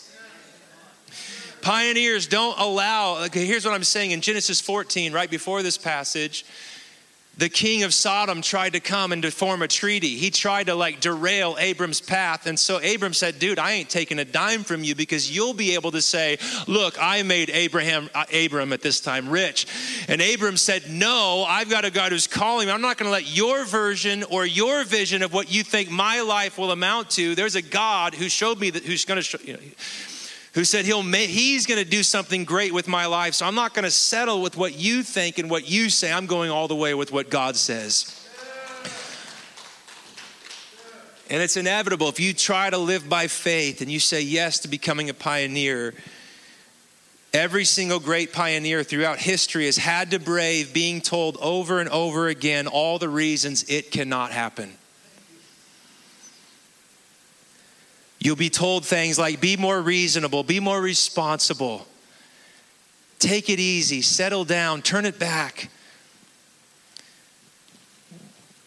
Pioneers 1.61 2.28
don't 2.28 2.59
allow, 2.59 3.24
okay, 3.24 3.45
here's 3.45 3.64
what 3.64 3.74
I'm 3.74 3.84
saying 3.84 4.12
in 4.12 4.20
Genesis 4.20 4.61
14, 4.61 5.12
right 5.12 5.28
before 5.28 5.62
this 5.62 5.76
passage 5.76 6.47
the 7.39 7.49
king 7.49 7.84
of 7.84 7.95
Sodom 7.95 8.43
tried 8.43 8.72
to 8.72 8.80
come 8.80 9.12
and 9.12 9.22
to 9.22 9.30
form 9.30 9.62
a 9.62 9.68
treaty. 9.68 10.16
He 10.16 10.30
tried 10.30 10.66
to 10.66 10.74
like 10.74 11.01
derail 11.01 11.57
Abram's 11.59 12.01
path. 12.01 12.47
And 12.47 12.59
so 12.59 12.78
Abram 12.78 13.14
said, 13.14 13.39
Dude, 13.39 13.61
I 13.61 13.72
ain't 13.72 13.89
taking 13.89 14.18
a 14.18 14.24
dime 14.24 14.64
from 14.64 14.82
you 14.82 14.97
because 14.97 15.34
you'll 15.34 15.55
be 15.55 15.74
able 15.74 15.93
to 15.93 16.03
say, 16.03 16.39
Look, 16.66 16.97
I 17.01 17.22
made 17.22 17.49
Abraham, 17.51 18.11
uh, 18.12 18.24
Abram 18.34 18.72
at 18.72 18.82
this 18.82 19.01
time 19.01 19.28
rich. 19.28 19.66
And 20.09 20.20
Abram 20.20 20.57
said, 20.57 20.91
No, 20.91 21.45
I've 21.49 21.70
got 21.70 21.84
a 21.84 21.93
God 21.93 22.11
who's 22.11 22.26
calling 22.26 22.66
me. 22.66 22.72
I'm 22.72 22.82
not 22.82 22.99
going 22.99 23.07
to 23.07 23.12
let 23.12 23.32
your 23.32 23.64
version 23.64 24.24
or 24.24 24.45
your 24.45 24.82
vision 24.84 25.22
of 25.22 25.32
what 25.32 25.53
you 25.53 25.62
think 25.62 25.91
my 25.91 26.22
life 26.22 26.59
will 26.59 26.72
amount 26.72 27.11
to. 27.11 27.36
There's 27.36 27.55
a 27.55 27.62
God 27.62 28.14
who 28.14 28.28
showed 28.28 28.59
me 28.59 28.70
that, 28.70 28.84
who's 28.84 29.05
going 29.05 29.16
to 29.16 29.22
show, 29.22 29.39
you 29.45 29.53
know, 29.53 29.61
who 30.59 30.65
said 30.65 30.85
he'll 30.85 31.05
he's 31.05 31.67
going 31.67 31.79
to 31.79 31.89
do 31.89 32.03
something 32.03 32.45
great 32.45 32.75
with 32.75 32.89
my 32.89 33.07
life. 33.07 33.35
So 33.35 33.47
I'm 33.47 33.55
not 33.55 33.75
going 33.75 33.85
to 33.85 33.93
settle 33.93 34.43
with 34.43 34.57
what 34.57 34.77
you 34.77 35.05
think 35.05 35.39
and 35.39 35.49
what 35.49 35.71
you 35.71 35.89
say. 35.89 36.13
I'm 36.13 36.27
going 36.27 36.51
all 36.51 36.67
the 36.67 36.75
way 36.75 36.95
with 36.95 37.13
what 37.13 37.31
God 37.31 37.55
says. 37.55 38.29
And 41.31 41.41
it's 41.41 41.57
inevitable 41.57 42.09
if 42.09 42.19
you 42.19 42.33
try 42.33 42.71
to 42.71 42.77
live 42.77 43.09
by 43.09 43.29
faith 43.29 43.83
and 43.83 43.89
you 43.89 44.01
say 44.01 44.21
yes 44.21 44.59
to 44.61 44.69
becoming 44.69 45.09
a 45.09 45.15
pioneer. 45.15 45.95
Every 47.33 47.65
single 47.65 48.01
great 48.01 48.33
pioneer 48.33 48.83
throughout 48.83 49.21
history 49.21 49.67
has 49.67 49.77
had 49.77 50.11
to 50.11 50.19
brave 50.19 50.75
being 50.75 51.01
told 51.01 51.37
over 51.41 51.79
and 51.79 51.89
over 51.89 52.27
again 52.27 52.67
all 52.67 52.99
the 52.99 53.09
reasons 53.09 53.63
it 53.69 53.93
cannot 53.93 54.33
happen. 54.33 54.78
You'll 58.19 58.37
be 58.37 58.51
told 58.51 58.85
things 58.85 59.19
like 59.19 59.41
be 59.41 59.57
more 59.57 59.81
reasonable, 59.81 60.43
be 60.43 60.61
more 60.61 60.81
responsible, 60.81 61.87
take 63.19 63.49
it 63.49 63.61
easy, 63.61 64.03
settle 64.03 64.45
down, 64.45 64.83
turn 64.83 65.05
it 65.07 65.19
back. 65.19 65.71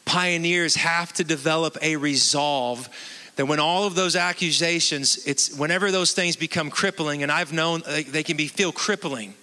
Pioneers 0.06 0.76
have 0.76 1.14
to 1.14 1.24
develop 1.24 1.78
a 1.82 1.96
resolve 1.96 2.90
that 3.36 3.46
when 3.46 3.60
all 3.60 3.86
of 3.86 3.96
those 3.96 4.16
accusations, 4.16 5.26
it's 5.26 5.58
whenever 5.58 5.92
those 5.92 6.12
things 6.12 6.36
become 6.36 6.70
crippling, 6.70 7.24
and 7.24 7.32
I've 7.32 7.54
known 7.54 7.82
they 7.86 8.24
can 8.24 8.38
be 8.38 8.48
feel 8.48 8.72
crippling, 8.72 9.34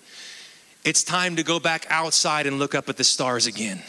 it's 0.84 1.02
time 1.02 1.36
to 1.36 1.42
go 1.42 1.58
back 1.58 1.86
outside 1.90 2.46
and 2.46 2.58
look 2.58 2.74
up 2.74 2.88
at 2.88 2.96
the 2.96 3.04
stars 3.04 3.46
again. 3.46 3.82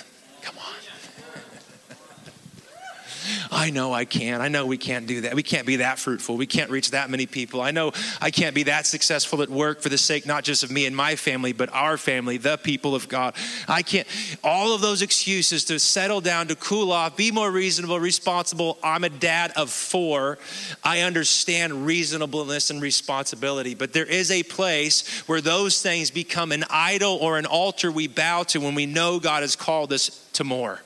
I 3.52 3.72
know 3.72 3.94
I 3.94 4.06
can't. 4.06 4.42
I 4.42 4.48
know 4.48 4.66
we 4.66 4.78
can't 4.78 5.08
do 5.08 5.22
that. 5.22 5.34
We 5.34 5.42
can't 5.42 5.66
be 5.66 5.78
that 5.78 5.98
fruitful. 5.98 6.38
We 6.38 6.46
can't 6.46 6.70
reach 6.70 6.92
that 6.92 7.10
many 7.10 7.26
people. 7.26 7.62
I 7.62 7.72
know 7.72 7.94
I 8.22 8.30
can't 8.30 8.54
be 8.54 8.64
that 8.64 8.86
successful 8.86 9.42
at 9.42 9.50
work 9.50 9.82
for 9.82 9.90
the 9.90 9.98
sake 9.98 10.28
not 10.28 10.44
just 10.44 10.64
of 10.64 10.70
me 10.70 10.86
and 10.86 10.96
my 10.96 11.16
family, 11.16 11.52
but 11.52 11.74
our 11.74 11.98
family, 11.98 12.38
the 12.38 12.58
people 12.58 12.94
of 12.94 13.10
God. 13.10 13.36
I 13.68 13.82
can't. 13.82 14.08
All 14.44 14.76
of 14.76 14.82
those 14.82 15.02
excuses 15.02 15.66
to 15.66 15.80
settle 15.80 16.22
down, 16.22 16.48
to 16.50 16.56
cool 16.56 16.92
off, 16.92 17.18
be 17.18 17.32
more 17.32 17.50
reasonable, 17.50 18.00
responsible. 18.00 18.78
I'm 18.84 19.04
a 19.04 19.10
dad 19.10 19.52
of 19.56 19.72
four. 19.72 20.38
I 20.84 21.02
understand 21.02 21.86
reasonableness 21.86 22.70
and 22.70 22.82
responsibility, 22.82 23.74
but 23.74 23.94
there 23.94 24.06
is 24.06 24.30
a 24.30 24.44
place 24.44 25.08
where 25.28 25.42
those 25.42 25.82
things 25.82 26.12
become 26.12 26.52
an 26.52 26.66
idol 26.70 27.18
or 27.20 27.40
an 27.40 27.48
altar 27.48 27.92
we 27.92 28.08
bow 28.08 28.44
to 28.44 28.60
when 28.60 28.76
we 28.76 28.86
know 28.86 29.20
God 29.20 29.42
has 29.42 29.56
called 29.56 29.92
us 29.92 30.28
to 30.34 30.44
more 30.44 30.82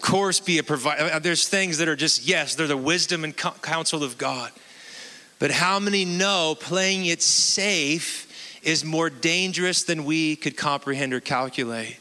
course, 0.00 0.40
be 0.40 0.58
a 0.58 0.62
provider. 0.62 1.04
Uh, 1.04 1.16
uh, 1.16 1.18
there's 1.18 1.48
things 1.48 1.78
that 1.78 1.88
are 1.88 1.96
just, 1.96 2.26
yes, 2.26 2.54
they're 2.54 2.66
the 2.66 2.76
wisdom 2.76 3.24
and 3.24 3.36
counsel 3.36 4.02
of 4.04 4.18
God. 4.18 4.52
But 5.38 5.50
how 5.50 5.78
many 5.78 6.04
know 6.04 6.54
playing 6.58 7.06
it 7.06 7.22
safe 7.22 8.60
is 8.62 8.84
more 8.84 9.08
dangerous 9.08 9.84
than 9.84 10.04
we 10.04 10.36
could 10.36 10.56
comprehend 10.56 11.14
or 11.14 11.20
calculate? 11.20 11.98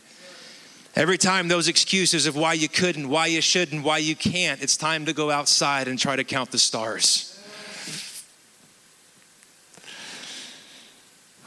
Every 0.95 1.17
time 1.17 1.47
those 1.47 1.67
excuses 1.67 2.25
of 2.25 2.35
why 2.35 2.53
you 2.53 2.67
couldn't, 2.67 3.07
why 3.07 3.27
you 3.27 3.41
shouldn't, 3.41 3.83
why 3.83 3.99
you 3.99 4.15
can't, 4.15 4.61
it's 4.61 4.75
time 4.75 5.05
to 5.05 5.13
go 5.13 5.31
outside 5.31 5.87
and 5.87 5.97
try 5.97 6.15
to 6.15 6.23
count 6.23 6.51
the 6.51 6.59
stars. 6.59 7.39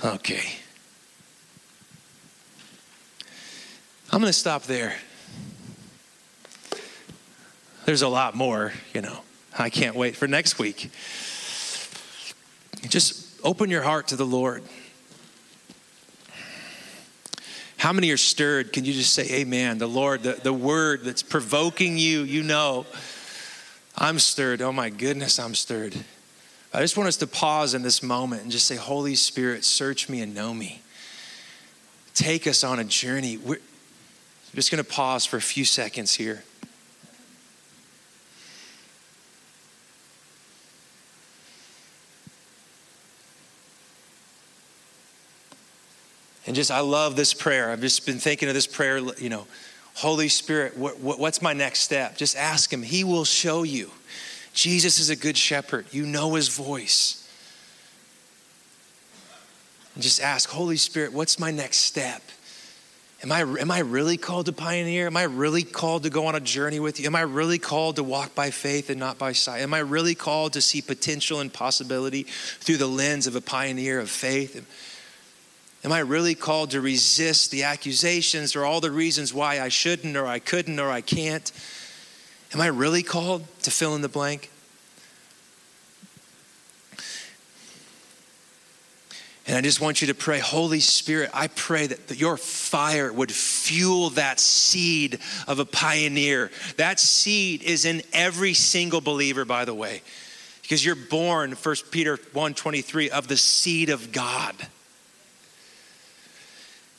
Okay. 0.05 0.57
I'm 4.11 4.21
going 4.21 4.31
to 4.31 4.33
stop 4.33 4.63
there. 4.65 4.95
There's 7.85 8.03
a 8.03 8.09
lot 8.09 8.35
more, 8.35 8.73
you 8.95 9.01
know. 9.01 9.19
I 9.59 9.69
can't 9.69 9.97
wait 9.97 10.17
for 10.17 10.29
next 10.29 10.59
week. 10.59 10.91
Just 12.89 13.41
open 13.45 13.71
your 13.71 13.83
heart 13.83 14.09
to 14.09 14.17
the 14.17 14.25
Lord. 14.25 14.63
How 17.77 17.93
many 17.93 18.11
are 18.13 18.17
stirred? 18.17 18.73
Can 18.73 18.85
you 18.85 18.93
just 18.93 19.13
say 19.13 19.41
amen? 19.41 19.79
The 19.79 19.89
Lord, 19.89 20.23
the, 20.23 20.35
the 20.35 20.53
word 20.53 21.03
that's 21.03 21.23
provoking 21.23 21.99
you, 21.99 22.23
you 22.23 22.45
know. 22.45 22.87
I'm 23.99 24.21
stirred. 24.21 24.63
Oh 24.63 24.73
my 24.73 24.89
goodness, 24.89 25.41
I'm 25.41 25.55
stirred. 25.55 25.97
I 26.73 26.81
just 26.81 26.97
want 26.97 27.09
us 27.09 27.17
to 27.19 27.27
pause 27.27 27.75
in 27.75 27.83
this 27.83 28.03
moment 28.03 28.43
and 28.43 28.53
just 28.53 28.67
say, 28.67 28.77
Holy 28.77 29.17
Spirit, 29.17 29.65
search 29.65 30.09
me 30.09 30.23
and 30.23 30.35
know 30.35 30.55
me. 30.55 30.81
Take 32.15 32.47
us 32.47 32.63
on 32.63 32.79
a 32.79 32.85
journey. 32.85 33.37
We're 33.37 33.59
just 34.55 34.71
going 34.71 34.83
to 34.83 34.89
pause 34.89 35.27
for 35.27 35.37
a 35.37 35.43
few 35.43 35.65
seconds 35.65 36.15
here. 36.15 36.45
And 46.53 46.57
just, 46.59 46.71
I 46.71 46.81
love 46.81 47.17
this 47.17 47.33
prayer. 47.33 47.71
I've 47.71 47.81
just 47.81 48.05
been 48.05 48.19
thinking 48.19 48.47
of 48.47 48.53
this 48.53 48.67
prayer, 48.67 48.99
you 48.99 49.31
know, 49.31 49.47
Holy 49.95 50.29
Spirit, 50.29 50.77
what, 50.77 51.01
what, 51.01 51.19
what's 51.19 51.41
my 51.41 51.55
next 51.55 51.79
step? 51.79 52.15
Just 52.15 52.37
ask 52.37 52.71
Him. 52.71 52.83
He 52.83 53.05
will 53.05 53.25
show 53.25 53.63
you. 53.63 53.91
Jesus 54.53 54.99
is 54.99 55.09
a 55.09 55.17
good 55.17 55.39
shepherd. 55.39 55.87
You 55.93 56.05
know 56.05 56.35
His 56.35 56.55
voice. 56.55 57.27
And 59.95 60.03
just 60.03 60.21
ask, 60.21 60.51
Holy 60.51 60.77
Spirit, 60.77 61.15
what's 61.15 61.39
my 61.39 61.51
next 61.51 61.79
step? 61.79 62.21
Am 63.23 63.33
I, 63.33 63.41
am 63.41 63.71
I 63.71 63.79
really 63.79 64.19
called 64.19 64.45
to 64.45 64.53
pioneer? 64.53 65.07
Am 65.07 65.17
I 65.17 65.23
really 65.23 65.63
called 65.63 66.03
to 66.03 66.11
go 66.11 66.27
on 66.27 66.35
a 66.35 66.41
journey 66.41 66.81
with 66.81 67.01
you? 67.01 67.07
Am 67.07 67.17
I 67.17 67.23
really 67.23 67.59
called 67.59 67.97
to 67.97 68.05
walk 68.05 68.35
by 68.35 68.51
faith 68.51 68.91
and 68.91 69.01
not 69.01 69.17
by 69.17 69.33
sight? 69.33 69.63
Am 69.63 69.73
I 69.73 69.79
really 69.79 70.15
called 70.15 70.53
to 70.53 70.61
see 70.61 70.83
potential 70.83 71.41
and 71.41 71.51
possibility 71.51 72.25
through 72.25 72.77
the 72.77 72.87
lens 72.87 73.27
of 73.27 73.37
a 73.37 73.41
pioneer 73.41 73.99
of 73.99 74.11
faith? 74.11 74.55
Am 75.85 75.91
I 75.91 75.99
really 75.99 76.37
called 76.37 76.71
to 76.71 76.81
resist 76.81 77.51
the 77.51 77.65
accusations 77.65 78.55
or 78.55 78.65
all 78.65 78.81
the 78.81 78.91
reasons 78.91 79.35
why 79.35 79.61
I 79.61 79.69
shouldn't 79.69 80.17
or 80.17 80.27
I 80.27 80.39
couldn't 80.39 80.79
or 80.79 80.91
I 80.91 81.01
can't? 81.01 81.51
Am 82.55 82.61
I 82.61 82.69
really 82.69 83.03
called 83.03 83.45
to 83.63 83.71
fill 83.71 83.97
in 83.97 84.03
the 84.03 84.09
blank? 84.09 84.51
And 89.45 89.57
I 89.57 89.61
just 89.61 89.81
want 89.81 90.01
you 90.01 90.07
to 90.07 90.15
pray, 90.15 90.39
Holy 90.39 90.79
Spirit, 90.79 91.31
I 91.35 91.49
pray 91.49 91.89
that 91.89 92.17
your 92.17 92.37
fire 92.37 93.13
would 93.13 93.33
fuel 93.33 94.11
that 94.11 94.39
seed 94.39 95.19
of 95.49 95.59
a 95.59 95.65
pioneer. 95.65 96.53
That 96.77 97.01
seed 97.01 97.65
is 97.65 97.85
in 97.85 98.03
every 98.13 98.55
single 98.55 99.01
believer, 99.01 99.45
by 99.45 99.65
the 99.65 99.75
way, 99.75 100.03
because 100.63 100.85
you're 100.85 100.95
born, 100.95 101.53
1 101.53 101.77
Peter 101.91 102.21
1 102.33 102.55
23, 102.55 103.11
of 103.11 103.27
the 103.27 103.37
seed 103.37 103.91
of 103.91 104.13
God. 104.13 104.55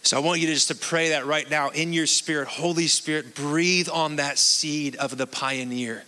So 0.04 0.18
I 0.18 0.20
want 0.20 0.42
you 0.42 0.48
to 0.48 0.54
just 0.54 0.68
to 0.68 0.76
pray 0.76 1.10
that 1.10 1.26
right 1.26 1.50
now 1.50 1.70
in 1.70 1.94
your 1.94 2.08
spirit. 2.08 2.50
Holy 2.50 2.88
Spirit, 2.88 3.36
breathe 3.36 3.88
on 3.92 4.18
that 4.18 4.38
seed 4.38 4.98
of 4.98 5.18
the 5.18 5.26
pioneer. 5.26 6.04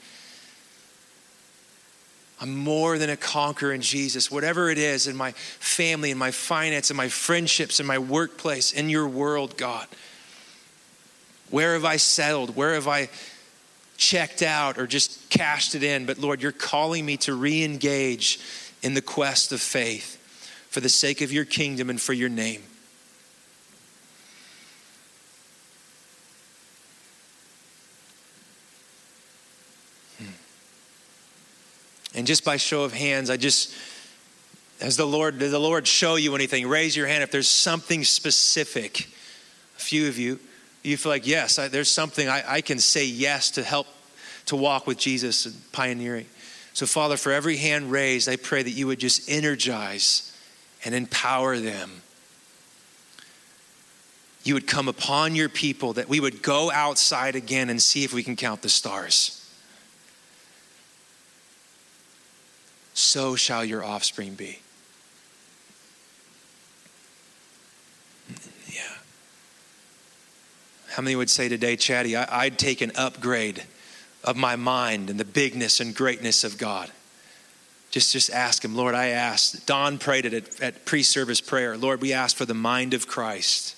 I'm 2.41 2.58
more 2.58 2.98
than 2.98 3.10
a 3.10 3.16
conqueror 3.16 3.72
in 3.72 3.80
Jesus. 3.80 4.30
Whatever 4.30 4.70
it 4.70 4.78
is 4.78 5.08
in 5.08 5.16
my 5.16 5.32
family, 5.32 6.12
in 6.12 6.18
my 6.18 6.32
finance, 6.32 6.91
in 6.91 6.98
my 6.98 7.08
friendships, 7.08 7.80
in 7.80 7.86
my 7.86 7.98
workplace, 7.98 8.74
in 8.74 8.89
your 8.89 9.08
world, 9.08 9.56
God. 9.56 9.88
Where 11.50 11.74
have 11.74 11.86
I 11.86 11.96
settled? 11.96 12.54
Where 12.54 12.74
have 12.74 12.89
I 12.89 13.08
checked 13.96 14.41
out 14.41 14.78
or 14.78 14.88
just 14.88 15.30
cashed 15.30 15.74
it 15.74 15.84
in? 15.84 16.06
But 16.06 16.18
Lord, 16.18 16.41
you're 16.41 16.52
calling 16.52 17.06
me 17.06 17.16
to 17.18 17.34
re 17.34 17.64
engage 17.64 18.41
in 18.84 18.93
the 18.93 19.02
quest 19.02 19.54
of 19.54 19.62
faith 19.62 20.18
for 20.70 20.82
the 20.82 20.89
sake 20.89 21.22
of 21.22 21.32
your 21.32 21.46
kingdom 21.46 21.89
and 21.89 22.02
for 22.02 22.12
your 22.12 22.28
name. 22.28 22.62
And 32.16 32.26
just 32.26 32.45
by 32.45 32.57
show 32.57 32.84
of 32.84 32.93
hands, 32.93 33.30
I 33.30 33.38
just, 33.38 33.74
as 34.80 34.95
the 34.95 35.05
Lord, 35.05 35.38
did 35.38 35.51
the 35.51 35.59
Lord 35.59 35.86
show 35.86 36.16
you 36.16 36.34
anything? 36.34 36.66
Raise 36.68 36.95
your 36.95 37.07
hand 37.07 37.24
if 37.24 37.30
there's 37.30 37.49
something 37.49 38.05
specific. 38.05 39.09
A 39.78 39.82
few 39.82 40.07
of 40.07 40.18
you, 40.18 40.39
you 40.82 40.95
feel 40.95 41.11
like, 41.11 41.28
yes, 41.28 41.59
I, 41.59 41.68
there's 41.68 41.91
something 41.91 42.30
I, 42.30 42.43
I 42.47 42.61
can 42.61 42.80
say 42.80 43.05
yes 43.05 43.51
to 43.51 43.63
help 43.63 43.88
to 44.45 44.55
walk 44.55 44.88
with 44.88 44.97
Jesus 44.97 45.45
and 45.45 45.55
pioneering. 45.72 46.28
So, 46.74 46.86
Father, 46.86 47.18
for 47.18 47.32
every 47.32 47.57
hand 47.57 47.91
raised, 47.91 48.30
I 48.30 48.38
pray 48.38 48.63
that 48.63 48.72
you 48.72 48.88
would 48.88 48.99
just 48.99 49.30
energize 49.30 50.38
and 50.86 50.95
empower 50.95 51.57
them. 51.57 52.01
You 54.43 54.53
would 54.53 54.68
come 54.68 54.88
upon 54.88 55.36
your 55.36 55.49
people, 55.49 55.93
that 55.93 56.07
we 56.07 56.20
would 56.20 56.43
go 56.43 56.72
outside 56.72 57.36
again 57.36 57.70
and 57.70 57.82
see 57.82 58.03
if 58.03 58.13
we 58.13 58.24
can 58.24 58.36
count 58.36 58.61
the 58.61 58.70
stars. 58.70 59.45
So 62.96 63.36
shall 63.36 63.64
your 63.66 63.84
offspring 63.84 64.36
be. 64.36 64.60
Yeah. 68.70 68.82
How 70.91 71.04
many 71.04 71.18
would 71.18 71.30
say 71.30 71.50
today, 71.50 71.76
Chatty, 71.76 72.16
I, 72.16 72.46
would 72.46 72.58
take 72.58 72.80
an 72.80 72.93
upgrade 72.96 73.64
of 74.24 74.38
my 74.38 74.56
mind 74.56 75.10
and 75.10 75.20
the 75.20 75.26
bigness 75.26 75.82
and 75.82 75.93
greatness 75.93 76.46
of 76.46 76.58
God? 76.58 76.89
Just, 77.91 78.14
just 78.14 78.30
ask 78.32 78.64
him, 78.64 78.76
Lord, 78.76 78.96
I 78.96 79.08
ask. 79.08 79.66
Don 79.66 79.98
prayed 79.98 80.26
it 80.26 80.34
at, 80.34 80.62
at 80.62 80.86
pre-service 80.86 81.41
prayer. 81.41 81.78
Lord, 81.78 82.02
we 82.02 82.14
ask 82.14 82.36
for 82.36 82.46
the 82.46 82.54
mind 82.54 82.93
of 82.93 83.08
Christ. 83.08 83.76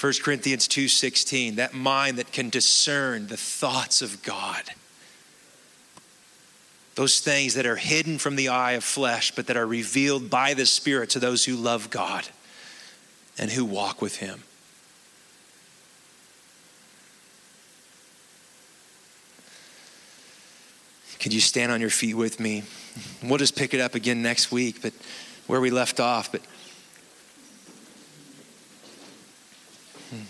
1 0.00 0.12
Corinthians 0.22 0.68
2:16, 0.68 1.56
that 1.56 1.74
mind 1.74 2.18
that 2.18 2.30
can 2.30 2.48
discern 2.48 3.26
the 3.26 3.36
thoughts 3.36 4.02
of 4.02 4.22
God. 4.22 4.70
Those 6.96 7.20
things 7.20 7.54
that 7.54 7.66
are 7.66 7.76
hidden 7.76 8.18
from 8.18 8.36
the 8.36 8.48
eye 8.48 8.72
of 8.72 8.82
flesh, 8.82 9.30
but 9.30 9.46
that 9.46 9.56
are 9.56 9.66
revealed 9.66 10.30
by 10.30 10.54
the 10.54 10.64
Spirit 10.64 11.10
to 11.10 11.18
those 11.18 11.44
who 11.44 11.54
love 11.54 11.90
God 11.90 12.26
and 13.38 13.50
who 13.50 13.66
walk 13.66 14.00
with 14.00 14.16
Him. 14.16 14.42
Could 21.20 21.34
you 21.34 21.40
stand 21.40 21.70
on 21.70 21.82
your 21.82 21.90
feet 21.90 22.14
with 22.14 22.40
me? 22.40 22.62
We'll 23.22 23.36
just 23.36 23.56
pick 23.56 23.74
it 23.74 23.80
up 23.80 23.94
again 23.94 24.22
next 24.22 24.50
week, 24.50 24.80
but 24.80 24.94
where 25.46 25.60
we 25.60 25.70
left 25.70 26.00
off. 26.00 26.32
But 26.32 26.40
hmm. 30.10 30.22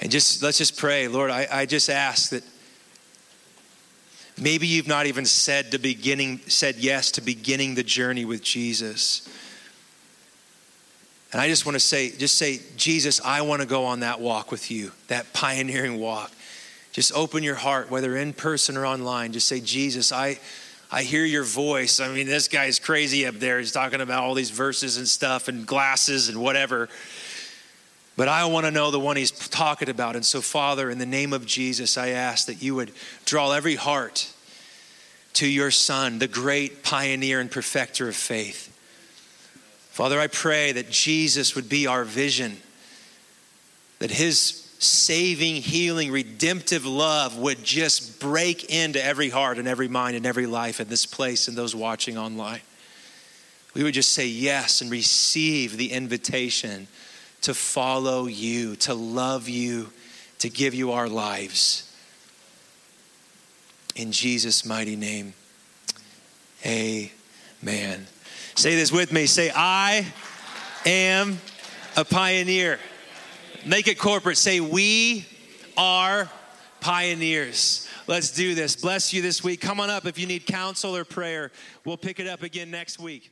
and 0.00 0.10
just 0.10 0.42
let's 0.42 0.56
just 0.56 0.78
pray, 0.78 1.06
Lord. 1.08 1.30
I, 1.30 1.46
I 1.50 1.66
just 1.66 1.90
ask 1.90 2.30
that 2.30 2.44
maybe 4.40 4.66
you've 4.66 4.88
not 4.88 5.06
even 5.06 5.24
said 5.24 5.72
to 5.72 5.78
beginning 5.78 6.40
said 6.46 6.76
yes 6.76 7.12
to 7.12 7.20
beginning 7.20 7.74
the 7.74 7.82
journey 7.82 8.24
with 8.24 8.42
Jesus. 8.42 9.28
And 11.32 11.40
I 11.40 11.48
just 11.48 11.66
want 11.66 11.76
to 11.76 11.80
say, 11.80 12.10
just 12.10 12.36
say, 12.36 12.60
Jesus, 12.76 13.20
I 13.22 13.42
want 13.42 13.60
to 13.60 13.68
go 13.68 13.84
on 13.84 14.00
that 14.00 14.20
walk 14.20 14.50
with 14.50 14.70
you, 14.70 14.92
that 15.08 15.32
pioneering 15.34 16.00
walk. 16.00 16.32
Just 16.92 17.12
open 17.12 17.42
your 17.42 17.54
heart, 17.54 17.90
whether 17.90 18.16
in 18.16 18.32
person 18.32 18.76
or 18.76 18.86
online. 18.86 19.32
Just 19.32 19.46
say, 19.46 19.60
Jesus, 19.60 20.10
I, 20.10 20.38
I 20.90 21.02
hear 21.02 21.26
your 21.26 21.44
voice. 21.44 22.00
I 22.00 22.08
mean, 22.08 22.26
this 22.26 22.48
guy's 22.48 22.78
crazy 22.78 23.26
up 23.26 23.34
there. 23.34 23.58
He's 23.58 23.72
talking 23.72 24.00
about 24.00 24.22
all 24.22 24.32
these 24.32 24.50
verses 24.50 24.96
and 24.96 25.06
stuff 25.06 25.48
and 25.48 25.66
glasses 25.66 26.30
and 26.30 26.40
whatever. 26.40 26.88
But 28.18 28.26
I 28.26 28.46
want 28.46 28.66
to 28.66 28.72
know 28.72 28.90
the 28.90 28.98
one 28.98 29.16
he's 29.16 29.30
talking 29.30 29.88
about. 29.88 30.16
And 30.16 30.26
so, 30.26 30.40
Father, 30.40 30.90
in 30.90 30.98
the 30.98 31.06
name 31.06 31.32
of 31.32 31.46
Jesus, 31.46 31.96
I 31.96 32.08
ask 32.08 32.48
that 32.48 32.60
you 32.60 32.74
would 32.74 32.90
draw 33.24 33.52
every 33.52 33.76
heart 33.76 34.28
to 35.34 35.46
your 35.46 35.70
Son, 35.70 36.18
the 36.18 36.26
great 36.26 36.82
pioneer 36.82 37.38
and 37.38 37.48
perfecter 37.48 38.08
of 38.08 38.16
faith. 38.16 38.76
Father, 39.92 40.18
I 40.18 40.26
pray 40.26 40.72
that 40.72 40.90
Jesus 40.90 41.54
would 41.54 41.68
be 41.68 41.86
our 41.86 42.02
vision, 42.02 42.56
that 44.00 44.10
his 44.10 44.68
saving, 44.80 45.62
healing, 45.62 46.10
redemptive 46.10 46.84
love 46.84 47.38
would 47.38 47.62
just 47.62 48.18
break 48.18 48.64
into 48.64 49.00
every 49.02 49.28
heart 49.28 49.58
and 49.58 49.68
every 49.68 49.86
mind 49.86 50.16
and 50.16 50.26
every 50.26 50.46
life 50.46 50.80
in 50.80 50.88
this 50.88 51.06
place 51.06 51.46
and 51.46 51.56
those 51.56 51.72
watching 51.72 52.18
online. 52.18 52.62
We 53.74 53.84
would 53.84 53.94
just 53.94 54.12
say 54.12 54.26
yes 54.26 54.80
and 54.80 54.90
receive 54.90 55.76
the 55.76 55.92
invitation 55.92 56.88
to 57.42 57.54
follow 57.54 58.26
you, 58.26 58.76
to 58.76 58.94
love 58.94 59.48
you, 59.48 59.90
to 60.38 60.48
give 60.48 60.74
you 60.74 60.92
our 60.92 61.08
lives. 61.08 61.84
In 63.96 64.12
Jesus' 64.12 64.64
mighty 64.64 64.96
name, 64.96 65.34
amen. 66.64 68.06
Say 68.54 68.74
this 68.74 68.92
with 68.92 69.12
me. 69.12 69.26
Say, 69.26 69.50
I 69.54 70.06
am 70.86 71.38
a 71.96 72.04
pioneer. 72.04 72.78
Make 73.66 73.88
it 73.88 73.98
corporate. 73.98 74.36
Say, 74.36 74.60
We 74.60 75.26
are 75.76 76.30
pioneers. 76.80 77.88
Let's 78.06 78.30
do 78.30 78.54
this. 78.54 78.74
Bless 78.76 79.12
you 79.12 79.20
this 79.20 79.44
week. 79.44 79.60
Come 79.60 79.80
on 79.80 79.90
up 79.90 80.06
if 80.06 80.18
you 80.18 80.26
need 80.26 80.46
counsel 80.46 80.96
or 80.96 81.04
prayer. 81.04 81.50
We'll 81.84 81.96
pick 81.96 82.20
it 82.20 82.26
up 82.26 82.42
again 82.42 82.70
next 82.70 82.98
week. 82.98 83.30